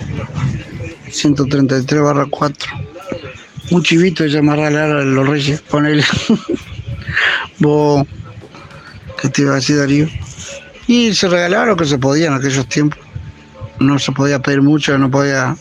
133 1.10 2.02
barra 2.02 2.26
4. 2.28 2.72
Un 3.70 3.82
chivito 3.82 4.24
de 4.24 4.30
llamar 4.30 4.60
a 4.60 4.70
Lara 4.70 5.04
los 5.04 5.28
Reyes, 5.28 5.60
ponele. 5.62 6.04
Vos, 7.58 8.06
¿qué 9.20 9.28
te 9.28 9.42
iba 9.42 9.52
a 9.52 9.56
decir 9.56 9.78
Darío? 9.78 10.06
Y 10.86 11.14
se 11.14 11.28
regalaba 11.28 11.66
lo 11.66 11.76
que 11.76 11.84
se 11.84 11.98
podía 11.98 12.28
en 12.28 12.34
aquellos 12.34 12.66
tiempos. 12.66 12.98
No 13.80 13.98
se 13.98 14.12
podía 14.12 14.40
pedir 14.40 14.62
mucho, 14.62 14.96
no 14.98 15.10
podía, 15.10 15.56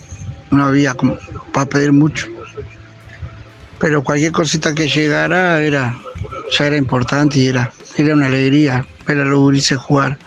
no 0.51 0.65
había 0.65 0.93
como 0.93 1.17
para 1.53 1.67
pedir 1.67 1.91
mucho. 1.91 2.27
Pero 3.79 4.03
cualquier 4.03 4.31
cosita 4.31 4.73
que 4.73 4.87
llegara 4.87 5.61
era, 5.61 5.97
ya 6.57 6.67
era 6.67 6.77
importante 6.77 7.39
y 7.39 7.47
era, 7.47 7.71
era 7.97 8.13
una 8.13 8.27
alegría 8.27 8.85
ver 9.05 9.19
a 9.19 9.25
los 9.25 9.39
gurises 9.39 9.77
jugar 9.77 10.17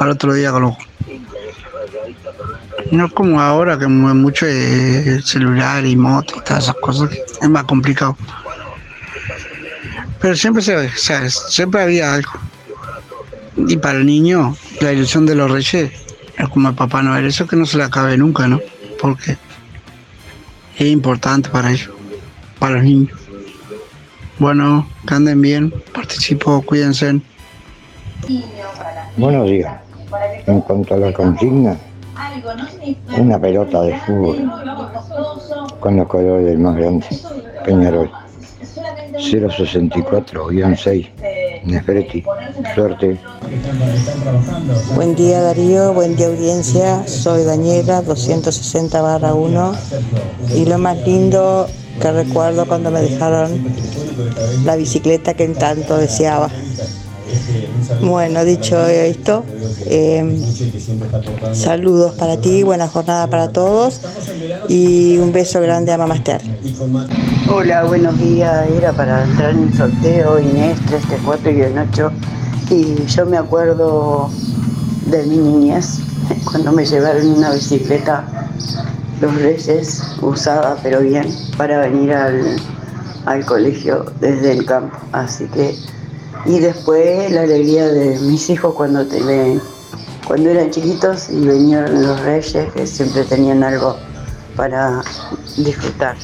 al 0.00 0.10
otro 0.10 0.32
día 0.34 0.50
con 0.50 0.62
los 0.62 0.74
no 2.90 3.10
como 3.10 3.40
ahora 3.40 3.78
que 3.78 3.86
mueve 3.86 4.18
mucho 4.18 4.46
eh, 4.46 5.20
celular 5.24 5.84
y 5.84 5.96
moto 5.96 6.34
y 6.36 6.44
todas 6.44 6.64
esas 6.64 6.76
cosas, 6.76 7.10
es 7.42 7.48
más 7.48 7.64
complicado. 7.64 8.16
Pero 10.20 10.36
siempre 10.36 10.62
se 10.62 10.88
sea, 10.96 11.28
siempre 11.28 11.82
había 11.82 12.14
algo. 12.14 12.32
Y 13.56 13.76
para 13.76 13.98
el 13.98 14.06
niño, 14.06 14.56
la 14.80 14.92
ilusión 14.92 15.26
de 15.26 15.34
los 15.34 15.50
reyes 15.50 15.92
es 16.36 16.48
como 16.48 16.68
el 16.68 16.74
Papá 16.74 17.02
Noel, 17.02 17.26
eso 17.26 17.46
que 17.46 17.56
no 17.56 17.66
se 17.66 17.76
le 17.78 17.84
acabe 17.84 18.16
nunca, 18.16 18.48
¿no? 18.48 18.60
Porque 19.00 19.36
es 20.78 20.86
importante 20.86 21.50
para 21.50 21.70
ellos, 21.70 21.90
para 22.64 22.76
los 22.76 22.84
niños. 22.84 23.20
Bueno, 24.38 24.88
que 25.06 25.14
anden 25.14 25.42
bien, 25.42 25.70
participo, 25.92 26.62
cuídense. 26.62 27.20
Buenos 29.18 29.50
días. 29.50 29.76
En 30.46 30.62
cuanto 30.62 30.94
a 30.94 30.96
la 30.96 31.12
consigna, 31.12 31.76
una 33.18 33.38
pelota 33.38 33.82
de 33.82 33.94
fútbol 33.98 34.50
con 35.78 35.96
los 35.98 36.08
colores 36.08 36.46
del 36.46 36.58
más 36.58 36.76
grande, 36.76 37.06
Peñarol. 37.66 38.10
064-6, 39.12 41.10
Suerte. 42.74 43.18
Buen 44.94 45.14
día 45.14 45.40
Darío, 45.40 45.94
buen 45.94 46.14
día 46.14 46.26
audiencia, 46.26 47.06
soy 47.06 47.44
Daniela 47.44 48.02
260 48.02 49.00
barra 49.00 49.32
1 49.32 49.72
y 50.56 50.66
lo 50.66 50.78
más 50.78 50.98
lindo 51.06 51.66
que 52.00 52.12
recuerdo 52.12 52.66
cuando 52.66 52.90
me 52.90 53.00
dejaron 53.00 53.64
la 54.64 54.76
bicicleta 54.76 55.32
que 55.34 55.48
tanto 55.48 55.96
deseaba. 55.96 56.50
Bueno, 58.00 58.44
dicho 58.44 58.86
esto, 58.86 59.44
eh, 59.86 60.42
saludos 61.52 62.14
para 62.14 62.36
ti, 62.36 62.62
buena 62.62 62.88
jornada 62.88 63.26
para 63.26 63.48
todos 63.48 64.00
y 64.68 65.18
un 65.18 65.32
beso 65.32 65.60
grande 65.60 65.92
a 65.92 65.98
Mamá 65.98 66.16
Esther. 66.16 66.40
Hola, 67.50 67.84
buenos 67.84 68.18
días. 68.18 68.68
Era 68.70 68.92
para 68.92 69.24
entrar 69.24 69.50
en 69.50 69.64
el 69.64 69.74
sorteo 69.76 70.38
Inés 70.40 70.78
334 70.86 71.50
y 71.50 71.62
8 71.90 72.12
y 72.70 73.06
yo 73.06 73.26
me 73.26 73.36
acuerdo 73.36 74.30
de 75.06 75.22
mi 75.26 75.36
niñez 75.36 76.00
cuando 76.44 76.72
me 76.72 76.84
llevaron 76.84 77.26
una 77.26 77.52
bicicleta 77.52 78.24
los 79.20 79.34
Reyes 79.36 80.02
usada 80.22 80.76
pero 80.82 81.00
bien 81.00 81.26
para 81.56 81.80
venir 81.80 82.12
al, 82.12 82.56
al 83.26 83.44
colegio 83.44 84.06
desde 84.20 84.52
el 84.52 84.64
campo. 84.64 84.96
Así 85.12 85.46
que 85.46 85.74
y 86.46 86.58
después 86.58 87.30
la 87.32 87.42
alegría 87.42 87.88
de 87.88 88.18
mis 88.20 88.50
hijos 88.50 88.74
cuando 88.74 89.06
te 89.06 89.22
ven, 89.22 89.60
cuando 90.26 90.50
eran 90.50 90.70
chiquitos 90.70 91.30
y 91.30 91.44
venían 91.44 92.02
los 92.02 92.20
Reyes 92.20 92.72
que 92.72 92.86
siempre 92.86 93.24
tenían 93.24 93.62
algo 93.62 93.96
para 94.56 95.02
disfrutar. 95.56 96.16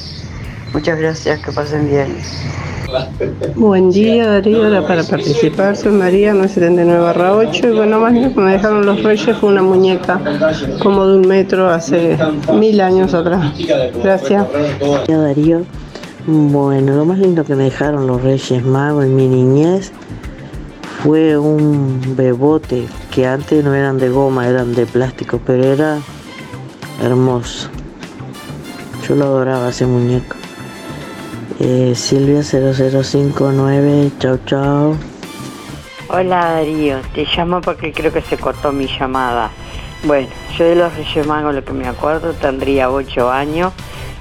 Muchas 0.72 0.98
gracias, 0.98 1.40
que 1.40 1.52
pasen 1.52 1.88
bien. 1.88 2.16
Buen 3.54 3.90
día, 3.90 4.26
Darío, 4.26 4.66
era 4.66 4.86
para 4.86 5.02
participar. 5.04 5.76
Soy 5.76 5.92
María, 5.92 6.32
979 6.32 7.00
barra 7.00 7.34
8. 7.36 7.68
Y 7.68 7.76
bueno, 7.76 8.00
más 8.00 8.12
bien 8.12 8.34
que 8.34 8.40
me 8.40 8.52
dejaron 8.52 8.84
los 8.84 9.02
reyes 9.02 9.36
fue 9.36 9.50
una 9.50 9.62
muñeca 9.62 10.20
como 10.82 11.06
de 11.06 11.18
un 11.18 11.28
metro 11.28 11.70
hace 11.70 12.18
mil 12.52 12.80
años 12.80 13.14
atrás. 13.14 13.52
Gracias. 14.02 14.46
Darío. 15.08 15.64
Bueno, 16.26 16.96
lo 16.96 17.04
más 17.06 17.18
lindo 17.18 17.44
que 17.44 17.54
me 17.54 17.64
dejaron 17.64 18.06
los 18.06 18.22
Reyes 18.22 18.62
Magos 18.62 19.04
en 19.04 19.16
mi 19.16 19.26
niñez 19.26 19.90
fue 21.02 21.38
un 21.38 22.14
bebote 22.14 22.86
que 23.10 23.26
antes 23.26 23.64
no 23.64 23.74
eran 23.74 23.98
de 23.98 24.10
goma, 24.10 24.46
eran 24.46 24.74
de 24.74 24.84
plástico, 24.84 25.40
pero 25.44 25.64
era 25.64 25.98
hermoso. 27.02 27.70
Yo 29.08 29.14
lo 29.14 29.24
adoraba 29.24 29.70
ese 29.70 29.86
muñeco. 29.86 30.36
Eh, 31.58 31.94
Silvia 31.94 32.42
0059, 32.42 34.12
chau 34.18 34.38
chau. 34.44 34.96
Hola 36.08 36.52
Darío, 36.52 36.98
te 37.14 37.26
llamo 37.34 37.60
porque 37.62 37.92
creo 37.92 38.12
que 38.12 38.20
se 38.20 38.36
cortó 38.36 38.72
mi 38.72 38.86
llamada. 38.86 39.50
Bueno, 40.04 40.28
yo 40.58 40.64
de 40.66 40.74
los 40.74 40.94
Reyes 40.94 41.26
Magos 41.26 41.54
lo 41.54 41.64
que 41.64 41.72
me 41.72 41.88
acuerdo, 41.88 42.32
tendría 42.34 42.90
8 42.90 43.30
años, 43.30 43.72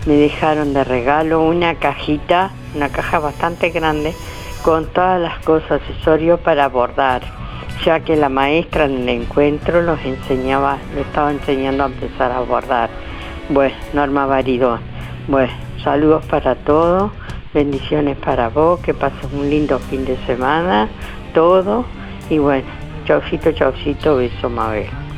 me 0.05 0.13
dejaron 0.13 0.73
de 0.73 0.83
regalo 0.83 1.41
una 1.41 1.75
cajita, 1.75 2.51
una 2.75 2.89
caja 2.89 3.19
bastante 3.19 3.69
grande, 3.69 4.13
con 4.63 4.85
todas 4.87 5.19
las 5.19 5.39
cosas, 5.39 5.81
accesorios 5.81 6.39
para 6.39 6.67
bordar, 6.67 7.21
ya 7.85 8.01
que 8.01 8.15
la 8.15 8.29
maestra 8.29 8.85
en 8.85 9.03
el 9.03 9.09
encuentro 9.09 9.81
los 9.81 9.99
enseñaba, 10.03 10.77
lo 10.93 11.01
estaba 11.01 11.31
enseñando 11.31 11.83
a 11.83 11.87
empezar 11.87 12.31
a 12.31 12.41
bordar. 12.41 12.89
Bueno, 13.49 13.75
Norma 13.93 14.25
Baridón. 14.25 14.79
Bueno, 15.27 15.51
saludos 15.83 16.25
para 16.25 16.55
todos, 16.55 17.11
bendiciones 17.53 18.17
para 18.17 18.49
vos, 18.49 18.79
que 18.81 18.93
pases 18.93 19.31
un 19.33 19.49
lindo 19.49 19.79
fin 19.79 20.05
de 20.05 20.17
semana, 20.25 20.87
todo. 21.33 21.85
Y 22.29 22.37
bueno, 22.37 22.67
chaucito, 23.05 23.51
chaucito, 23.51 24.17
beso 24.17 24.49
Mabel. 24.49 25.08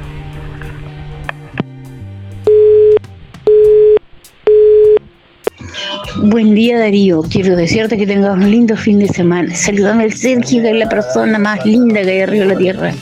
Buen 6.24 6.54
día 6.54 6.78
Darío, 6.78 7.24
quiero 7.24 7.56
decirte 7.56 7.98
que 7.98 8.06
tengas 8.06 8.36
un 8.36 8.50
lindo 8.50 8.78
fin 8.78 9.00
de 9.00 9.08
semana. 9.08 9.56
Saludame 9.56 10.04
al 10.04 10.14
Sergio, 10.14 10.62
que 10.62 10.70
es 10.70 10.76
la 10.76 10.88
persona 10.88 11.40
más 11.40 11.66
linda 11.66 12.04
que 12.04 12.12
hay 12.12 12.22
arriba 12.22 12.46
de 12.46 12.54
la 12.54 12.58
tierra. 12.58 12.94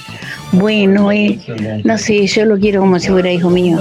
Bueno, 0.54 1.12
eh, 1.12 1.38
no 1.84 1.98
sé, 1.98 2.26
yo 2.26 2.46
lo 2.46 2.58
quiero 2.58 2.80
como 2.80 2.98
si 2.98 3.10
fuera 3.10 3.32
hijo 3.32 3.50
mío. 3.50 3.80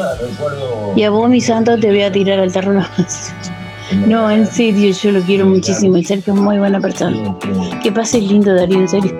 Y 0.97 1.05
a 1.05 1.11
vos, 1.11 1.31
mi 1.31 1.41
santo, 1.41 1.79
te 1.79 1.89
voy 1.89 2.03
a 2.03 2.11
tirar 2.11 2.41
al 2.41 2.53
terreno. 2.53 2.85
No, 4.07 4.31
en 4.31 4.47
serio, 4.47 4.93
yo 4.93 5.13
lo 5.13 5.21
quiero 5.23 5.47
muchísimo. 5.47 5.97
El 5.97 6.07
Sergio 6.07 6.35
es 6.35 6.41
muy 6.41 6.59
buena 6.59 6.81
persona. 6.81 7.37
Que 7.83 7.91
pases 7.91 8.23
lindo, 8.23 8.55
Darío, 8.55 8.81
en 8.81 8.89
serio. 8.89 9.17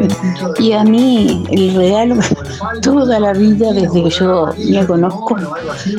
Y 0.59 0.73
a 0.73 0.85
mí, 0.85 1.45
el 1.51 1.75
regalo, 1.75 2.17
toda 2.83 3.19
la 3.19 3.33
vida, 3.33 3.73
desde 3.73 4.05
que 4.05 4.11
yo 4.11 4.51
me 4.71 4.87
conozco, 4.87 5.37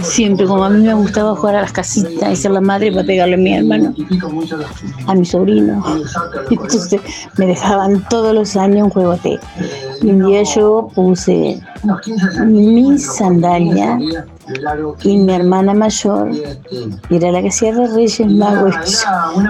siempre, 0.02 0.46
como 0.46 0.66
a 0.66 0.70
mí 0.70 0.86
me 0.86 0.94
gustaba 0.94 1.36
jugar 1.36 1.56
a 1.56 1.62
las 1.62 1.72
casitas 1.72 2.32
y 2.32 2.36
ser 2.36 2.52
la 2.52 2.62
madre 2.62 2.92
para 2.92 3.06
pegarle 3.06 3.36
a 3.36 3.38
mi 3.38 3.54
hermano, 3.54 3.94
a 5.08 5.16
mi 5.16 5.26
sobrino. 5.26 5.84
Entonces, 6.50 7.02
me 7.38 7.48
dejaban 7.48 8.04
todos 8.10 8.36
los 8.36 8.56
años 8.56 8.84
un 8.84 8.90
juegote. 8.90 9.40
Y 10.02 10.10
un 10.12 10.26
día 10.28 10.44
yo 10.44 10.90
puse 10.94 11.60
mi 12.46 12.98
sandalia 12.98 13.98
y 15.04 15.18
mi 15.18 15.34
hermana 15.34 15.74
mayor 15.74 16.32
era 17.10 17.32
la 17.32 17.42
que 17.42 17.50
hacía 17.50 17.74
de 17.74 17.88
Reyes 17.88 18.26
Magos. 18.28 19.04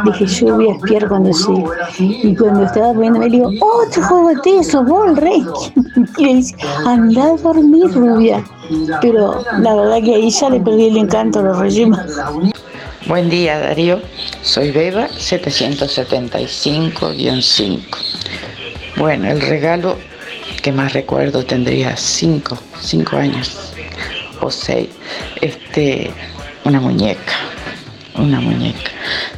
Dije, 0.06 0.26
yo 0.26 0.56
voy 0.56 0.70
a 0.70 0.72
espiar 0.74 1.08
cuando 1.08 1.30
llegue. 1.32 1.68
Y 2.00 2.36
cuando 2.36 2.66
estaba 2.66 2.92
poniendo, 2.94 3.20
me 3.20 3.30
digo, 3.30 3.52
otro 3.62 4.02
juguete, 4.04 4.64
sos 4.64 4.86
vos 4.86 5.10
el 5.10 5.18
rey. 5.18 5.46
Y 6.18 6.26
le 6.26 6.34
dice, 6.36 6.56
anda 6.86 7.34
a 7.34 7.36
dormir, 7.38 7.92
rubia. 7.94 8.44
Pero 9.02 9.44
la 9.60 9.76
verdad 9.76 10.02
que 10.04 10.16
ahí 10.16 10.30
ya 10.30 10.50
le 10.50 10.60
perdí 10.60 10.88
el 10.88 10.98
encanto 10.98 11.40
a 11.40 11.44
los 11.44 11.58
Reyes 11.60 11.88
Magos. 11.88 12.20
Buen 13.08 13.30
día 13.30 13.58
Darío, 13.60 14.02
soy 14.42 14.72
Beba 14.72 15.08
775-5. 15.10 17.80
Bueno, 18.98 19.32
el 19.32 19.40
regalo 19.42 19.96
¿qué 20.62 20.72
más 20.72 20.94
recuerdo? 20.94 21.46
Tendría 21.46 21.96
cinco, 21.96 22.58
cinco 22.82 23.18
años 23.18 23.74
o. 24.42 24.50
Este, 25.42 26.12
una 26.66 26.80
muñeca, 26.80 27.34
una 28.16 28.40
muñeca. 28.40 28.92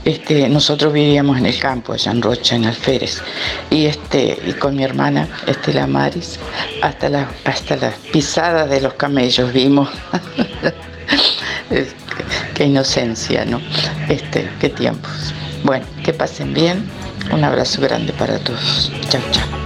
Este, 0.03 0.49
nosotros 0.49 0.91
vivíamos 0.93 1.37
en 1.37 1.45
el 1.45 1.59
campo, 1.59 1.93
allá 1.93 2.11
en 2.11 2.21
Rocha, 2.21 2.55
en 2.55 2.65
Alférez, 2.65 3.21
y 3.69 3.85
este, 3.85 4.37
y 4.45 4.53
con 4.53 4.75
mi 4.75 4.83
hermana, 4.83 5.27
Estela 5.47 5.87
Maris, 5.87 6.39
hasta 6.81 7.09
la, 7.09 7.29
hasta 7.45 7.75
las 7.75 7.95
pisadas 8.11 8.69
de 8.69 8.81
los 8.81 8.93
camellos 8.95 9.53
vimos. 9.53 9.89
Qué 12.55 12.65
inocencia, 12.65 13.45
¿no? 13.45 13.61
Este, 14.09 14.49
qué 14.59 14.69
tiempos. 14.69 15.33
Bueno, 15.63 15.85
que 16.03 16.13
pasen 16.13 16.53
bien. 16.53 16.85
Un 17.31 17.43
abrazo 17.43 17.81
grande 17.81 18.13
para 18.13 18.37
todos. 18.39 18.91
Chao, 19.09 19.21
chao. 19.31 19.60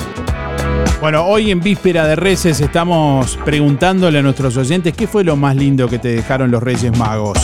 Bueno, 1.01 1.25
hoy 1.25 1.51
en 1.51 1.59
víspera 1.59 2.07
de 2.07 2.15
Reyes 2.15 2.61
estamos 2.61 3.37
preguntándole 3.43 4.19
a 4.19 4.21
nuestros 4.21 4.55
oyentes 4.55 4.93
qué 4.93 5.07
fue 5.07 5.23
lo 5.23 5.35
más 5.35 5.55
lindo 5.55 5.89
que 5.89 5.99
te 5.99 6.07
dejaron 6.07 6.51
los 6.51 6.63
Reyes 6.63 6.97
Magos. 6.97 7.37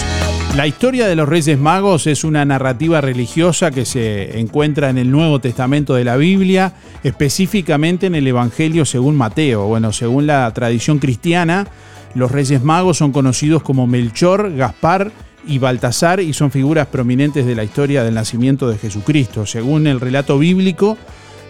La 0.56 0.68
historia 0.68 1.08
de 1.08 1.16
los 1.16 1.28
Reyes 1.28 1.60
Magos 1.60 2.08
es 2.08 2.24
una 2.24 2.46
narrativa 2.46 3.02
religiosa 3.02 3.70
que 3.70 3.86
se 3.86 4.40
encuentra 4.40 4.90
en 4.90 4.98
el 4.98 5.12
Nuevo 5.12 5.40
Testamento 5.40 5.94
de 5.96 6.06
la 6.06 6.16
Biblia, 6.16 6.74
específicamente 7.04 8.08
en 8.08 8.16
el 8.16 8.26
Evangelio 8.26 8.86
según 8.86 9.16
Mateo. 9.16 9.66
Bueno, 9.66 9.92
según 9.92 10.28
la 10.28 10.52
tradición 10.54 11.00
cristiana, 11.00 11.68
los 12.16 12.32
Reyes 12.32 12.64
Magos 12.64 12.98
son 12.98 13.12
conocidos 13.12 13.64
como 13.64 13.86
Melchor, 13.86 14.56
Gaspar 14.56 15.12
y 15.46 15.58
Baltasar 15.58 16.22
y 16.22 16.34
son 16.34 16.52
figuras 16.52 16.88
prominentes 16.88 17.46
de 17.46 17.56
la 17.56 17.64
historia 17.64 18.04
del 18.04 18.16
nacimiento 18.16 18.70
de 18.70 18.78
Jesucristo. 18.78 19.46
Según 19.46 19.88
el 19.88 20.00
relato 20.00 20.40
bíblico, 20.40 20.98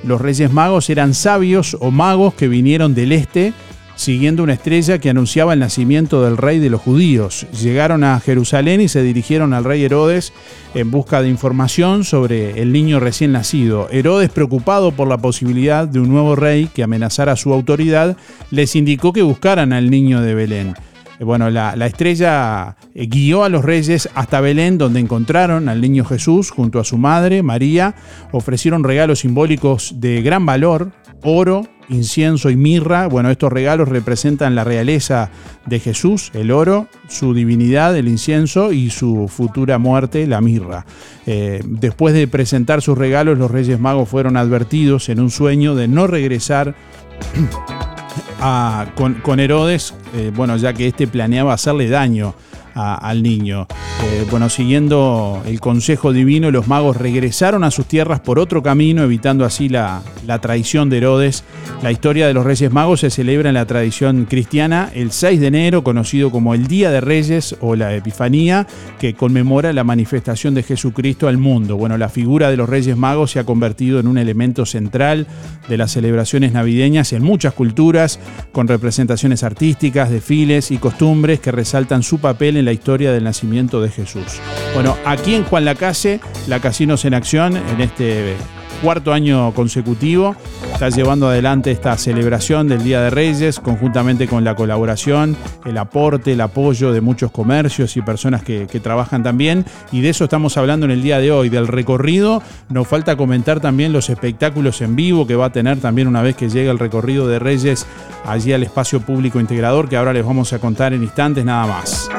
los 0.03 0.21
Reyes 0.21 0.51
Magos 0.51 0.89
eran 0.89 1.13
sabios 1.13 1.77
o 1.79 1.91
magos 1.91 2.33
que 2.33 2.47
vinieron 2.47 2.93
del 2.93 3.11
este 3.11 3.53
siguiendo 3.95 4.41
una 4.41 4.53
estrella 4.53 4.97
que 4.97 5.11
anunciaba 5.11 5.53
el 5.53 5.59
nacimiento 5.59 6.23
del 6.23 6.35
rey 6.35 6.57
de 6.57 6.71
los 6.71 6.81
judíos. 6.81 7.45
Llegaron 7.61 8.03
a 8.03 8.19
Jerusalén 8.19 8.81
y 8.81 8.87
se 8.87 9.03
dirigieron 9.03 9.53
al 9.53 9.63
rey 9.63 9.83
Herodes 9.83 10.33
en 10.73 10.89
busca 10.89 11.21
de 11.21 11.29
información 11.29 12.03
sobre 12.03 12.61
el 12.61 12.71
niño 12.71 12.99
recién 12.99 13.31
nacido. 13.31 13.89
Herodes, 13.91 14.31
preocupado 14.31 14.91
por 14.91 15.07
la 15.07 15.19
posibilidad 15.19 15.87
de 15.87 15.99
un 15.99 16.09
nuevo 16.09 16.35
rey 16.35 16.67
que 16.73 16.81
amenazara 16.81 17.35
su 17.35 17.53
autoridad, 17.53 18.17
les 18.49 18.75
indicó 18.75 19.13
que 19.13 19.21
buscaran 19.21 19.71
al 19.71 19.91
niño 19.91 20.21
de 20.21 20.33
Belén. 20.33 20.73
Eh, 21.21 21.23
Bueno, 21.23 21.49
la, 21.49 21.75
la 21.75 21.85
estrella 21.85 22.75
eh, 22.95 23.05
guió 23.05 23.43
a 23.43 23.49
los 23.49 23.63
reyes 23.63 24.09
hasta 24.15 24.41
Belén, 24.41 24.77
donde 24.77 24.99
encontraron 24.99 25.69
al 25.69 25.79
niño 25.79 26.03
Jesús 26.03 26.49
junto 26.49 26.79
a 26.79 26.83
su 26.83 26.97
madre, 26.97 27.43
María. 27.43 27.93
Ofrecieron 28.31 28.83
regalos 28.83 29.19
simbólicos 29.19 30.01
de 30.01 30.23
gran 30.23 30.45
valor, 30.47 30.91
oro, 31.21 31.67
incienso 31.89 32.49
y 32.49 32.55
mirra. 32.55 33.05
Bueno, 33.07 33.29
estos 33.29 33.53
regalos 33.53 33.87
representan 33.87 34.55
la 34.55 34.63
realeza 34.63 35.29
de 35.67 35.79
Jesús, 35.79 36.31
el 36.33 36.49
oro, 36.49 36.87
su 37.07 37.35
divinidad, 37.35 37.95
el 37.95 38.07
incienso 38.07 38.71
y 38.71 38.89
su 38.89 39.27
futura 39.27 39.77
muerte, 39.77 40.25
la 40.25 40.41
mirra. 40.41 40.87
Eh, 41.27 41.61
después 41.65 42.15
de 42.15 42.27
presentar 42.27 42.81
sus 42.81 42.97
regalos, 42.97 43.37
los 43.37 43.51
reyes 43.51 43.79
magos 43.79 44.09
fueron 44.09 44.37
advertidos 44.37 45.09
en 45.09 45.19
un 45.19 45.29
sueño 45.29 45.75
de 45.75 45.87
no 45.87 46.07
regresar 46.07 46.73
a- 48.39 48.87
con, 48.95 49.15
Herodes, 49.39 49.93
eh, 50.15 50.31
bueno, 50.35 50.57
ya 50.57 50.73
que 50.73 50.87
este 50.87 51.07
planeaba 51.07 51.53
hacerle 51.53 51.89
daño 51.89 52.33
al 52.73 53.23
niño. 53.23 53.67
Eh, 54.03 54.25
bueno, 54.31 54.49
siguiendo 54.49 55.43
el 55.45 55.59
consejo 55.59 56.11
divino, 56.11 56.49
los 56.49 56.67
magos 56.67 56.97
regresaron 56.97 57.63
a 57.63 57.71
sus 57.71 57.85
tierras 57.85 58.19
por 58.19 58.39
otro 58.39 58.63
camino, 58.63 59.03
evitando 59.03 59.45
así 59.45 59.69
la, 59.69 60.01
la 60.25 60.39
traición 60.39 60.89
de 60.89 60.97
Herodes. 60.97 61.43
La 61.83 61.91
historia 61.91 62.27
de 62.27 62.33
los 62.33 62.45
Reyes 62.45 62.71
Magos 62.71 63.01
se 63.01 63.09
celebra 63.09 63.49
en 63.49 63.55
la 63.55 63.65
tradición 63.65 64.25
cristiana 64.25 64.89
el 64.93 65.11
6 65.11 65.39
de 65.39 65.47
enero, 65.47 65.83
conocido 65.83 66.31
como 66.31 66.53
el 66.53 66.67
Día 66.67 66.91
de 66.91 67.01
Reyes 67.01 67.55
o 67.59 67.75
la 67.75 67.95
Epifanía, 67.95 68.67
que 68.99 69.13
conmemora 69.13 69.73
la 69.73 69.83
manifestación 69.83 70.53
de 70.53 70.63
Jesucristo 70.63 71.27
al 71.27 71.37
mundo. 71.37 71.77
Bueno, 71.77 71.97
la 71.97 72.09
figura 72.09 72.49
de 72.49 72.57
los 72.57 72.69
Reyes 72.69 72.97
Magos 72.97 73.31
se 73.31 73.39
ha 73.39 73.43
convertido 73.43 73.99
en 73.99 74.07
un 74.07 74.17
elemento 74.17 74.65
central 74.65 75.27
de 75.67 75.77
las 75.77 75.91
celebraciones 75.91 76.53
navideñas 76.53 77.13
en 77.13 77.23
muchas 77.23 77.53
culturas, 77.53 78.19
con 78.51 78.67
representaciones 78.67 79.43
artísticas, 79.43 80.09
desfiles 80.09 80.71
y 80.71 80.77
costumbres 80.77 81.39
que 81.39 81.51
resaltan 81.51 82.03
su 82.03 82.19
papel 82.19 82.57
en 82.57 82.60
la 82.65 82.71
historia 82.71 83.11
del 83.11 83.23
nacimiento 83.23 83.81
de 83.81 83.89
Jesús. 83.89 84.39
Bueno, 84.73 84.97
aquí 85.05 85.35
en 85.35 85.43
Juan 85.43 85.65
Lacase, 85.65 86.19
la 86.47 86.59
Casinos 86.59 87.05
en 87.05 87.13
Acción, 87.13 87.57
en 87.57 87.81
este 87.81 88.35
cuarto 88.81 89.13
año 89.13 89.53
consecutivo, 89.53 90.35
está 90.73 90.89
llevando 90.89 91.27
adelante 91.27 91.71
esta 91.71 91.95
celebración 91.97 92.67
del 92.67 92.83
Día 92.83 93.01
de 93.01 93.09
Reyes, 93.11 93.59
conjuntamente 93.59 94.27
con 94.27 94.43
la 94.43 94.55
colaboración, 94.55 95.37
el 95.65 95.77
aporte, 95.77 96.33
el 96.33 96.41
apoyo 96.41 96.91
de 96.91 97.01
muchos 97.01 97.31
comercios 97.31 97.95
y 97.95 98.01
personas 98.01 98.43
que, 98.43 98.67
que 98.67 98.79
trabajan 98.79 99.21
también. 99.21 99.65
Y 99.91 100.01
de 100.01 100.09
eso 100.09 100.23
estamos 100.23 100.57
hablando 100.57 100.85
en 100.85 100.91
el 100.91 101.03
día 101.03 101.19
de 101.19 101.31
hoy, 101.31 101.49
del 101.49 101.67
recorrido. 101.67 102.41
Nos 102.69 102.87
falta 102.87 103.15
comentar 103.15 103.59
también 103.59 103.93
los 103.93 104.09
espectáculos 104.09 104.81
en 104.81 104.95
vivo 104.95 105.27
que 105.27 105.35
va 105.35 105.47
a 105.47 105.51
tener 105.51 105.79
también 105.79 106.07
una 106.07 106.23
vez 106.23 106.35
que 106.35 106.49
llegue 106.49 106.69
el 106.69 106.79
recorrido 106.79 107.27
de 107.27 107.39
Reyes 107.39 107.85
allí 108.25 108.53
al 108.53 108.63
espacio 108.63 109.01
público 109.01 109.39
integrador, 109.39 109.89
que 109.89 109.97
ahora 109.97 110.13
les 110.13 110.25
vamos 110.25 110.53
a 110.53 110.59
contar 110.59 110.93
en 110.93 111.03
instantes 111.03 111.45
nada 111.45 111.67
más. 111.67 112.09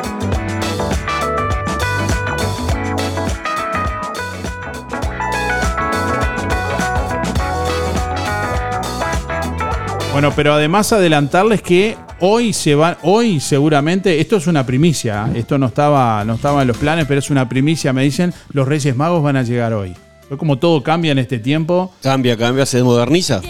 Bueno, 10.12 10.30
pero 10.36 10.52
además 10.52 10.92
adelantarles 10.92 11.62
que 11.62 11.96
hoy 12.20 12.52
se 12.52 12.74
va, 12.74 12.98
hoy 13.02 13.40
seguramente, 13.40 14.20
esto 14.20 14.36
es 14.36 14.46
una 14.46 14.64
primicia, 14.66 15.26
¿eh? 15.34 15.38
esto 15.38 15.56
no 15.56 15.66
estaba, 15.66 16.22
no 16.24 16.34
estaba 16.34 16.62
en 16.62 16.68
los 16.68 16.76
planes, 16.76 17.06
pero 17.08 17.18
es 17.18 17.30
una 17.30 17.48
primicia, 17.48 17.92
me 17.94 18.02
dicen, 18.02 18.32
los 18.52 18.68
Reyes 18.68 18.94
Magos 18.94 19.22
van 19.22 19.36
a 19.36 19.42
llegar 19.42 19.72
hoy. 19.72 19.94
Fue 20.28 20.36
como 20.36 20.58
todo 20.58 20.82
cambia 20.82 21.12
en 21.12 21.18
este 21.18 21.38
tiempo. 21.38 21.92
Cambia, 22.02 22.36
cambia, 22.36 22.66
se 22.66 22.82
moderniza. 22.82 23.40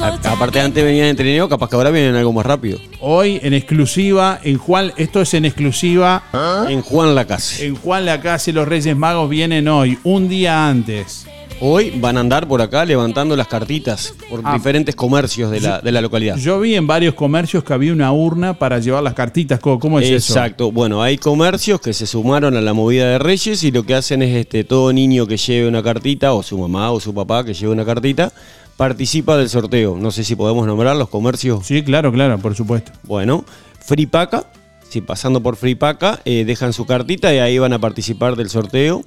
A- 0.00 0.32
aparte 0.32 0.60
antes 0.60 0.84
venían 0.84 1.06
en 1.08 1.16
trineo, 1.16 1.48
capaz 1.48 1.68
que 1.68 1.76
ahora 1.76 1.90
vienen 1.90 2.14
algo 2.14 2.32
más 2.32 2.46
rápido. 2.46 2.78
Hoy 3.00 3.40
en 3.42 3.52
exclusiva, 3.52 4.38
en 4.42 4.56
Juan, 4.58 4.92
esto 4.96 5.20
es 5.20 5.34
en 5.34 5.44
exclusiva. 5.44 6.22
En 6.68 6.80
Juan 6.82 7.14
Lacase. 7.14 7.66
En 7.66 7.74
Juan 7.76 8.04
Lacase 8.06 8.52
los 8.52 8.66
Reyes 8.68 8.96
Magos 8.96 9.28
vienen 9.28 9.66
hoy, 9.68 9.98
un 10.04 10.28
día 10.28 10.68
antes. 10.68 11.26
Hoy 11.66 11.98
van 11.98 12.18
a 12.18 12.20
andar 12.20 12.46
por 12.46 12.60
acá 12.60 12.84
levantando 12.84 13.34
las 13.34 13.48
cartitas 13.48 14.12
por 14.28 14.42
Ah. 14.44 14.52
diferentes 14.52 14.94
comercios 14.94 15.50
de 15.50 15.62
la, 15.62 15.80
de 15.80 15.92
la 15.92 16.02
localidad. 16.02 16.36
Yo 16.36 16.60
vi 16.60 16.74
en 16.74 16.86
varios 16.86 17.14
comercios 17.14 17.64
que 17.64 17.72
había 17.72 17.90
una 17.90 18.12
urna 18.12 18.52
para 18.58 18.80
llevar 18.80 19.02
las 19.02 19.14
cartitas. 19.14 19.60
¿Cómo, 19.60 19.78
cómo 19.78 19.98
es 19.98 20.10
eso? 20.10 20.34
Exacto. 20.34 20.70
Bueno, 20.70 21.02
hay 21.02 21.16
comercios 21.16 21.80
que 21.80 21.94
se 21.94 22.06
sumaron 22.06 22.54
a 22.54 22.60
la 22.60 22.74
movida 22.74 23.08
de 23.08 23.18
Reyes 23.18 23.64
y 23.64 23.70
lo 23.70 23.82
que 23.86 23.94
hacen 23.94 24.20
es 24.20 24.36
este 24.36 24.62
todo 24.64 24.92
niño 24.92 25.26
que 25.26 25.38
lleve 25.38 25.66
una 25.66 25.82
cartita, 25.82 26.34
o 26.34 26.42
su 26.42 26.58
mamá 26.58 26.90
o 26.90 27.00
su 27.00 27.14
papá 27.14 27.42
que 27.46 27.54
lleve 27.54 27.72
una 27.72 27.86
cartita, 27.86 28.30
participa 28.76 29.38
del 29.38 29.48
sorteo. 29.48 29.96
No 29.96 30.10
sé 30.10 30.22
si 30.22 30.36
podemos 30.36 30.66
nombrar 30.66 30.96
los 30.96 31.08
comercios. 31.08 31.64
Sí, 31.66 31.82
claro, 31.82 32.12
claro, 32.12 32.38
por 32.40 32.54
supuesto. 32.54 32.92
Bueno, 33.04 33.42
Fripaca, 33.80 34.44
si 34.90 35.00
pasando 35.00 35.42
por 35.42 35.56
Fripaca, 35.56 36.20
eh, 36.26 36.44
dejan 36.44 36.74
su 36.74 36.84
cartita 36.84 37.32
y 37.34 37.38
ahí 37.38 37.58
van 37.58 37.72
a 37.72 37.78
participar 37.78 38.36
del 38.36 38.50
sorteo. 38.50 39.02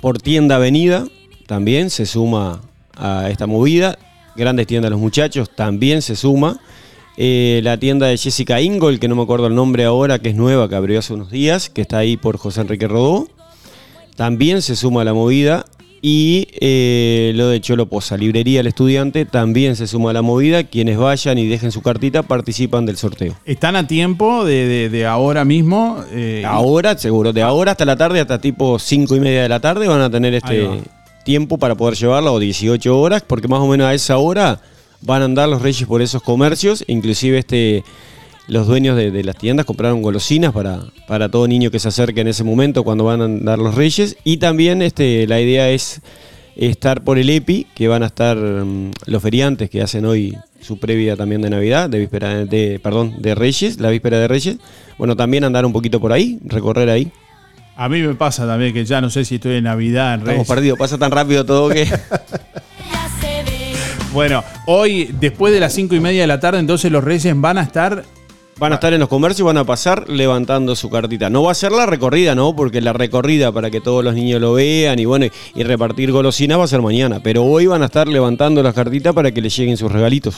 Por 0.00 0.18
Tienda 0.18 0.56
Avenida 0.56 1.06
también 1.46 1.90
se 1.90 2.06
suma 2.06 2.60
a 2.96 3.28
esta 3.30 3.46
movida. 3.46 3.98
Grandes 4.36 4.66
tiendas 4.66 4.90
los 4.90 5.00
muchachos 5.00 5.50
también 5.54 6.02
se 6.02 6.16
suma. 6.16 6.60
Eh, 7.16 7.60
la 7.64 7.78
tienda 7.78 8.06
de 8.08 8.18
Jessica 8.18 8.60
Ingol, 8.60 8.98
que 9.00 9.08
no 9.08 9.16
me 9.16 9.22
acuerdo 9.22 9.46
el 9.46 9.54
nombre 9.54 9.84
ahora, 9.84 10.18
que 10.18 10.28
es 10.30 10.34
nueva, 10.36 10.68
que 10.68 10.74
abrió 10.74 10.98
hace 10.98 11.14
unos 11.14 11.30
días, 11.30 11.70
que 11.70 11.80
está 11.80 11.98
ahí 11.98 12.16
por 12.18 12.36
José 12.36 12.60
Enrique 12.60 12.86
Rodó. 12.88 13.28
También 14.16 14.62
se 14.62 14.76
suma 14.76 15.02
a 15.02 15.04
la 15.04 15.14
movida. 15.14 15.64
Y 16.02 16.48
eh, 16.60 17.32
lo 17.34 17.48
de 17.48 17.60
Cholo 17.60 17.86
Poza, 17.88 18.16
Librería 18.18 18.60
El 18.60 18.66
Estudiante, 18.66 19.24
también 19.24 19.74
se 19.76 19.86
suma 19.86 20.10
a 20.10 20.12
la 20.12 20.22
movida. 20.22 20.62
Quienes 20.64 20.98
vayan 20.98 21.38
y 21.38 21.46
dejen 21.48 21.72
su 21.72 21.80
cartita 21.82 22.22
participan 22.22 22.84
del 22.86 22.96
sorteo. 22.98 23.32
¿Están 23.46 23.74
a 23.76 23.86
tiempo 23.86 24.44
de, 24.44 24.66
de- 24.68 24.88
de 24.90 25.06
ahora 25.06 25.44
mismo? 25.44 26.04
eh, 26.12 26.44
Ahora, 26.46 26.96
seguro, 26.98 27.32
de 27.32 27.42
ahora 27.42 27.72
hasta 27.72 27.84
la 27.86 27.96
tarde, 27.96 28.20
hasta 28.20 28.38
tipo 28.40 28.78
5 28.78 29.16
y 29.16 29.20
media 29.20 29.42
de 29.42 29.48
la 29.48 29.58
tarde, 29.58 29.88
van 29.88 30.02
a 30.02 30.10
tener 30.10 30.34
este. 30.34 30.68
Tiempo 31.26 31.58
para 31.58 31.74
poder 31.74 31.96
llevarla, 31.96 32.30
o 32.30 32.38
18 32.38 32.98
horas, 32.98 33.22
porque 33.26 33.48
más 33.48 33.60
o 33.60 33.66
menos 33.66 33.86
a 33.86 33.92
esa 33.92 34.16
hora 34.16 34.60
van 35.02 35.20
a 35.20 35.24
andar 35.26 35.48
los 35.48 35.60
reyes 35.60 35.86
por 35.86 36.00
esos 36.00 36.22
comercios, 36.22 36.84
inclusive 36.86 37.36
este 37.38 37.84
los 38.48 38.68
dueños 38.68 38.96
de, 38.96 39.24
las 39.24 39.36
tiendas 39.36 39.66
compraron 39.66 40.02
golosinas 40.02 40.52
para, 40.52 40.84
para 41.08 41.28
todo 41.28 41.48
niño 41.48 41.72
que 41.72 41.80
se 41.80 41.88
acerque 41.88 42.20
en 42.20 42.28
ese 42.28 42.44
momento 42.44 42.84
cuando 42.84 43.02
van 43.02 43.20
a 43.20 43.24
andar 43.24 43.58
los 43.58 43.74
reyes, 43.74 44.16
y 44.22 44.36
también 44.36 44.82
este, 44.82 45.26
la 45.26 45.40
idea 45.40 45.68
es 45.68 46.00
estar 46.54 47.02
por 47.02 47.18
el 47.18 47.28
EPI, 47.28 47.66
que 47.74 47.88
van 47.88 48.04
a 48.04 48.06
estar 48.06 48.36
mm, 48.36 48.92
los 49.06 49.20
feriantes 49.20 49.68
que 49.68 49.82
hacen 49.82 50.06
hoy 50.06 50.36
su 50.60 50.78
previa 50.78 51.16
también 51.16 51.42
de 51.42 51.50
Navidad, 51.50 51.90
de 51.90 51.98
víspera 51.98 52.44
de, 52.44 52.80
perdón, 52.80 53.16
de 53.18 53.34
Reyes, 53.34 53.80
la 53.80 53.90
víspera 53.90 54.18
de 54.18 54.28
Reyes. 54.28 54.56
Bueno, 54.96 55.16
también 55.16 55.44
andar 55.44 55.66
un 55.66 55.72
poquito 55.72 56.00
por 56.00 56.12
ahí, 56.12 56.38
recorrer 56.44 56.88
ahí. 56.88 57.12
A 57.76 57.88
mí 57.88 58.00
me 58.00 58.14
pasa 58.14 58.46
también 58.46 58.72
que 58.72 58.84
ya 58.84 59.00
no 59.00 59.10
sé 59.10 59.24
si 59.24 59.34
estoy 59.34 59.56
en 59.56 59.64
Navidad, 59.64 60.14
en 60.14 60.20
Estamos 60.20 60.34
Reyes. 60.38 60.48
perdidos, 60.48 60.78
pasa 60.78 60.98
tan 60.98 61.10
rápido 61.10 61.44
todo 61.44 61.68
que. 61.68 61.88
Bueno, 64.12 64.42
hoy, 64.64 65.14
después 65.20 65.52
de 65.52 65.60
las 65.60 65.74
cinco 65.74 65.94
y 65.94 66.00
media 66.00 66.22
de 66.22 66.26
la 66.26 66.40
tarde, 66.40 66.58
entonces 66.58 66.90
los 66.90 67.04
Reyes 67.04 67.38
van 67.38 67.58
a 67.58 67.62
estar 67.62 68.02
Van 68.58 68.72
a 68.72 68.76
estar 68.76 68.94
en 68.94 69.00
los 69.00 69.10
comercios 69.10 69.40
y 69.40 69.42
van 69.42 69.58
a 69.58 69.64
pasar 69.64 70.08
levantando 70.08 70.74
su 70.74 70.88
cartita. 70.88 71.28
No 71.28 71.42
va 71.42 71.52
a 71.52 71.54
ser 71.54 71.72
la 71.72 71.84
recorrida, 71.84 72.34
¿no? 72.34 72.56
Porque 72.56 72.80
la 72.80 72.94
recorrida 72.94 73.52
para 73.52 73.70
que 73.70 73.82
todos 73.82 74.02
los 74.02 74.14
niños 74.14 74.40
lo 74.40 74.54
vean 74.54 74.98
y 74.98 75.04
bueno, 75.04 75.26
y 75.54 75.62
repartir 75.62 76.10
golosinas 76.10 76.58
va 76.58 76.64
a 76.64 76.66
ser 76.66 76.80
mañana. 76.80 77.20
Pero 77.22 77.44
hoy 77.44 77.66
van 77.66 77.82
a 77.82 77.86
estar 77.86 78.08
levantando 78.08 78.62
las 78.62 78.72
cartitas 78.72 79.12
para 79.12 79.30
que 79.30 79.42
les 79.42 79.54
lleguen 79.54 79.76
sus 79.76 79.92
regalitos. 79.92 80.36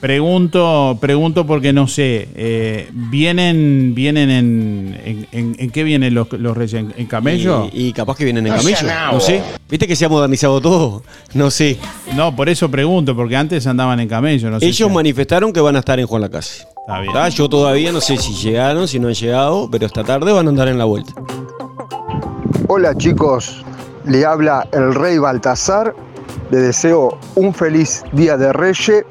Pregunto, 0.00 0.98
pregunto 1.00 1.46
porque 1.46 1.72
no 1.72 1.88
sé. 1.88 2.28
eh, 2.34 2.88
¿Vienen, 2.92 3.94
vienen 3.94 4.30
en, 4.30 5.00
en, 5.04 5.26
en- 5.32 5.56
en 5.58 5.70
qué 5.70 5.82
vienen 5.82 6.14
los, 6.14 6.30
los 6.32 6.56
Reyes? 6.56 6.74
¿En, 6.80 6.94
en 6.96 7.06
camello? 7.06 7.70
Y, 7.72 7.86
y 7.88 7.92
capaz 7.92 8.16
que 8.16 8.24
vienen 8.24 8.46
en 8.46 8.54
camello. 8.54 8.86
No 9.12 9.20
sé. 9.20 9.42
¿Viste 9.70 9.86
que 9.86 9.96
se 9.96 10.04
ha 10.04 10.08
modernizado 10.08 10.60
todo? 10.60 11.02
No 11.32 11.50
sé. 11.50 11.78
No, 12.14 12.34
por 12.36 12.48
eso 12.48 12.70
pregunto, 12.70 13.16
porque 13.16 13.36
antes 13.36 13.66
andaban 13.66 13.98
en 14.00 14.08
camello. 14.08 14.50
No 14.50 14.60
sé 14.60 14.66
Ellos 14.66 14.88
si- 14.88 14.94
manifestaron 14.94 15.52
que 15.52 15.60
van 15.60 15.76
a 15.76 15.78
estar 15.80 15.98
en 15.98 16.06
Juan 16.06 16.22
Lacase. 16.22 16.64
Está 16.86 17.00
bien. 17.00 17.12
¿Tá? 17.12 17.28
Yo 17.30 17.48
todavía 17.48 17.90
no 17.92 18.00
sé 18.00 18.16
si 18.18 18.34
llegaron, 18.34 18.86
si 18.86 18.98
no 18.98 19.08
han 19.08 19.14
llegado, 19.14 19.68
pero 19.70 19.86
esta 19.86 20.04
tarde 20.04 20.32
van 20.32 20.46
a 20.46 20.50
andar 20.50 20.68
en 20.68 20.76
la 20.78 20.84
vuelta. 20.84 21.12
Hola 22.68 22.94
chicos, 22.96 23.64
le 24.06 24.24
habla 24.24 24.66
el 24.72 24.94
rey 24.94 25.18
Baltasar. 25.18 25.94
Le 26.50 26.58
deseo 26.58 27.18
un 27.36 27.54
feliz 27.54 28.04
día 28.12 28.36
de 28.36 28.52
Reyes, 28.52 29.04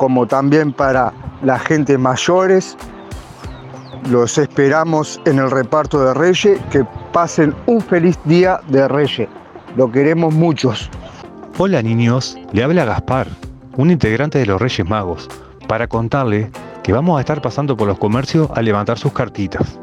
como 0.00 0.26
también 0.26 0.72
para 0.72 1.12
la 1.42 1.58
gente 1.58 1.98
mayores. 1.98 2.74
Los 4.08 4.38
esperamos 4.38 5.20
en 5.26 5.38
el 5.38 5.50
reparto 5.50 6.02
de 6.02 6.14
Reyes. 6.14 6.58
Que 6.70 6.86
pasen 7.12 7.54
un 7.66 7.82
feliz 7.82 8.18
día 8.24 8.62
de 8.68 8.88
Reyes. 8.88 9.28
Lo 9.76 9.92
queremos 9.92 10.32
muchos. 10.32 10.88
Hola 11.58 11.82
niños, 11.82 12.38
le 12.52 12.64
habla 12.64 12.86
Gaspar, 12.86 13.26
un 13.76 13.90
integrante 13.90 14.38
de 14.38 14.46
los 14.46 14.58
Reyes 14.58 14.88
Magos, 14.88 15.28
para 15.68 15.86
contarle 15.86 16.50
que 16.82 16.94
vamos 16.94 17.18
a 17.18 17.20
estar 17.20 17.42
pasando 17.42 17.76
por 17.76 17.86
los 17.86 17.98
comercios 17.98 18.48
a 18.54 18.62
levantar 18.62 18.96
sus 18.96 19.12
cartitas 19.12 19.78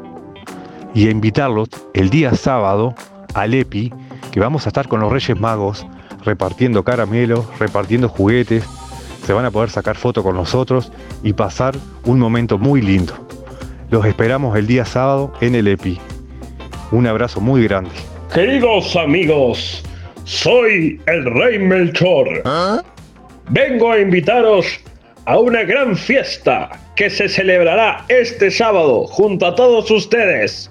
y 0.94 1.06
a 1.06 1.12
invitarlos 1.12 1.68
el 1.94 2.10
día 2.10 2.34
sábado 2.34 2.92
al 3.34 3.54
EPI, 3.54 3.94
que 4.32 4.40
vamos 4.40 4.66
a 4.66 4.70
estar 4.70 4.88
con 4.88 4.98
los 4.98 5.12
Reyes 5.12 5.38
Magos 5.38 5.86
repartiendo 6.24 6.82
caramelos, 6.82 7.46
repartiendo 7.60 8.08
juguetes, 8.08 8.64
se 9.28 9.34
van 9.34 9.44
a 9.44 9.50
poder 9.50 9.68
sacar 9.68 9.94
fotos 9.94 10.24
con 10.24 10.36
nosotros 10.36 10.90
y 11.22 11.34
pasar 11.34 11.74
un 12.06 12.18
momento 12.18 12.56
muy 12.56 12.80
lindo. 12.80 13.12
Los 13.90 14.06
esperamos 14.06 14.56
el 14.56 14.66
día 14.66 14.86
sábado 14.86 15.34
en 15.42 15.54
el 15.54 15.68
EPI. 15.68 16.00
Un 16.92 17.06
abrazo 17.06 17.38
muy 17.38 17.62
grande. 17.64 17.90
Queridos 18.32 18.96
amigos, 18.96 19.84
soy 20.24 20.98
el 21.04 21.26
Rey 21.26 21.58
Melchor. 21.58 22.42
Vengo 23.50 23.92
a 23.92 23.98
invitaros 23.98 24.64
a 25.26 25.38
una 25.38 25.62
gran 25.62 25.94
fiesta 25.94 26.70
que 26.96 27.10
se 27.10 27.28
celebrará 27.28 28.06
este 28.08 28.50
sábado 28.50 29.06
junto 29.08 29.44
a 29.44 29.54
todos 29.54 29.90
ustedes. 29.90 30.70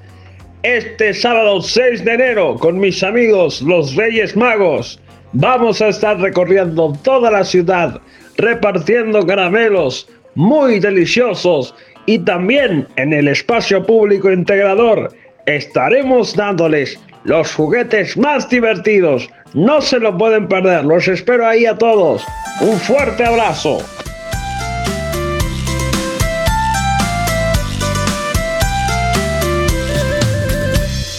Este 0.63 1.13
sábado 1.13 1.61
6 1.61 2.03
de 2.03 2.11
enero 2.11 2.55
con 2.55 2.79
mis 2.79 3.03
amigos 3.03 3.61
los 3.61 3.93
Reyes 3.93 4.35
Magos 4.35 4.99
vamos 5.31 5.79
a 5.79 5.89
estar 5.89 6.19
recorriendo 6.19 6.97
toda 7.03 7.29
la 7.29 7.43
ciudad 7.43 8.01
repartiendo 8.37 9.25
caramelos 9.25 10.07
muy 10.35 10.79
deliciosos 10.79 11.73
y 12.05 12.19
también 12.19 12.87
en 12.95 13.11
el 13.11 13.27
espacio 13.27 13.85
público 13.85 14.31
integrador 14.31 15.13
estaremos 15.45 16.35
dándoles 16.35 16.99
los 17.23 17.53
juguetes 17.53 18.15
más 18.17 18.49
divertidos. 18.49 19.29
No 19.53 19.81
se 19.81 19.99
lo 19.99 20.17
pueden 20.17 20.47
perder, 20.47 20.85
los 20.85 21.07
espero 21.07 21.47
ahí 21.47 21.65
a 21.65 21.77
todos. 21.77 22.23
Un 22.61 22.77
fuerte 22.77 23.25
abrazo. 23.25 23.79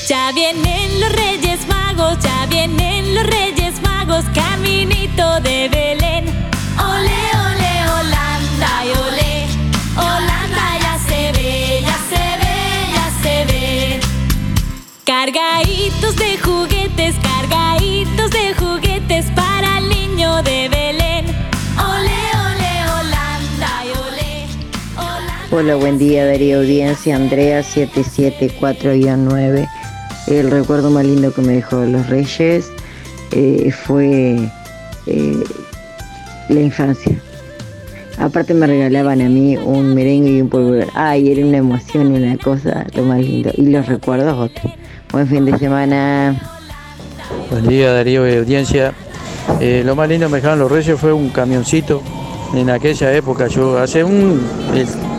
Ya 0.07 0.33
vienen 0.33 1.01
los 1.01 1.12
Reyes 1.12 1.66
Magos, 1.69 2.19
ya 2.21 2.47
vienen 2.47 3.14
los 3.14 3.27
Reyes 3.27 3.83
Magos, 3.83 4.25
caminito 4.35 5.41
de 5.41 5.69
Hola, 25.59 25.75
buen 25.75 25.99
día 25.99 26.25
Darío 26.25 26.59
Audiencia, 26.59 27.17
Andrea 27.17 27.63
774-9. 27.63 29.69
El 30.29 30.53
recuerdo 30.53 30.89
más 30.89 31.05
lindo 31.05 31.35
que 31.35 31.43
me 31.43 31.55
dejó 31.55 31.79
los 31.79 32.09
Reyes 32.09 32.71
eh, 33.33 33.73
fue 33.73 34.37
eh, 35.07 35.45
la 36.49 36.61
infancia. 36.61 37.21
Aparte 38.19 38.55
me 38.55 38.69
regalaban 38.69 39.21
a 39.21 39.29
mí 39.29 39.57
un 39.57 39.97
merengue 39.97 40.31
y 40.31 40.43
un 40.43 40.49
polvo. 40.49 40.81
Ay, 40.95 41.33
era 41.33 41.45
una 41.45 41.57
emoción 41.57 42.15
y 42.15 42.19
una 42.23 42.39
cosa, 42.39 42.87
lo 42.95 43.03
más 43.03 43.19
lindo. 43.19 43.51
Y 43.57 43.63
los 43.63 43.87
recuerdos 43.87 44.39
otro. 44.39 44.73
Buen 45.11 45.27
fin 45.27 45.45
de 45.45 45.59
semana. 45.59 46.41
Buen 47.51 47.67
día 47.67 47.93
Darío 47.93 48.33
y 48.33 48.37
audiencia. 48.37 48.95
Eh, 49.59 49.83
lo 49.85 49.97
más 49.97 50.09
lindo 50.09 50.29
que 50.29 50.35
me 50.35 50.39
dejaron 50.39 50.61
los 50.61 50.71
Reyes 50.71 51.01
fue 51.01 51.13
un 51.13 51.31
camioncito 51.31 52.01
en 52.55 52.71
aquella 52.71 53.13
época. 53.13 53.49
Yo 53.49 53.77
hace 53.77 54.05
un 54.05 54.41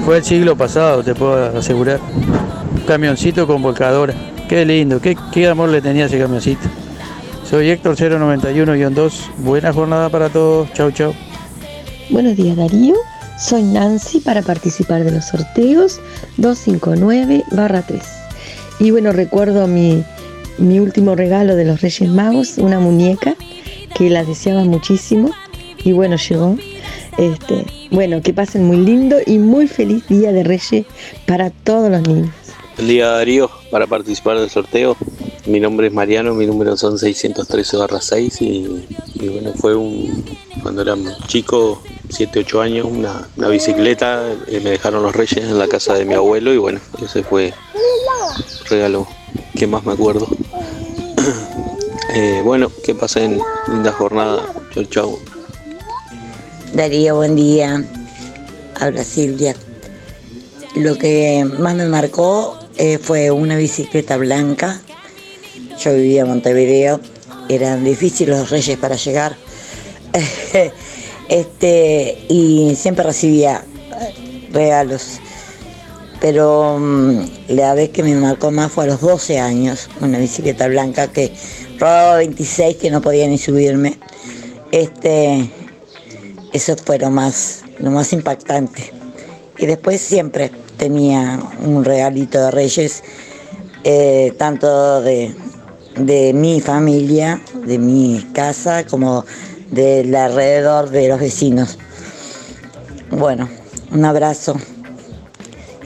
fue 0.09 0.17
el 0.17 0.23
siglo 0.23 0.57
pasado, 0.57 1.03
te 1.03 1.13
puedo 1.13 1.55
asegurar. 1.55 1.99
Un 2.73 2.81
camioncito 2.87 3.45
con 3.45 3.61
volcadora. 3.61 4.11
Qué 4.47 4.65
lindo, 4.65 4.99
qué, 4.99 5.15
qué 5.31 5.47
amor 5.47 5.69
le 5.69 5.83
tenía 5.83 6.07
ese 6.07 6.17
camioncito. 6.17 6.67
Soy 7.47 7.69
Héctor 7.69 7.95
091-2. 7.95 9.13
Buena 9.37 9.71
jornada 9.71 10.09
para 10.09 10.29
todos. 10.29 10.73
Chau, 10.73 10.89
chau. 10.89 11.13
Buenos 12.09 12.35
días 12.35 12.57
Darío, 12.57 12.95
soy 13.37 13.61
Nancy 13.61 14.19
para 14.19 14.41
participar 14.41 15.03
de 15.03 15.11
los 15.11 15.25
sorteos 15.25 16.01
259-3. 16.39 18.01
Y 18.79 18.89
bueno, 18.89 19.11
recuerdo 19.11 19.67
mi, 19.67 20.03
mi 20.57 20.79
último 20.79 21.13
regalo 21.13 21.55
de 21.55 21.65
los 21.65 21.81
Reyes 21.81 22.09
Magos, 22.09 22.57
una 22.57 22.79
muñeca 22.79 23.35
que 23.93 24.09
la 24.09 24.23
deseaba 24.23 24.63
muchísimo 24.63 25.29
y 25.83 25.91
bueno, 25.91 26.15
llegó. 26.15 26.57
Este, 27.19 27.65
bueno, 27.91 28.21
que 28.21 28.33
pasen 28.33 28.63
muy 28.63 28.77
lindo 28.77 29.17
y 29.25 29.39
muy 29.39 29.67
feliz 29.67 30.07
día 30.07 30.31
de 30.31 30.45
Reyes 30.45 30.85
para 31.27 31.49
todos 31.49 31.91
los 31.91 32.07
niños. 32.07 32.33
Buen 32.77 32.87
día 32.87 33.09
Darío, 33.09 33.51
para 33.71 33.87
participar 33.87 34.39
del 34.39 34.49
sorteo. 34.49 34.95
Mi 35.45 35.59
nombre 35.59 35.87
es 35.87 35.93
Mariano, 35.93 36.33
mi 36.33 36.45
número 36.45 36.77
son 36.77 36.97
613-6 36.97 38.41
y, 39.19 39.27
bueno, 39.27 39.51
fue 39.53 39.75
un, 39.75 40.23
cuando 40.63 40.81
era 40.81 40.95
chico, 41.27 41.83
7, 42.07 42.39
8 42.39 42.61
años, 42.61 42.87
una, 42.89 43.27
una 43.35 43.49
bicicleta, 43.49 44.23
eh, 44.47 44.61
me 44.63 44.69
dejaron 44.69 45.03
los 45.03 45.13
reyes 45.13 45.43
en 45.43 45.59
la 45.59 45.67
casa 45.67 45.95
de 45.95 46.05
mi 46.05 46.13
abuelo 46.13 46.53
y 46.53 46.57
bueno, 46.57 46.79
ese 47.03 47.23
fue 47.23 47.47
el 47.47 48.69
regalo 48.69 49.05
que 49.57 49.67
más 49.67 49.85
me 49.85 49.91
acuerdo. 49.91 50.25
Eh, 52.11 52.41
bueno, 52.43 52.71
que 52.83 52.95
pasen 52.95 53.39
linda 53.67 53.91
jornada. 53.91 54.41
Chau, 54.73 54.83
chau. 54.85 55.19
Darío, 56.73 57.15
buen 57.15 57.35
día. 57.35 57.83
Habla 58.79 59.03
Silvia. 59.03 59.55
Lo 60.75 60.97
que 60.97 61.43
más 61.57 61.75
me 61.75 61.87
marcó 61.87 62.59
eh, 62.77 62.99
fue 62.99 63.31
una 63.31 63.57
bicicleta 63.57 64.17
blanca. 64.17 64.79
Yo 65.83 65.95
vivía 65.95 66.21
en 66.21 66.27
Montevideo. 66.27 67.01
Eran 67.49 67.83
difíciles 67.83 68.37
los 68.37 68.51
reyes 68.51 68.77
para 68.77 68.95
llegar. 68.95 69.35
este, 71.29 72.19
y 72.29 72.75
siempre 72.75 73.03
recibía 73.03 73.63
eh, 73.99 74.49
regalos. 74.51 75.19
Pero 76.21 76.77
mm, 76.79 77.21
la 77.47 77.73
vez 77.73 77.89
que 77.89 78.03
me 78.03 78.13
marcó 78.13 78.51
más 78.51 78.71
fue 78.71 78.83
a 78.83 78.87
los 78.87 79.01
12 79.01 79.39
años, 79.39 79.89
una 80.01 80.19
bicicleta 80.19 80.67
blanca 80.67 81.07
que 81.07 81.31
robaba 81.79 82.17
26 82.17 82.77
que 82.77 82.91
no 82.91 83.01
podía 83.01 83.27
ni 83.27 83.39
subirme. 83.39 83.97
Este, 84.71 85.49
eso 86.53 86.75
fue 86.77 86.97
lo 86.97 87.09
más, 87.09 87.63
lo 87.79 87.91
más 87.91 88.13
impactante. 88.13 88.93
Y 89.57 89.65
después 89.65 90.01
siempre 90.01 90.51
tenía 90.77 91.39
un 91.61 91.83
regalito 91.83 92.45
de 92.45 92.51
Reyes, 92.51 93.03
eh, 93.83 94.33
tanto 94.37 95.01
de, 95.01 95.35
de 95.95 96.33
mi 96.33 96.61
familia, 96.61 97.41
de 97.65 97.77
mi 97.77 98.25
casa, 98.33 98.85
como 98.85 99.25
del 99.69 100.15
alrededor 100.15 100.89
de 100.89 101.09
los 101.09 101.19
vecinos. 101.19 101.77
Bueno, 103.11 103.49
un 103.91 104.05
abrazo. 104.05 104.55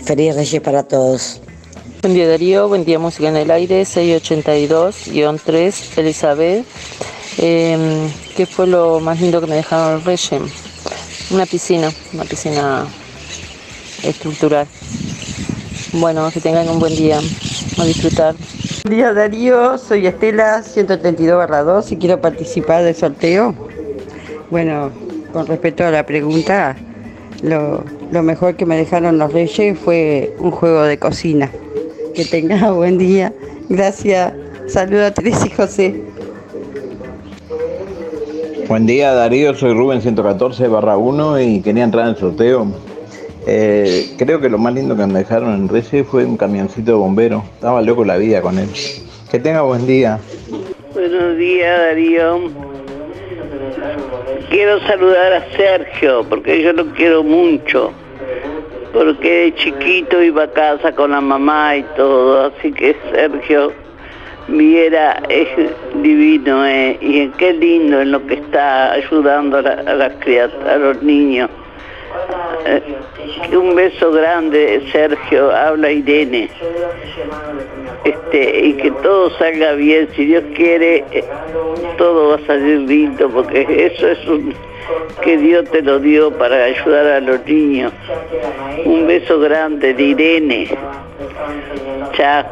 Feliz 0.03 0.35
Reyes 0.35 0.61
para 0.61 0.83
todos. 0.83 1.41
Buen 2.01 2.15
día 2.15 2.27
Darío, 2.27 2.67
buen 2.67 2.83
día 2.83 2.99
Música 2.99 3.29
en 3.29 3.37
el 3.37 3.49
Aire, 3.49 3.83
682-3, 3.83 5.97
Elizabeth. 5.97 6.65
Eh, 7.37 8.09
¿Qué 8.35 8.45
fue 8.45 8.67
lo 8.67 8.99
más 8.99 9.19
lindo 9.19 9.41
que 9.41 9.47
me 9.47 9.55
dejaron 9.55 9.95
los 9.95 10.03
reyes? 10.05 10.31
Una 11.31 11.45
piscina, 11.45 11.91
una 12.13 12.23
piscina 12.23 12.85
estructural. 14.03 14.67
Bueno, 15.93 16.29
que 16.31 16.41
tengan 16.41 16.69
un 16.69 16.79
buen 16.79 16.95
día. 16.95 17.19
A 17.77 17.85
disfrutar. 17.85 18.35
Buen 18.83 18.97
día 18.97 19.13
Darío, 19.13 19.77
soy 19.77 20.05
Estela 20.05 20.61
132 20.61 21.47
2 21.65 21.91
y 21.91 21.97
quiero 21.97 22.21
participar 22.21 22.83
del 22.83 22.95
sorteo. 22.95 23.55
Bueno, 24.51 24.91
con 25.31 25.47
respecto 25.47 25.83
a 25.83 25.89
la 25.91 26.05
pregunta, 26.05 26.75
lo, 27.41 27.83
lo 28.11 28.23
mejor 28.23 28.55
que 28.55 28.65
me 28.65 28.77
dejaron 28.77 29.17
los 29.17 29.33
reyes 29.33 29.77
fue 29.79 30.35
un 30.39 30.51
juego 30.51 30.83
de 30.83 30.99
cocina. 30.99 31.49
Que 32.13 32.25
tengas 32.25 32.71
buen 32.75 32.97
día. 32.97 33.33
Gracias. 33.69 34.33
Saludos 34.67 35.07
a 35.07 35.13
Teresa 35.13 35.47
y 35.47 35.49
José. 35.49 36.01
Buen 38.67 38.85
día 38.85 39.13
Darío, 39.13 39.53
soy 39.55 39.73
Rubén 39.73 40.01
114 40.01 40.67
barra 40.69 40.95
1 40.95 41.41
y 41.41 41.61
quería 41.61 41.83
entrar 41.83 42.05
en 42.05 42.11
el 42.11 42.17
sorteo. 42.17 42.67
Eh, 43.45 44.15
creo 44.17 44.39
que 44.39 44.49
lo 44.49 44.57
más 44.57 44.73
lindo 44.73 44.95
que 44.95 45.05
me 45.05 45.19
dejaron 45.19 45.53
en 45.53 45.67
Reyes 45.67 46.07
fue 46.07 46.23
un 46.23 46.37
camioncito 46.37 46.91
de 46.91 46.97
bombero. 46.97 47.43
Estaba 47.55 47.81
loco 47.81 48.05
la 48.05 48.17
vida 48.17 48.41
con 48.41 48.57
él. 48.57 48.69
Que 49.29 49.39
tenga 49.39 49.63
buen 49.63 49.85
día. 49.85 50.19
Buenos 50.93 51.37
días, 51.37 51.77
Darío. 51.77 52.39
Quiero 54.49 54.79
saludar 54.87 55.33
a 55.33 55.57
Sergio, 55.57 56.23
porque 56.29 56.61
yo 56.61 56.71
lo 56.71 56.85
quiero 56.93 57.21
mucho. 57.21 57.91
Porque 58.93 59.45
de 59.45 59.55
chiquito 59.55 60.21
iba 60.21 60.43
a 60.43 60.51
casa 60.51 60.93
con 60.93 61.11
la 61.11 61.19
mamá 61.19 61.75
y 61.75 61.83
todo, 61.97 62.45
así 62.45 62.71
que 62.71 62.95
Sergio 63.11 63.73
viera 64.47 65.21
es 65.29 65.47
divino 66.01 66.65
eh, 66.65 66.97
y 67.01 67.27
qué 67.29 67.53
lindo 67.53 68.01
en 68.01 68.11
lo 68.11 68.25
que 68.27 68.35
está 68.35 68.91
ayudando 68.93 69.57
a, 69.57 69.61
la- 69.61 69.83
a 69.85 70.73
a 70.73 70.77
los 70.77 71.01
niños. 71.03 71.49
Eh, 72.65 72.81
un 73.55 73.75
beso 73.75 74.11
grande, 74.11 74.83
Sergio, 74.91 75.51
habla 75.51 75.91
Irene. 75.91 76.49
Este, 78.03 78.59
y 78.67 78.73
que 78.73 78.91
todo 78.91 79.29
salga 79.37 79.73
bien, 79.73 80.07
si 80.15 80.25
Dios 80.25 80.43
quiere, 80.55 81.03
eh, 81.11 81.23
todo 81.97 82.29
va 82.29 82.35
a 82.35 82.45
salir 82.45 82.79
lindo, 82.81 83.29
porque 83.29 83.65
eso 83.93 84.07
es 84.09 84.27
un 84.27 84.53
que 85.21 85.37
Dios 85.37 85.63
te 85.71 85.81
lo 85.81 85.97
dio 85.99 86.29
para 86.37 86.65
ayudar 86.65 87.05
a 87.07 87.19
los 87.21 87.45
niños. 87.45 87.93
Un 88.85 89.07
beso 89.07 89.39
grande 89.39 89.93
de 89.93 90.03
Irene. 90.03 90.67
Chao. 92.13 92.43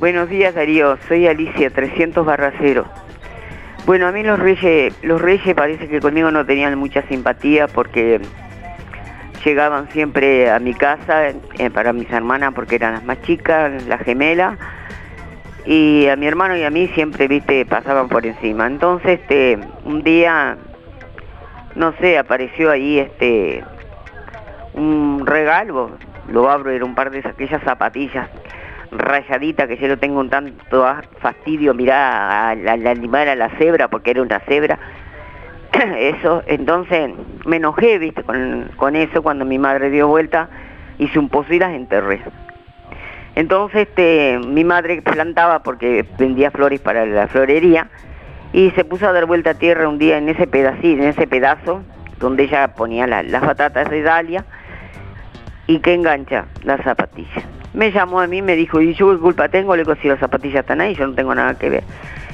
Buenos 0.00 0.30
días 0.30 0.54
Darío, 0.54 0.96
soy 1.08 1.26
Alicia 1.26 1.68
300 1.68 2.24
barra 2.24 2.54
0. 2.58 2.86
Bueno, 3.84 4.06
a 4.06 4.12
mí 4.12 4.22
los 4.22 4.38
reyes, 4.38 4.94
los 5.02 5.20
reyes 5.20 5.54
parece 5.54 5.88
que 5.88 6.00
conmigo 6.00 6.30
no 6.30 6.46
tenían 6.46 6.78
mucha 6.78 7.02
simpatía 7.02 7.68
porque 7.68 8.18
llegaban 9.44 9.90
siempre 9.90 10.50
a 10.50 10.58
mi 10.58 10.72
casa 10.72 11.28
eh, 11.28 11.70
para 11.70 11.92
mis 11.92 12.10
hermanas 12.10 12.54
porque 12.54 12.76
eran 12.76 12.94
las 12.94 13.04
más 13.04 13.20
chicas, 13.20 13.86
las 13.88 14.00
gemelas, 14.00 14.58
y 15.66 16.08
a 16.08 16.16
mi 16.16 16.26
hermano 16.26 16.56
y 16.56 16.62
a 16.62 16.70
mí 16.70 16.88
siempre, 16.94 17.28
viste, 17.28 17.66
pasaban 17.66 18.08
por 18.08 18.24
encima. 18.24 18.66
Entonces, 18.66 19.20
este, 19.20 19.58
un 19.84 20.02
día, 20.02 20.56
no 21.74 21.92
sé, 22.00 22.16
apareció 22.16 22.70
ahí 22.70 23.00
este 23.00 23.62
un 24.72 25.26
regalo, 25.26 25.90
lo 26.32 26.48
abro, 26.48 26.70
era 26.70 26.86
un 26.86 26.94
par 26.94 27.10
de 27.10 27.18
aquellas 27.18 27.62
zapatillas 27.64 28.30
rayaditas 28.90 29.68
que 29.68 29.76
yo 29.76 29.88
lo 29.88 29.98
tengo 29.98 30.20
un 30.20 30.30
tanto 30.30 30.86
fastidio, 31.20 31.74
mirá 31.74 32.50
al, 32.50 32.66
al 32.68 32.86
animal, 32.86 33.28
a 33.28 33.34
la 33.34 33.48
cebra, 33.50 33.88
porque 33.88 34.10
era 34.10 34.22
una 34.22 34.40
cebra. 34.40 34.78
eso, 35.98 36.42
entonces 36.46 37.10
me 37.46 37.56
enojé, 37.56 38.12
con, 38.26 38.70
con 38.76 38.96
eso, 38.96 39.22
cuando 39.22 39.44
mi 39.44 39.58
madre 39.58 39.90
dio 39.90 40.08
vuelta, 40.08 40.48
hice 40.98 41.18
un 41.18 41.28
pozo 41.28 41.54
y 41.54 41.58
las 41.58 41.72
enterré. 41.72 42.20
Entonces 43.36 43.86
este, 43.88 44.40
mi 44.44 44.64
madre 44.64 45.00
plantaba 45.02 45.62
porque 45.62 46.04
vendía 46.18 46.50
flores 46.50 46.80
para 46.80 47.06
la 47.06 47.28
florería 47.28 47.88
y 48.52 48.70
se 48.72 48.84
puso 48.84 49.06
a 49.06 49.12
dar 49.12 49.26
vuelta 49.26 49.50
a 49.50 49.54
tierra 49.54 49.88
un 49.88 49.98
día 49.98 50.18
en 50.18 50.28
ese 50.28 50.48
pedacito, 50.48 51.02
en 51.02 51.08
ese 51.10 51.28
pedazo 51.28 51.82
donde 52.18 52.42
ella 52.42 52.74
ponía 52.74 53.06
la- 53.06 53.22
las 53.22 53.42
batatas 53.42 53.88
de 53.88 54.02
Dalia 54.02 54.44
y 55.68 55.78
que 55.78 55.94
engancha 55.94 56.46
las 56.64 56.80
zapatillas. 56.82 57.44
Me 57.72 57.92
llamó 57.92 58.20
a 58.20 58.26
mí, 58.26 58.42
me 58.42 58.56
dijo, 58.56 58.80
¿y 58.80 58.94
yo 58.94 59.12
qué 59.12 59.18
culpa 59.18 59.48
tengo? 59.48 59.76
Le 59.76 59.84
digo, 59.84 59.94
si 60.02 60.08
las 60.08 60.18
zapatillas 60.18 60.60
están 60.60 60.80
ahí, 60.80 60.94
yo 60.94 61.06
no 61.06 61.14
tengo 61.14 61.34
nada 61.34 61.54
que 61.54 61.70
ver. 61.70 61.84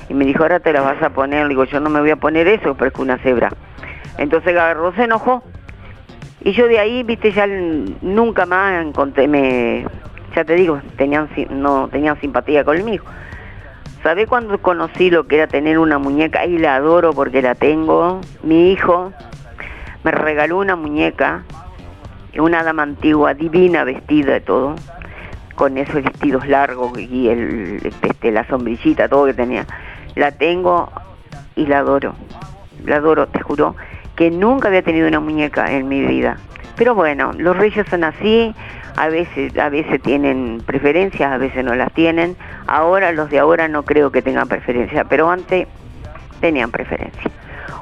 Y 0.08 0.14
me 0.14 0.24
dijo, 0.24 0.42
ahora 0.42 0.60
te 0.60 0.72
las 0.72 0.84
vas 0.84 1.02
a 1.02 1.10
poner. 1.10 1.42
Le 1.42 1.50
digo, 1.50 1.64
yo 1.64 1.80
no 1.80 1.90
me 1.90 2.00
voy 2.00 2.10
a 2.10 2.16
poner 2.16 2.48
eso, 2.48 2.74
pero 2.74 2.90
es 2.90 2.98
una 2.98 3.18
cebra. 3.18 3.50
Entonces 4.18 4.50
agarró, 4.50 4.92
se 4.94 5.04
enojó. 5.04 5.42
Y 6.42 6.52
yo 6.52 6.68
de 6.68 6.78
ahí, 6.78 7.02
viste, 7.02 7.32
ya 7.32 7.46
nunca 7.46 8.46
más 8.46 8.84
encontré, 8.84 9.26
me, 9.26 9.84
ya 10.34 10.44
te 10.44 10.54
digo, 10.54 10.80
tenían, 10.96 11.28
no 11.50 11.88
tenían 11.88 12.20
simpatía 12.20 12.62
conmigo. 12.64 13.04
¿Sabés 14.02 14.28
cuando 14.28 14.56
conocí 14.58 15.10
lo 15.10 15.26
que 15.26 15.36
era 15.36 15.46
tener 15.48 15.78
una 15.78 15.98
muñeca? 15.98 16.46
Y 16.46 16.58
la 16.58 16.76
adoro 16.76 17.12
porque 17.12 17.42
la 17.42 17.56
tengo. 17.56 18.20
Mi 18.42 18.70
hijo 18.70 19.12
me 20.04 20.12
regaló 20.12 20.58
una 20.58 20.76
muñeca, 20.76 21.42
una 22.38 22.62
dama 22.62 22.84
antigua, 22.84 23.34
divina, 23.34 23.82
vestida 23.82 24.34
de 24.34 24.40
todo, 24.40 24.76
con 25.56 25.78
esos 25.78 26.04
vestidos 26.04 26.46
largos 26.46 26.96
y 26.98 27.28
el, 27.28 27.92
este, 28.02 28.30
la 28.30 28.46
sombrillita, 28.46 29.08
todo 29.08 29.26
que 29.26 29.34
tenía. 29.34 29.66
La 30.14 30.30
tengo 30.30 30.92
y 31.56 31.66
la 31.66 31.78
adoro. 31.78 32.14
La 32.84 32.96
adoro, 32.96 33.26
te 33.26 33.40
juro, 33.40 33.74
que 34.14 34.30
nunca 34.30 34.68
había 34.68 34.82
tenido 34.82 35.08
una 35.08 35.18
muñeca 35.18 35.72
en 35.72 35.88
mi 35.88 36.02
vida. 36.02 36.36
Pero 36.76 36.94
bueno, 36.94 37.32
los 37.36 37.56
reyes 37.56 37.86
son 37.88 38.04
así, 38.04 38.54
a 38.96 39.08
veces, 39.08 39.56
a 39.58 39.70
veces 39.70 40.00
tienen 40.02 40.62
preferencias, 40.64 41.32
a 41.32 41.38
veces 41.38 41.64
no 41.64 41.74
las 41.74 41.92
tienen. 41.92 42.36
Ahora 42.66 43.12
los 43.12 43.30
de 43.30 43.38
ahora 43.38 43.66
no 43.66 43.82
creo 43.82 44.12
que 44.12 44.22
tengan 44.22 44.46
preferencia, 44.46 45.04
pero 45.04 45.30
antes 45.30 45.66
tenían 46.40 46.70
preferencia. 46.70 47.30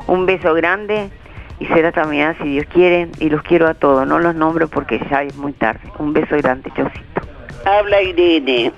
Un 0.07 0.27
beso 0.27 0.55
grande 0.55 1.11
y 1.59 1.67
será 1.67 1.93
también 1.93 2.37
si 2.39 2.45
Dios 2.51 2.67
quiere 2.67 3.09
y 3.19 3.31
los 3.31 3.43
quiero 3.43 3.67
a 3.67 3.75
todos, 3.75 4.07
no 4.07 4.19
los 4.19 4.35
nombro 4.35 4.69
porque 4.69 5.05
ya 5.11 5.23
es 5.23 5.37
muy 5.37 5.53
tarde. 5.53 5.81
Un 5.99 6.13
beso 6.13 6.37
grande, 6.37 6.71
chaucito. 6.75 7.24
Habla 7.65 8.03
Irene. 8.03 8.73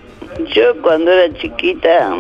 Yo 0.55 0.81
cuando 0.81 1.11
era 1.11 1.33
chiquita 1.35 2.15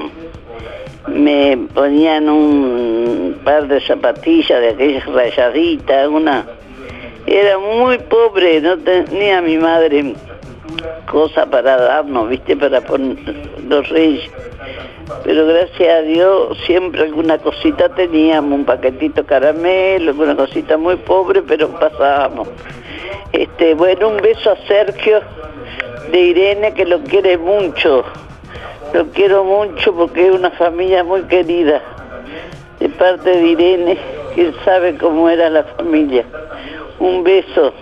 me 1.07 1.57
ponían 1.73 2.29
un 2.29 3.41
par 3.45 3.69
de 3.69 3.81
zapatillas 3.81 4.61
de 4.61 4.69
aquellas 4.71 5.07
rayaditas, 5.07 6.09
una... 6.09 6.45
Era 7.27 7.59
muy 7.59 7.99
pobre, 7.99 8.61
no 8.61 8.77
tenía 8.79 9.41
mi 9.43 9.59
madre 9.59 10.15
cosa 11.11 11.47
para 11.47 11.77
darnos, 11.77 12.29
viste, 12.29 12.57
para 12.57 12.81
poner 12.81 13.17
los 13.69 13.89
reyes. 13.89 14.31
Pero 15.23 15.47
gracias 15.47 15.89
a 15.89 16.03
Dios 16.03 16.59
siempre 16.67 17.03
alguna 17.03 17.39
cosita 17.39 17.89
teníamos, 17.91 18.59
un 18.59 18.65
paquetito 18.65 19.25
caramelo, 19.25 20.11
alguna 20.11 20.35
cosita 20.35 20.77
muy 20.77 20.97
pobre, 20.97 21.43
pero 21.43 21.69
pasábamos. 21.69 22.49
Este, 23.33 23.75
bueno, 23.75 24.09
un 24.09 24.17
beso 24.17 24.51
a 24.51 24.57
Sergio 24.67 25.21
de 26.11 26.21
Irene 26.21 26.75
que 26.75 26.85
lo 26.85 27.01
quiere 27.03 27.39
mucho. 27.39 28.05
Lo 28.93 29.07
quiero 29.09 29.45
mucho 29.45 29.95
porque 29.95 30.29
es 30.29 30.35
una 30.35 30.51
familia 30.51 31.05
muy 31.05 31.23
querida. 31.23 31.83
De 32.79 32.89
parte 32.91 33.31
de 33.31 33.47
Irene, 33.47 33.99
que 34.35 34.53
sabe 34.65 34.97
cómo 34.97 35.29
era 35.29 35.51
la 35.51 35.65
familia. 35.65 36.25
Un 36.99 37.25
beso, 37.25 37.73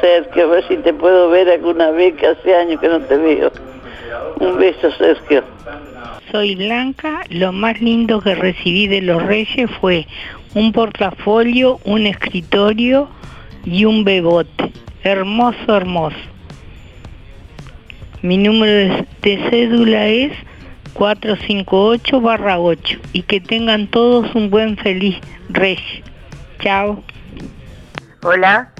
Sergio, 0.00 0.44
a 0.44 0.46
ver 0.46 0.68
si 0.68 0.76
te 0.78 0.92
puedo 0.92 1.28
ver 1.30 1.48
alguna 1.48 1.90
vez, 1.90 2.14
que 2.14 2.26
hace 2.26 2.54
años 2.54 2.80
que 2.80 2.88
no 2.88 3.00
te 3.00 3.16
veo. 3.16 3.50
Un 4.40 4.58
beso, 4.58 4.90
Sergio. 4.92 5.42
Soy 6.30 6.56
Blanca, 6.56 7.22
lo 7.30 7.52
más 7.52 7.80
lindo 7.80 8.20
que 8.20 8.34
recibí 8.34 8.86
de 8.86 9.00
los 9.00 9.22
Reyes 9.22 9.70
fue 9.80 10.06
un 10.54 10.72
portafolio, 10.72 11.78
un 11.84 12.06
escritorio 12.06 13.08
y 13.64 13.84
un 13.84 14.04
bebote. 14.04 14.72
Hermoso, 15.02 15.76
hermoso. 15.76 16.16
Mi 18.20 18.36
número 18.36 19.06
de, 19.22 19.48
cédula 19.48 20.06
es 20.06 20.32
458 20.94 22.20
barra 22.20 22.58
8 22.58 22.98
y 23.12 23.22
que 23.22 23.40
tengan 23.40 23.86
todos 23.86 24.34
un 24.34 24.50
buen 24.50 24.76
feliz 24.76 25.20
Reyes. 25.50 26.02
Chao. 26.58 27.04
Hola, 28.24 28.70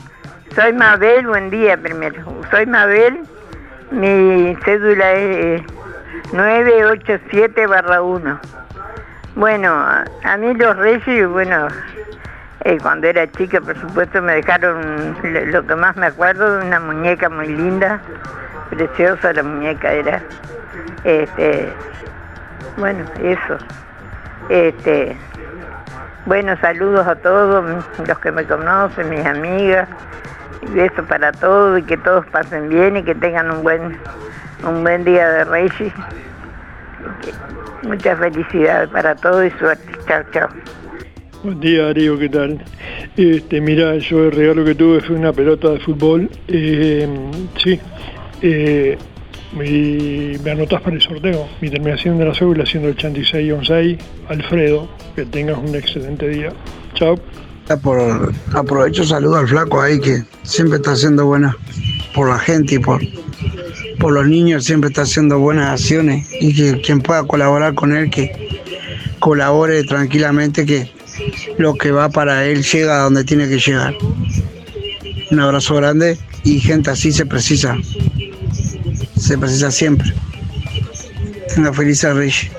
soy 0.57 0.72
Mabel, 0.72 1.28
buen 1.28 1.51
día 1.51 1.76
primero. 1.76 2.24
Soy 2.51 2.66
Mabel, 2.66 3.20
mi 3.93 4.57
cédula 4.64 5.12
es 5.12 5.62
987 6.32 7.66
barra 7.68 8.03
1. 8.03 8.41
Bueno, 9.36 9.72
a, 10.24 10.36
mí 10.36 10.53
los 10.55 10.76
reyes, 10.76 11.28
bueno, 11.28 11.68
eh, 12.64 12.76
cuando 12.82 13.07
era 13.07 13.30
chica 13.30 13.61
por 13.61 13.78
supuesto 13.80 14.20
me 14.20 14.34
dejaron 14.34 15.16
lo 15.53 15.64
que 15.64 15.76
más 15.76 15.95
me 15.97 16.07
acuerdo, 16.07 16.61
una 16.66 16.80
muñeca 16.80 17.28
muy 17.28 17.47
linda, 17.47 18.03
preciosa 18.71 19.33
la 19.33 19.43
muñeca 19.43 19.93
era. 19.93 20.23
Este, 21.05 21.69
bueno, 22.77 23.05
eso. 23.23 23.59
Este, 24.49 25.16
Bueno, 26.27 26.57
saludos 26.61 27.07
a 27.07 27.16
todos 27.16 27.85
los 28.07 28.19
que 28.19 28.33
me 28.33 28.45
conocen, 28.45 29.11
mis 29.11 29.25
amigas. 29.25 29.89
Besos 30.75 31.07
para 31.07 31.33
todos 31.33 31.79
y 31.79 31.83
que 31.83 31.97
todos 31.97 32.27
pasen 32.27 32.69
bien 32.69 32.97
y 32.97 33.03
que 33.03 33.14
tengan 33.14 33.51
un 33.51 33.62
buen, 33.62 33.97
un 34.66 34.83
buen 34.83 35.05
día 35.05 35.29
de 35.31 35.45
Reyes. 35.45 35.93
Mucha 37.83 38.16
felicidad 38.16 38.89
para 38.91 39.14
todos 39.14 39.47
y 39.47 39.51
suerte. 39.59 39.85
Chao, 40.07 40.23
chao. 40.33 40.49
Buen 41.45 41.61
día 41.61 41.85
Darío, 41.87 42.19
¿qué 42.19 42.29
tal? 42.29 42.62
Este, 43.16 43.61
mira, 43.61 43.95
yo 43.97 44.25
el 44.25 44.33
regalo 44.33 44.64
que 44.64 44.75
tuve 44.75 45.01
fue 45.01 45.16
una 45.16 45.33
pelota 45.33 45.69
de 45.71 45.81
fútbol. 45.81 46.29
Eh, 46.49 47.09
sí, 47.62 47.81
eh, 48.43 48.99
me 49.53 50.51
anotás 50.51 50.82
para 50.82 50.97
el 50.97 51.03
sorteo. 51.03 51.49
Mi 51.61 51.70
terminación 51.70 52.18
de 52.18 52.26
la 52.26 52.34
cédula 52.34 52.66
siendo 52.66 52.89
8616. 52.91 53.99
Alfredo, 54.28 54.89
que 55.16 55.24
tengas 55.24 55.59
un 55.59 55.74
excelente 55.74 56.28
día. 56.28 56.53
Chao. 56.95 57.18
Por, 57.82 58.32
aprovecho 58.55 59.05
saludo 59.05 59.36
al 59.36 59.47
flaco 59.47 59.82
ahí 59.82 60.01
que 60.01 60.22
siempre 60.43 60.76
está 60.76 60.93
haciendo 60.93 61.26
buenas 61.26 61.55
por 62.14 62.30
la 62.30 62.39
gente 62.39 62.76
y 62.76 62.78
por, 62.78 63.03
por 63.99 64.12
los 64.12 64.26
niños, 64.26 64.64
siempre 64.64 64.89
está 64.89 65.03
haciendo 65.03 65.39
buenas 65.39 65.72
acciones 65.72 66.26
y 66.41 66.55
que 66.55 66.80
quien 66.80 67.03
pueda 67.03 67.24
colaborar 67.24 67.74
con 67.74 67.95
él, 67.95 68.09
que 68.09 68.32
colabore 69.18 69.84
tranquilamente, 69.84 70.64
que 70.64 70.91
lo 71.59 71.74
que 71.74 71.91
va 71.91 72.09
para 72.09 72.47
él 72.47 72.62
llega 72.62 73.01
a 73.01 73.03
donde 73.05 73.24
tiene 73.24 73.49
que 73.49 73.59
llegar. 73.59 73.95
Un 75.30 75.41
abrazo 75.41 75.74
grande 75.74 76.16
y 76.45 76.61
gente 76.61 76.91
así 76.91 77.12
se 77.12 77.26
precisa, 77.26 77.76
se 79.19 79.37
precisa 79.39 79.71
siempre. 79.71 80.12
Tenga 81.55 81.73
felices 81.73 82.14
Reyes. 82.14 82.51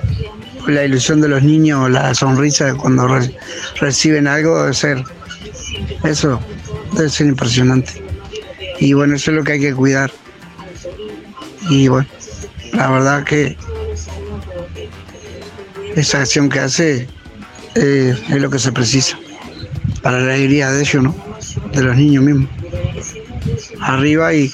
La 0.66 0.84
ilusión 0.84 1.20
de 1.20 1.28
los 1.28 1.42
niños, 1.42 1.90
la 1.90 2.14
sonrisa 2.14 2.74
cuando 2.74 3.08
re- 3.08 3.34
reciben 3.80 4.26
algo 4.26 4.60
debe 4.60 4.74
ser, 4.74 5.02
eso 6.04 6.38
debe 6.92 7.08
ser 7.08 7.28
impresionante. 7.28 8.02
Y 8.78 8.92
bueno, 8.92 9.16
eso 9.16 9.30
es 9.30 9.36
lo 9.38 9.44
que 9.44 9.52
hay 9.52 9.60
que 9.60 9.74
cuidar. 9.74 10.10
Y 11.70 11.88
bueno, 11.88 12.06
la 12.74 12.90
verdad 12.90 13.24
que 13.24 13.56
esa 15.96 16.20
acción 16.20 16.48
que 16.48 16.60
hace 16.60 17.08
eh, 17.74 18.14
es 18.28 18.40
lo 18.40 18.50
que 18.50 18.58
se 18.58 18.70
precisa 18.72 19.18
para 20.02 20.20
la 20.20 20.34
alegría 20.34 20.70
de 20.70 20.80
ellos, 20.80 21.02
¿no? 21.02 21.14
De 21.72 21.82
los 21.82 21.96
niños 21.96 22.22
mismos. 22.24 22.50
Arriba 23.80 24.32
y 24.34 24.52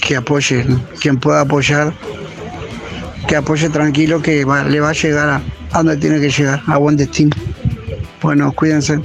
que 0.00 0.16
apoye, 0.16 0.64
¿no? 0.64 0.80
quien 1.00 1.18
pueda 1.18 1.40
apoyar, 1.42 1.92
que 3.28 3.36
apoye 3.36 3.68
tranquilo, 3.68 4.20
que 4.22 4.44
va- 4.44 4.64
le 4.64 4.80
va 4.80 4.90
a 4.90 4.92
llegar 4.92 5.28
a, 5.28 5.42
a 5.72 5.78
donde 5.82 5.96
tiene 5.96 6.20
que 6.20 6.30
llegar, 6.30 6.62
a 6.66 6.78
buen 6.78 6.96
destino. 6.96 7.36
Bueno, 8.22 8.52
cuídense. 8.52 9.00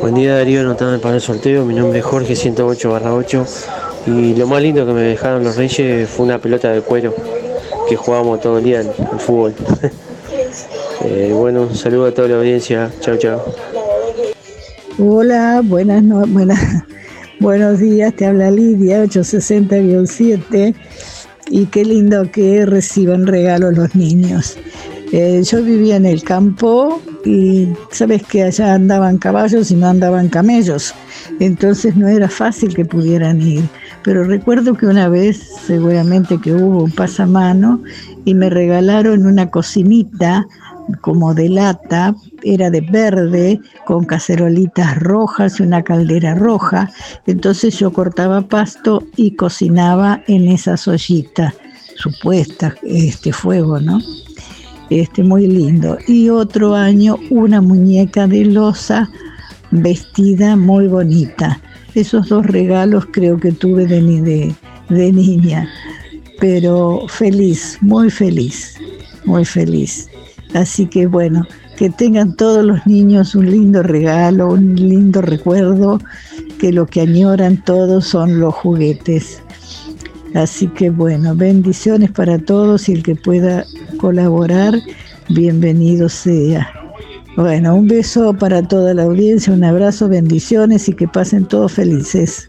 Buen 0.00 0.14
día 0.14 0.36
Darío, 0.36 0.60
anotame 0.60 0.98
para 0.98 1.14
el 1.16 1.20
sorteo. 1.20 1.64
Mi 1.64 1.74
nombre 1.74 2.00
es 2.00 2.04
Jorge 2.04 2.34
108 2.34 2.90
barra 2.90 3.14
8 3.14 3.46
y 4.06 4.34
lo 4.34 4.46
más 4.48 4.60
lindo 4.60 4.84
que 4.84 4.92
me 4.92 5.02
dejaron 5.02 5.44
los 5.44 5.56
Reyes 5.56 6.08
fue 6.08 6.26
una 6.26 6.38
pelota 6.38 6.70
de 6.72 6.80
cuero 6.80 7.14
que 7.88 7.94
jugábamos 7.94 8.40
todo 8.40 8.58
el 8.58 8.64
día 8.64 8.80
en 8.80 8.88
el 8.88 9.20
fútbol. 9.20 9.54
Eh, 11.04 11.32
bueno, 11.34 11.62
un 11.62 11.74
saludo 11.74 12.06
a 12.06 12.14
toda 12.14 12.28
la 12.28 12.36
audiencia. 12.36 12.88
Chao, 13.00 13.16
chao. 13.16 13.44
Hola, 15.00 15.60
buenas 15.64 16.00
no- 16.04 16.24
buenas, 16.28 16.60
buenos 17.42 17.80
días, 17.80 18.14
te 18.14 18.24
habla 18.24 18.52
Lidia, 18.52 19.04
860-7, 19.04 20.74
y 21.50 21.66
qué 21.66 21.84
lindo 21.84 22.30
que 22.30 22.64
reciban 22.64 23.26
regalos 23.26 23.76
los 23.76 23.96
niños. 23.96 24.56
Eh, 25.10 25.42
yo 25.42 25.62
vivía 25.62 25.96
en 25.96 26.06
el 26.06 26.22
campo 26.22 27.02
y 27.24 27.68
sabes 27.90 28.22
que 28.22 28.44
allá 28.44 28.74
andaban 28.74 29.18
caballos 29.18 29.72
y 29.72 29.74
no 29.74 29.88
andaban 29.88 30.28
camellos, 30.28 30.94
entonces 31.40 31.96
no 31.96 32.06
era 32.06 32.28
fácil 32.28 32.76
que 32.76 32.84
pudieran 32.84 33.42
ir. 33.42 33.64
Pero 34.04 34.22
recuerdo 34.22 34.74
que 34.74 34.86
una 34.86 35.08
vez, 35.08 35.42
seguramente 35.66 36.38
que 36.40 36.54
hubo 36.54 36.84
un 36.84 36.92
pasamano, 36.92 37.82
y 38.24 38.34
me 38.34 38.50
regalaron 38.50 39.26
una 39.26 39.50
cocinita 39.50 40.46
como 41.00 41.34
de 41.34 41.48
lata, 41.48 42.14
era 42.44 42.70
de 42.70 42.80
verde, 42.80 43.60
con 43.86 44.04
cacerolitas 44.04 44.98
rojas 44.98 45.60
y 45.60 45.62
una 45.62 45.82
caldera 45.82 46.34
roja. 46.34 46.90
Entonces 47.26 47.78
yo 47.78 47.92
cortaba 47.92 48.42
pasto 48.42 49.02
y 49.16 49.32
cocinaba 49.36 50.22
en 50.26 50.48
esas 50.48 50.86
ollitas, 50.88 51.54
supuesta, 51.96 52.74
este 52.82 53.32
fuego, 53.32 53.80
¿no? 53.80 54.00
Este, 54.90 55.22
muy 55.22 55.46
lindo. 55.46 55.96
Y 56.06 56.28
otro 56.28 56.74
año 56.74 57.16
una 57.30 57.60
muñeca 57.60 58.26
de 58.26 58.44
losa 58.44 59.08
vestida 59.70 60.56
muy 60.56 60.86
bonita. 60.88 61.60
Esos 61.94 62.28
dos 62.28 62.46
regalos 62.46 63.06
creo 63.12 63.38
que 63.38 63.52
tuve 63.52 63.86
de, 63.86 64.00
ni- 64.02 64.20
de 64.88 65.12
niña, 65.12 65.68
pero 66.40 67.06
feliz, 67.08 67.78
muy 67.80 68.10
feliz, 68.10 68.76
muy 69.24 69.44
feliz. 69.44 70.08
Así 70.54 70.86
que 70.86 71.06
bueno, 71.06 71.46
que 71.76 71.90
tengan 71.90 72.36
todos 72.36 72.64
los 72.64 72.86
niños 72.86 73.34
un 73.34 73.50
lindo 73.50 73.82
regalo, 73.82 74.48
un 74.48 74.74
lindo 74.74 75.22
recuerdo, 75.22 75.98
que 76.58 76.72
lo 76.72 76.86
que 76.86 77.00
añoran 77.00 77.62
todos 77.64 78.06
son 78.06 78.38
los 78.40 78.54
juguetes. 78.54 79.42
Así 80.34 80.68
que 80.68 80.90
bueno, 80.90 81.34
bendiciones 81.34 82.10
para 82.10 82.38
todos 82.38 82.88
y 82.88 82.92
el 82.92 83.02
que 83.02 83.16
pueda 83.16 83.64
colaborar, 83.98 84.74
bienvenido 85.28 86.08
sea. 86.08 86.68
Bueno, 87.36 87.74
un 87.74 87.88
beso 87.88 88.34
para 88.34 88.62
toda 88.62 88.94
la 88.94 89.04
audiencia, 89.04 89.52
un 89.52 89.64
abrazo, 89.64 90.08
bendiciones 90.08 90.88
y 90.88 90.92
que 90.92 91.08
pasen 91.08 91.46
todos 91.46 91.72
felices. 91.72 92.46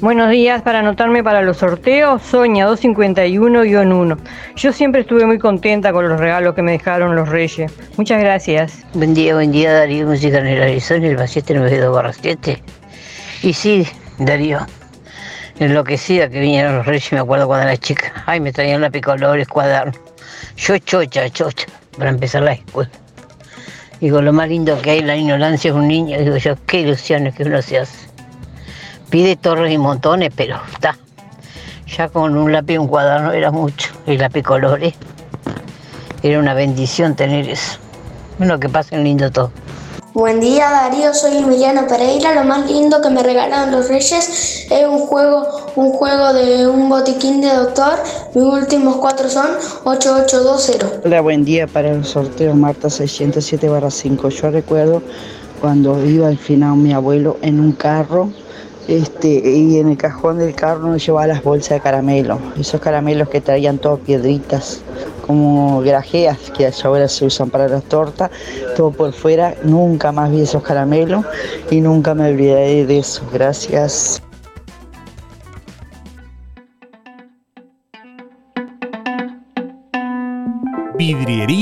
Buenos 0.00 0.30
días, 0.30 0.62
para 0.62 0.78
anotarme 0.78 1.24
para 1.24 1.42
los 1.42 1.56
sorteos, 1.56 2.22
Soña 2.22 2.68
251-1. 2.68 4.16
Yo 4.54 4.72
siempre 4.72 5.00
estuve 5.00 5.26
muy 5.26 5.40
contenta 5.40 5.92
con 5.92 6.08
los 6.08 6.20
regalos 6.20 6.54
que 6.54 6.62
me 6.62 6.70
dejaron 6.70 7.16
los 7.16 7.28
reyes. 7.28 7.72
Muchas 7.96 8.20
gracias. 8.20 8.86
Buen 8.94 9.12
día, 9.12 9.34
buen 9.34 9.50
día, 9.50 9.72
Darío, 9.72 10.06
música 10.06 10.38
en 10.38 10.46
el 10.46 10.62
Arizona, 10.62 11.08
el 11.08 11.18
792 11.18 11.92
barra 11.92 12.12
7. 12.12 12.62
Y 13.42 13.52
sí, 13.52 13.88
Darío, 14.18 14.60
enloquecida 15.58 16.28
que 16.28 16.38
vinieron 16.38 16.76
los 16.76 16.86
reyes, 16.86 17.12
me 17.12 17.18
acuerdo 17.18 17.48
cuando 17.48 17.66
era 17.66 17.76
chica. 17.76 18.22
Ay, 18.24 18.38
me 18.38 18.52
traían 18.52 18.82
lápiz-colores, 18.82 19.48
cuadernos. 19.48 19.98
Yo 20.56 20.78
chocha, 20.78 21.28
chocha, 21.28 21.66
para 21.98 22.10
empezar 22.10 22.42
la 22.42 22.52
escuela. 22.52 22.90
Digo, 24.00 24.22
lo 24.22 24.32
más 24.32 24.48
lindo 24.48 24.80
que 24.80 24.92
hay, 24.92 25.00
la 25.02 25.16
ignorancia 25.16 25.72
de 25.72 25.76
un 25.76 25.88
niño. 25.88 26.20
Digo 26.20 26.36
yo, 26.36 26.54
qué 26.66 26.82
ilusiones 26.82 27.34
que 27.34 27.42
uno 27.42 27.60
se 27.62 27.78
hace. 27.78 28.07
Pide 29.10 29.36
torres 29.36 29.72
y 29.72 29.78
montones, 29.78 30.30
pero 30.36 30.60
está. 30.70 30.98
Ya 31.96 32.08
con 32.08 32.36
un 32.36 32.52
lápiz 32.52 32.74
y 32.74 32.78
un 32.78 32.88
cuaderno 32.88 33.32
era 33.32 33.50
mucho. 33.50 33.88
Y 34.06 34.18
lápiz 34.18 34.42
colores. 34.42 34.94
Era 36.22 36.38
una 36.38 36.52
bendición 36.52 37.16
tener 37.16 37.48
eso. 37.48 37.78
Bueno, 38.36 38.60
que 38.60 38.68
pasen 38.68 39.04
lindo 39.04 39.30
todo. 39.30 39.50
Buen 40.12 40.40
día 40.40 40.68
Darío, 40.70 41.14
soy 41.14 41.38
Emiliano 41.38 41.86
Pereira. 41.86 42.34
Lo 42.34 42.44
más 42.44 42.70
lindo 42.70 43.00
que 43.00 43.08
me 43.08 43.22
regalaron 43.22 43.70
los 43.70 43.88
Reyes 43.88 44.66
es 44.70 44.86
un 44.86 44.98
juego, 44.98 45.46
un 45.76 45.92
juego 45.92 46.34
de 46.34 46.66
un 46.66 46.90
botiquín 46.90 47.40
de 47.40 47.48
doctor. 47.54 47.94
Mis 48.34 48.44
últimos 48.44 48.96
cuatro 48.96 49.30
son 49.30 49.46
8820. 49.84 51.06
Hola, 51.06 51.20
buen 51.22 51.44
día 51.44 51.66
para 51.66 51.90
el 51.90 52.04
sorteo 52.04 52.54
Marta 52.54 52.90
607 52.90 53.70
5. 53.88 54.28
Yo 54.28 54.50
recuerdo 54.50 55.02
cuando 55.60 56.04
iba 56.04 56.28
al 56.28 56.38
final 56.38 56.76
mi 56.76 56.92
abuelo 56.92 57.38
en 57.40 57.60
un 57.60 57.72
carro 57.72 58.30
este, 58.88 59.28
y 59.28 59.78
en 59.78 59.90
el 59.90 59.96
cajón 59.96 60.38
del 60.38 60.54
carro 60.54 60.96
llevaba 60.96 61.26
las 61.26 61.42
bolsas 61.44 61.70
de 61.76 61.80
caramelo. 61.80 62.38
Esos 62.58 62.80
caramelos 62.80 63.28
que 63.28 63.40
traían 63.40 63.78
todas 63.78 64.00
piedritas, 64.00 64.80
como 65.26 65.80
grajeas 65.82 66.38
que 66.56 66.70
ahora 66.82 67.06
se 67.06 67.26
usan 67.26 67.50
para 67.50 67.68
las 67.68 67.84
tortas, 67.84 68.30
todo 68.76 68.90
por 68.90 69.12
fuera. 69.12 69.54
Nunca 69.62 70.10
más 70.10 70.30
vi 70.30 70.40
esos 70.40 70.62
caramelos 70.62 71.24
y 71.70 71.80
nunca 71.80 72.14
me 72.14 72.28
olvidaré 72.30 72.86
de 72.86 72.98
eso. 72.98 73.22
Gracias. 73.32 74.22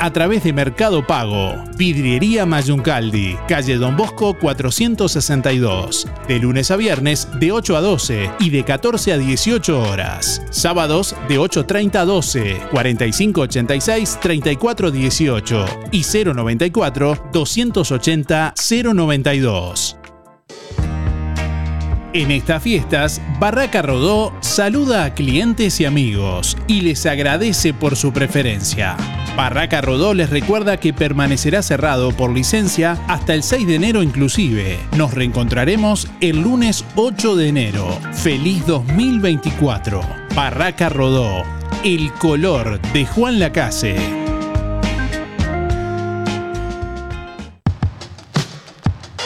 a 0.00 0.12
través 0.12 0.44
de 0.44 0.52
Mercado 0.52 1.06
Pago. 1.06 1.54
Vidriería 1.76 2.46
Mayuncaldi, 2.46 3.36
calle 3.48 3.76
Don 3.76 3.96
Bosco 3.96 4.34
462. 4.34 6.06
De 6.26 6.38
lunes 6.38 6.70
a 6.70 6.76
viernes 6.76 7.28
de 7.38 7.52
8 7.52 7.76
a 7.76 7.80
12 7.80 8.30
y 8.40 8.50
de 8.50 8.64
14 8.64 9.12
a 9.12 9.18
18 9.18 9.80
horas. 9.80 10.42
Sábados 10.50 11.14
de 11.28 11.38
8.30 11.38 11.96
a 11.96 12.04
12, 12.04 12.60
4586 12.70 14.18
3418 14.20 15.66
y 15.92 16.02
094 16.02 17.30
280 17.32 18.54
092. 18.94 19.98
En 22.14 22.30
estas 22.30 22.62
fiestas, 22.62 23.20
Barraca 23.38 23.82
Rodó 23.82 24.32
saluda 24.40 25.04
a 25.04 25.14
clientes 25.14 25.78
y 25.80 25.84
amigos 25.84 26.56
y 26.66 26.80
les 26.80 27.04
agradece 27.04 27.74
por 27.74 27.96
su 27.96 28.12
preferencia. 28.14 28.96
Barraca 29.36 29.82
Rodó 29.82 30.14
les 30.14 30.30
recuerda 30.30 30.78
que 30.78 30.94
permanecerá 30.94 31.62
cerrado 31.62 32.12
por 32.12 32.32
licencia 32.32 32.98
hasta 33.08 33.34
el 33.34 33.42
6 33.42 33.66
de 33.66 33.74
enero 33.74 34.02
inclusive. 34.02 34.78
Nos 34.96 35.12
reencontraremos 35.12 36.08
el 36.20 36.40
lunes 36.40 36.84
8 36.96 37.36
de 37.36 37.48
enero. 37.48 37.86
Feliz 38.14 38.66
2024. 38.66 40.00
Barraca 40.34 40.88
Rodó. 40.88 41.44
El 41.84 42.10
color 42.14 42.80
de 42.92 43.04
Juan 43.04 43.38
Lacase. 43.38 44.27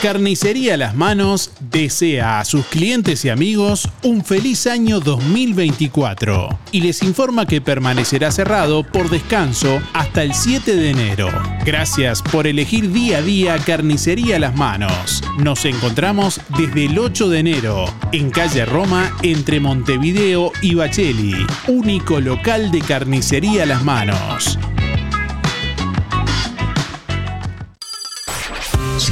Carnicería 0.02 0.76
Las 0.76 0.96
Manos 0.96 1.52
desea 1.60 2.40
a 2.40 2.44
sus 2.44 2.66
clientes 2.66 3.24
y 3.24 3.28
amigos 3.28 3.88
un 4.02 4.24
feliz 4.24 4.66
año 4.66 4.98
2024 4.98 6.58
y 6.72 6.80
les 6.80 7.04
informa 7.04 7.46
que 7.46 7.60
permanecerá 7.60 8.32
cerrado 8.32 8.82
por 8.82 9.10
descanso 9.10 9.80
hasta 9.92 10.24
el 10.24 10.34
7 10.34 10.74
de 10.74 10.90
enero. 10.90 11.28
Gracias 11.64 12.20
por 12.20 12.48
elegir 12.48 12.90
día 12.90 13.18
a 13.18 13.22
día 13.22 13.56
Carnicería 13.58 14.40
Las 14.40 14.56
Manos. 14.56 15.22
Nos 15.38 15.64
encontramos 15.66 16.40
desde 16.58 16.86
el 16.86 16.98
8 16.98 17.28
de 17.28 17.38
enero 17.38 17.84
en 18.10 18.30
calle 18.30 18.64
Roma 18.64 19.16
entre 19.22 19.60
Montevideo 19.60 20.50
y 20.62 20.74
Bacheli, 20.74 21.46
único 21.68 22.18
local 22.18 22.72
de 22.72 22.80
Carnicería 22.80 23.66
Las 23.66 23.84
Manos. 23.84 24.58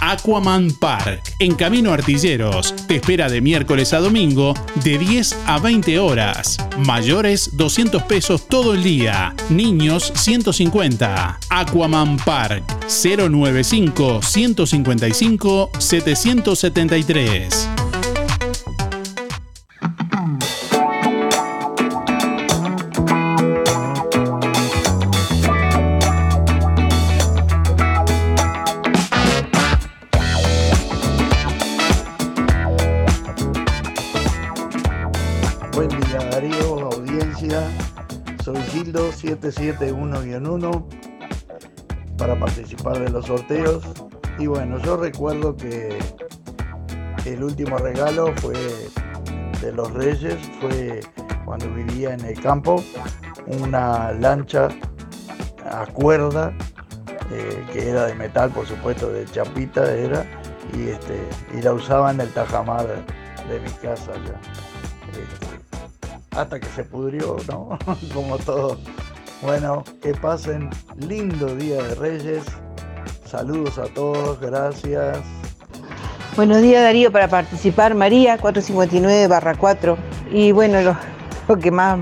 Aquaman 0.00 0.70
Park, 0.72 1.34
en 1.38 1.54
Camino 1.54 1.92
Artilleros, 1.92 2.74
te 2.86 2.96
espera 2.96 3.28
de 3.28 3.40
miércoles 3.40 3.92
a 3.92 4.00
domingo 4.00 4.54
de 4.82 4.98
10 4.98 5.36
a 5.46 5.58
20 5.58 5.98
horas. 5.98 6.56
Mayores 6.78 7.56
200 7.56 8.02
pesos 8.04 8.48
todo 8.48 8.74
el 8.74 8.82
día. 8.82 9.34
Niños 9.50 10.12
150. 10.14 11.38
Aquaman 11.50 12.16
Park 12.18 12.64
095 12.88 14.20
771-1 39.52 40.84
para 42.16 42.38
participar 42.38 42.98
de 42.98 43.10
los 43.10 43.26
sorteos. 43.26 43.84
Y 44.38 44.46
bueno, 44.46 44.78
yo 44.78 44.96
recuerdo 44.96 45.56
que 45.56 45.98
el 47.24 47.42
último 47.44 47.78
regalo 47.78 48.32
fue 48.36 48.56
de 49.60 49.72
los 49.72 49.92
Reyes, 49.92 50.38
fue 50.60 51.00
cuando 51.44 51.72
vivía 51.74 52.14
en 52.14 52.24
el 52.24 52.40
campo, 52.40 52.82
una 53.46 54.12
lancha 54.12 54.68
a 55.70 55.86
cuerda 55.86 56.52
eh, 57.30 57.64
que 57.72 57.90
era 57.90 58.06
de 58.06 58.14
metal, 58.14 58.50
por 58.50 58.66
supuesto, 58.66 59.10
de 59.12 59.24
chapita 59.26 59.94
era, 59.94 60.26
y, 60.74 60.88
este, 60.88 61.28
y 61.56 61.62
la 61.62 61.72
usaba 61.72 62.10
en 62.10 62.20
el 62.20 62.28
tajamar 62.32 62.86
de 62.86 63.60
mi 63.60 63.70
casa 63.82 64.12
ya. 64.14 64.40
Este, 65.10 65.50
hasta 66.32 66.58
que 66.60 66.66
se 66.68 66.84
pudrió, 66.84 67.36
¿no? 67.48 67.78
Como 68.14 68.38
todo. 68.38 68.78
Bueno, 69.42 69.84
que 70.02 70.12
pasen 70.12 70.68
lindo 70.98 71.56
Día 71.56 71.82
de 71.82 71.94
Reyes. 71.94 72.42
Saludos 73.24 73.78
a 73.78 73.84
todos, 73.84 74.38
gracias. 74.38 75.18
Buenos 76.36 76.60
días 76.60 76.82
Darío, 76.82 77.10
para 77.10 77.26
participar 77.28 77.94
María 77.94 78.36
459 78.36 79.28
barra 79.28 79.54
4. 79.56 79.96
Y 80.30 80.52
bueno, 80.52 80.82
lo, 80.82 80.94
lo 81.48 81.58
que 81.58 81.70
más 81.70 82.00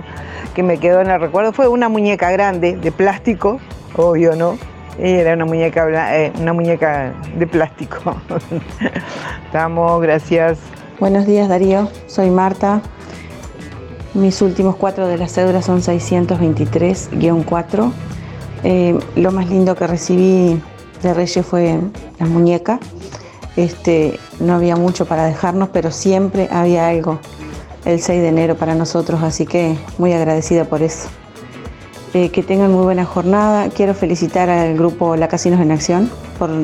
que 0.53 0.65
me 0.65 0.79
quedó 0.79 1.01
en 1.01 1.11
el 1.11 1.21
recuerdo 1.21 1.53
fue 1.53 1.69
una 1.69 1.89
muñeca 1.89 2.31
grande 2.33 2.77
de 2.77 2.91
plástico, 2.91 3.61
obvio, 3.97 4.35
¿no? 4.35 4.59
Era 4.99 5.35
una 5.35 5.45
muñeca, 5.45 6.17
eh, 6.19 6.33
una 6.41 6.53
muñeca 6.53 7.15
de 7.37 7.47
plástico. 7.47 8.17
Estamos, 9.47 10.03
gracias. 10.03 10.59
Buenos 10.99 11.25
días 11.25 11.49
Darío, 11.49 11.89
soy 12.09 12.31
Marta. 12.31 12.83
Mis 14.15 14.41
últimos 14.43 14.77
cuatro 14.77 15.07
de 15.07 15.19
la 15.19 15.29
cédula 15.29 15.63
son 15.63 15.83
623-4. 15.83 17.93
Eh, 18.65 18.99
lo 19.17 19.33
más 19.33 19.49
lindo 19.49 19.77
que 19.77 19.87
recibí 19.87 20.61
de 21.03 21.15
Reyes 21.15 21.45
fue 21.45 21.79
la 22.19 22.27
muñeca. 22.27 22.81
Este, 23.57 24.19
no 24.41 24.55
había 24.55 24.77
mucho 24.77 25.07
para 25.07 25.27
dejarnos, 25.27 25.71
pero 25.71 25.91
siempre 25.91 26.49
había 26.51 26.89
algo 26.89 27.19
el 27.85 28.01
6 28.01 28.23
de 28.23 28.29
enero 28.29 28.57
para 28.57 28.75
nosotros, 28.75 29.23
así 29.23 29.47
que 29.47 29.77
muy 29.99 30.13
agradecida 30.13 30.65
por 30.65 30.83
eso. 30.83 31.09
Eh, 32.15 32.31
que 32.31 32.43
tengan 32.43 32.73
muy 32.73 32.85
buena 32.85 33.05
jornada. 33.05 33.69
Quiero 33.69 33.95
felicitar 33.95 34.49
al 34.49 34.75
grupo 34.75 35.17
La 35.17 35.29
Casinos 35.29 35.61
en 35.61 35.71
Acción, 35.71 36.11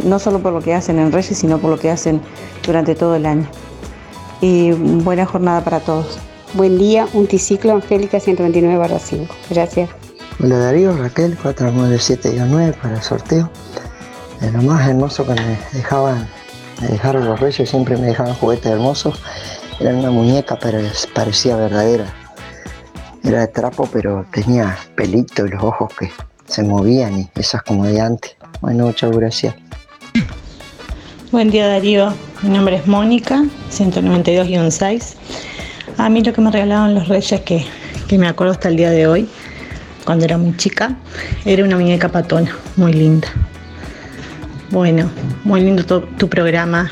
no 0.04 0.18
solo 0.18 0.38
por 0.38 0.52
lo 0.52 0.60
que 0.60 0.72
hacen 0.72 0.98
en 0.98 1.12
Reyes, 1.12 1.36
sino 1.36 1.58
por 1.58 1.70
lo 1.70 1.78
que 1.78 1.90
hacen 1.90 2.22
durante 2.64 2.94
todo 2.94 3.16
el 3.16 3.26
año. 3.26 3.46
Y 4.40 4.72
buena 4.72 5.26
jornada 5.26 5.62
para 5.62 5.80
todos. 5.80 6.18
Buen 6.54 6.78
día, 6.78 7.08
un 7.12 7.26
triciclo 7.26 7.72
Angélica 7.74 8.20
129 8.20 8.98
5. 8.98 9.34
Gracias. 9.50 9.90
Hola 10.42 10.58
Darío, 10.58 10.96
Raquel 10.96 11.36
497-9 11.38 12.74
para 12.80 12.94
el 12.96 13.02
sorteo. 13.02 13.50
Eh, 14.40 14.50
lo 14.52 14.62
más 14.62 14.88
hermoso 14.88 15.24
que 15.26 15.34
me 15.34 15.58
dejaban, 15.72 16.28
me 16.80 16.88
dejaron 16.88 17.24
los 17.24 17.40
reyes, 17.40 17.68
siempre 17.68 17.96
me 17.96 18.06
dejaban 18.08 18.34
juguetes 18.34 18.66
hermosos. 18.66 19.20
Era 19.80 19.90
una 19.94 20.10
muñeca, 20.10 20.58
pero 20.60 20.78
es- 20.78 21.06
parecía 21.12 21.56
verdadera. 21.56 22.06
era 23.26 23.40
de 23.40 23.46
trapo, 23.48 23.88
pero 23.90 24.26
tenía 24.30 24.76
pelito 24.96 25.46
y 25.46 25.48
los 25.48 25.64
ojos 25.64 25.90
que 25.98 26.10
se 26.46 26.62
movían 26.62 27.20
y 27.20 27.30
esas 27.36 27.62
como 27.62 27.86
de 27.86 27.98
antes. 27.98 28.36
Bueno, 28.60 28.84
muchas 28.84 29.10
gracias. 29.16 29.54
Buen 31.32 31.50
día 31.50 31.66
Darío, 31.66 32.12
mi 32.42 32.50
nombre 32.50 32.76
es 32.76 32.86
Mónica, 32.86 33.42
192-6. 33.72 35.14
A 35.98 36.08
mí 36.08 36.22
lo 36.22 36.32
que 36.32 36.40
me 36.40 36.50
regalaron 36.50 36.94
los 36.94 37.08
reyes 37.08 37.40
que, 37.42 37.64
que 38.08 38.18
me 38.18 38.28
acuerdo 38.28 38.52
hasta 38.52 38.68
el 38.68 38.76
día 38.76 38.90
de 38.90 39.06
hoy, 39.06 39.28
cuando 40.04 40.24
era 40.24 40.36
muy 40.36 40.56
chica, 40.56 40.96
era 41.44 41.64
una 41.64 41.76
muñeca 41.76 42.08
patona, 42.10 42.56
muy 42.76 42.92
linda. 42.92 43.28
Bueno, 44.70 45.10
muy 45.44 45.60
lindo 45.60 45.84
tu, 45.84 46.28
programa. 46.28 46.90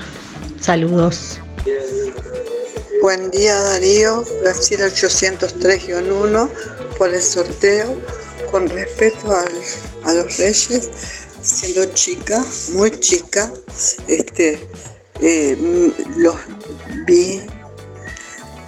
Saludos. 0.61 1.41
Buen 3.03 3.31
día 3.33 3.57
Darío, 3.61 4.25
Brasil 4.43 4.79
803-1 4.81 6.49
por 6.97 7.13
el 7.13 7.21
sorteo. 7.21 7.97
Con 8.53 8.69
respeto 8.69 9.35
al- 9.35 9.49
a 10.05 10.13
los 10.13 10.37
reyes, 10.37 10.91
siendo 11.41 11.87
chica, 11.95 12.45
muy 12.75 12.91
chica, 13.01 13.51
este, 14.09 14.69
eh, 15.23 15.57
los 16.19 16.37
vi 17.07 17.41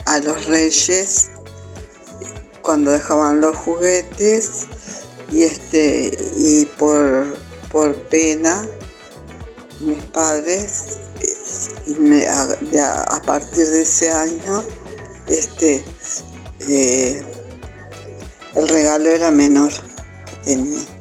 a 0.06 0.18
los 0.20 0.46
reyes 0.46 1.30
cuando 2.62 2.90
dejaban 2.92 3.40
los 3.40 3.56
juguetes 3.56 4.66
y 5.30 5.42
este 5.44 6.16
y 6.36 6.64
por, 6.78 7.36
por 7.70 7.94
pena 8.08 8.66
mis 9.80 10.02
padres 10.04 10.98
me- 11.98 12.26
a, 12.26 13.22
partir 13.26 13.66
de 13.66 13.82
ese 13.82 14.10
año 14.10 14.62
este 15.28 15.84
eh, 16.68 17.22
el 18.54 18.68
regalo 18.68 19.10
era 19.10 19.30
menor 19.30 19.72
que 19.72 20.44
tenía. 20.44 20.93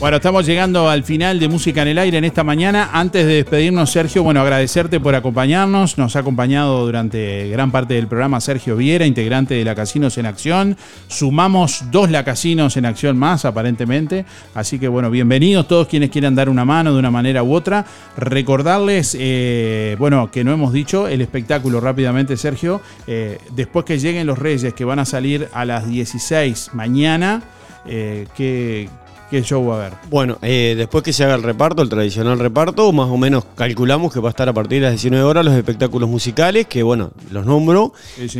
Bueno, 0.00 0.18
estamos 0.18 0.46
llegando 0.46 0.88
al 0.88 1.02
final 1.02 1.40
de 1.40 1.48
Música 1.48 1.82
en 1.82 1.88
el 1.88 1.98
Aire 1.98 2.18
en 2.18 2.24
esta 2.24 2.44
mañana. 2.44 2.90
Antes 2.92 3.26
de 3.26 3.34
despedirnos, 3.34 3.90
Sergio, 3.90 4.22
bueno, 4.22 4.40
agradecerte 4.40 5.00
por 5.00 5.16
acompañarnos. 5.16 5.98
Nos 5.98 6.14
ha 6.14 6.20
acompañado 6.20 6.86
durante 6.86 7.48
gran 7.48 7.72
parte 7.72 7.94
del 7.94 8.06
programa 8.06 8.40
Sergio 8.40 8.76
Viera, 8.76 9.06
integrante 9.06 9.54
de 9.54 9.64
la 9.64 9.74
Casinos 9.74 10.16
en 10.16 10.26
Acción. 10.26 10.76
Sumamos 11.08 11.86
dos 11.90 12.12
La 12.12 12.24
Casinos 12.24 12.76
en 12.76 12.86
Acción 12.86 13.18
más, 13.18 13.44
aparentemente. 13.44 14.24
Así 14.54 14.78
que, 14.78 14.86
bueno, 14.86 15.10
bienvenidos 15.10 15.66
todos 15.66 15.88
quienes 15.88 16.10
quieran 16.10 16.36
dar 16.36 16.48
una 16.48 16.64
mano 16.64 16.92
de 16.92 17.00
una 17.00 17.10
manera 17.10 17.42
u 17.42 17.52
otra. 17.52 17.84
Recordarles, 18.16 19.16
eh, 19.18 19.96
bueno, 19.98 20.30
que 20.30 20.44
no 20.44 20.52
hemos 20.52 20.72
dicho 20.72 21.08
el 21.08 21.22
espectáculo 21.22 21.80
rápidamente, 21.80 22.36
Sergio. 22.36 22.80
Eh, 23.08 23.38
después 23.50 23.84
que 23.84 23.98
lleguen 23.98 24.28
los 24.28 24.38
Reyes, 24.38 24.74
que 24.74 24.84
van 24.84 25.00
a 25.00 25.04
salir 25.04 25.48
a 25.52 25.64
las 25.64 25.88
16 25.88 26.70
mañana, 26.72 27.42
eh, 27.84 28.28
¿qué, 28.36 28.88
¿qué 29.30 29.42
show 29.42 29.64
va 29.66 29.74
a 29.74 29.78
haber? 29.86 29.98
Bueno, 30.10 30.38
eh, 30.42 30.74
después 30.76 31.04
que 31.04 31.12
se 31.12 31.24
haga 31.24 31.34
el 31.34 31.42
reparto, 31.42 31.82
el 31.82 31.88
tradicional 31.88 32.38
reparto, 32.38 32.92
más 32.92 33.08
o 33.08 33.16
menos 33.16 33.44
calculamos 33.54 34.12
que 34.12 34.20
va 34.20 34.28
a 34.28 34.30
estar 34.30 34.48
a 34.48 34.52
partir 34.52 34.80
de 34.80 34.86
las 34.86 34.92
19 34.92 35.24
horas 35.24 35.44
los 35.44 35.54
espectáculos 35.54 36.08
musicales, 36.08 36.66
que 36.66 36.82
bueno, 36.82 37.12
los 37.30 37.46
nombro. 37.46 37.92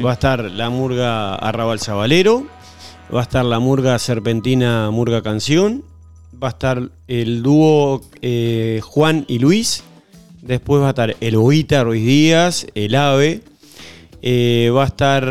Va 0.04 0.10
a 0.10 0.14
estar 0.14 0.42
la 0.44 0.70
murga 0.70 1.34
Arrabal 1.34 1.80
Sabalero, 1.80 2.46
va 3.14 3.20
a 3.20 3.22
estar 3.22 3.44
la 3.44 3.58
murga 3.58 3.98
Serpentina 3.98 4.90
Murga 4.90 5.22
Canción, 5.22 5.84
va 6.42 6.48
a 6.48 6.50
estar 6.50 6.90
el 7.06 7.42
dúo 7.42 8.02
eh, 8.22 8.80
Juan 8.82 9.24
y 9.28 9.38
Luis, 9.38 9.84
después 10.42 10.82
va 10.82 10.86
a 10.86 10.90
estar 10.90 11.16
el 11.20 11.36
Oita 11.36 11.84
Ruiz 11.84 12.04
Díaz, 12.04 12.66
el 12.74 12.94
Ave. 12.94 13.42
eh, 14.22 14.70
va 14.74 14.84
a 14.84 14.86
estar, 14.86 15.24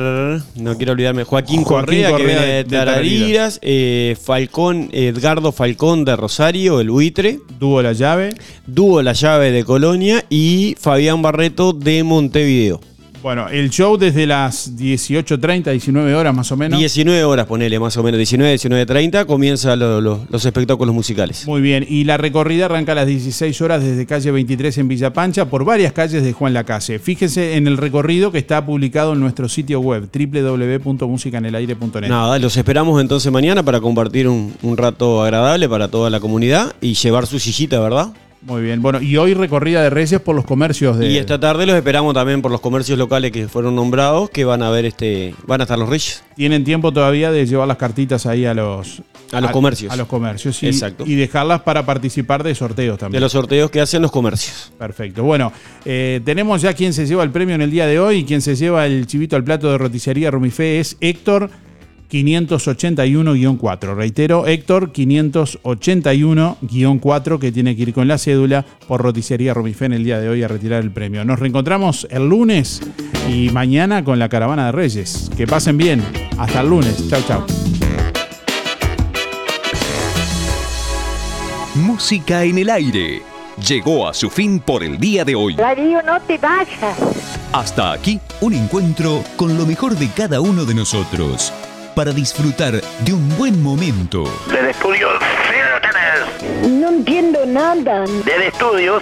no 0.56 0.78
quiero 0.78 0.94
olvidarme, 0.94 1.24
Joaquín, 1.24 1.64
Joaquín 1.64 1.86
Correa, 2.04 2.16
que 2.18 2.26
viene 2.26 2.42
de- 2.42 2.48
de 2.48 2.64
de 2.64 2.70
Tarariras, 2.78 3.60
eh, 3.62 4.16
Falcón, 4.22 4.90
Edgardo 4.94 5.52
Falcón 5.52 6.06
de 6.06 6.16
Rosario, 6.16 6.80
el 6.80 6.90
buitre. 6.90 7.40
Dúo 7.60 7.82
La 7.82 7.94
Llave. 7.94 8.34
Dúo 8.66 9.02
La 9.02 9.14
Llave 9.14 9.52
de 9.52 9.64
Colonia 9.64 10.24
y 10.30 10.76
Fabián 10.80 11.22
Barreto 11.22 11.74
de 11.74 12.04
Montevideo. 12.04 12.80
Bueno, 13.28 13.50
el 13.50 13.70
show 13.70 13.98
desde 13.98 14.26
las 14.26 14.78
18.30, 14.78 15.72
19 15.72 16.16
horas 16.16 16.34
más 16.34 16.50
o 16.54 16.56
menos. 16.56 16.80
19 16.80 17.26
horas, 17.26 17.46
ponele 17.46 17.78
más 17.78 17.98
o 17.98 18.02
menos, 18.04 18.18
19, 18.20 18.56
19.30 18.56 19.26
comienzan 19.26 19.78
lo- 19.80 20.00
lo- 20.00 20.26
los 20.30 20.46
espectáculos 20.46 20.96
musicales. 20.96 21.46
Muy 21.46 21.60
bien, 21.60 21.86
y 21.90 22.06
la 22.06 22.16
recorrida 22.16 22.68
arranca 22.68 22.94
a 22.94 22.96
las 22.96 23.06
16 23.06 23.60
horas 23.62 23.84
desde 23.84 24.06
calle 24.06 24.32
23 24.32 24.78
en 24.78 24.88
Villa 24.88 25.12
Pancha 25.12 25.44
por 25.50 25.66
varias 25.66 25.92
calles 25.92 26.24
de 26.24 26.32
Juan 26.32 26.54
Lacase. 26.54 27.00
Fíjese 27.00 27.58
en 27.58 27.68
el 27.68 27.76
recorrido 27.76 28.32
que 28.32 28.38
está 28.38 28.66
publicado 28.66 29.12
en 29.12 29.20
nuestro 29.20 29.50
sitio 29.50 29.82
web 29.82 30.08
www.musicanelaire.net. 30.10 32.08
Nada, 32.10 32.40
los 32.40 32.56
esperamos 32.56 33.02
entonces 33.02 33.30
mañana 33.30 33.62
para 33.62 33.82
compartir 33.82 34.30
un, 34.30 34.54
un 34.62 34.78
rato 34.78 35.22
agradable 35.22 35.68
para 35.68 35.90
toda 35.90 36.10
la 36.10 36.22
comunidad 36.22 36.74
y 36.80 36.94
llevar 36.94 37.28
su 37.28 37.40
sillita, 37.40 37.80
¿verdad? 37.82 38.14
Muy 38.42 38.62
bien, 38.62 38.82
bueno, 38.82 39.02
y 39.02 39.18
hoy 39.18 39.34
recorrida 39.34 39.82
de 39.82 39.90
Reyes 39.90 40.22
por 40.22 40.36
los 40.36 40.46
comercios 40.46 40.98
de... 40.98 41.10
Y 41.10 41.18
esta 41.18 41.40
tarde 41.40 41.66
los 41.66 41.76
esperamos 41.76 42.14
también 42.14 42.42
por 42.42 42.52
los 42.52 42.62
comercios 42.62 42.98
locales 42.98 43.32
que 43.32 43.48
fueron 43.48 43.76
nombrados, 43.76 44.30
que 44.30 44.46
van 44.46 44.62
a 44.62 44.70
ver 44.70 44.86
este, 44.86 45.34
van 45.48 45.62
a 45.62 45.64
estar 45.64 45.78
los 45.78 45.90
reyes. 45.90 46.24
Tienen 46.36 46.64
tiempo 46.64 46.92
todavía 46.92 47.32
de 47.32 47.46
llevar 47.46 47.68
las 47.68 47.78
cartitas 47.78 48.26
ahí 48.26 48.46
a 48.46 48.54
los... 48.54 49.02
A 49.32 49.42
los 49.42 49.52
comercios. 49.52 49.92
A 49.92 49.98
los 49.98 50.08
comercios, 50.08 50.56
sí. 50.56 50.68
Exacto. 50.68 51.04
Y 51.06 51.16
dejarlas 51.16 51.62
para 51.62 51.86
participar 51.86 52.44
de 52.44 52.56
sorteos 52.56 52.98
también. 52.98 53.18
De 53.18 53.22
los 53.22 53.34
sorteos 53.34 53.70
que 53.70 53.82
hacen 53.82 54.02
los 54.02 54.12
comercios. 54.12 54.72
Perfecto. 54.78 55.24
Bueno, 55.24 55.52
eh, 55.84 56.22
tenemos 56.24 56.62
ya 56.62 56.74
quien 56.74 56.94
se 56.94 57.06
lleva 57.06 57.24
el 57.24 57.32
premio 57.32 57.56
en 57.56 57.62
el 57.62 57.70
día 57.70 57.88
de 57.88 58.00
hoy. 58.00 58.24
Quien 58.24 58.42
se 58.42 58.56
lleva 58.56 58.86
el 58.86 59.06
chivito 59.06 59.36
al 59.36 59.44
plato 59.44 59.70
de 59.70 59.78
roticería 59.78 60.32
Rumifé 60.32 60.80
es 60.80 60.96
Héctor 61.02 61.50
581-4. 62.10 63.96
Reitero, 63.96 64.48
Héctor 64.48 64.92
581-4 64.92 67.40
que 67.40 67.52
tiene 67.52 67.76
que 67.76 67.84
ir 67.84 67.94
con 67.94 68.08
la 68.08 68.18
cédula 68.18 68.66
por 68.88 69.02
roticería 69.02 69.54
Rumifé 69.54 69.86
en 69.86 69.94
el 69.94 70.04
día 70.04 70.20
de 70.20 70.30
hoy 70.30 70.42
a 70.44 70.48
retirar 70.48 70.84
el 70.84 70.92
premio. 70.92 71.24
Nos 71.26 71.40
reencontramos 71.40 72.08
el 72.10 72.28
lunes 72.28 72.82
y 73.30 73.50
mañana 73.50 74.04
con 74.04 74.20
la 74.20 74.30
caravana 74.30 74.68
de 74.68 74.72
Reyes. 74.72 75.30
Que 75.36 75.48
pasen 75.48 75.78
bien. 75.78 76.04
Hasta 76.38 76.62
el 76.62 76.70
lunes. 76.70 77.08
Chau, 77.10 77.22
chau. 77.28 77.44
Música 81.76 82.44
en 82.44 82.58
el 82.58 82.70
aire. 82.70 83.22
Llegó 83.68 84.08
a 84.08 84.14
su 84.14 84.30
fin 84.30 84.60
por 84.60 84.84
el 84.84 85.00
día 85.00 85.26
de 85.26 85.36
hoy. 85.36 85.56
Darío, 85.56 86.02
no 86.04 86.20
te 86.22 86.38
vayas. 86.38 86.98
Hasta 87.54 87.92
aquí, 87.92 88.20
un 88.42 88.54
encuentro 88.54 89.24
con 89.36 89.58
lo 89.58 89.66
mejor 89.66 89.96
de 89.96 90.08
cada 90.10 90.42
uno 90.42 90.66
de 90.66 90.76
nosotros. 90.76 91.52
Para 91.98 92.12
disfrutar 92.12 92.74
de 92.74 93.12
un 93.12 93.28
buen 93.40 93.60
momento. 93.64 94.24
Del 94.54 94.68
estudio, 94.68 95.08
No 96.70 96.90
entiendo 96.90 97.44
nada. 97.48 98.06
Del 98.24 98.44
estudios, 98.44 99.02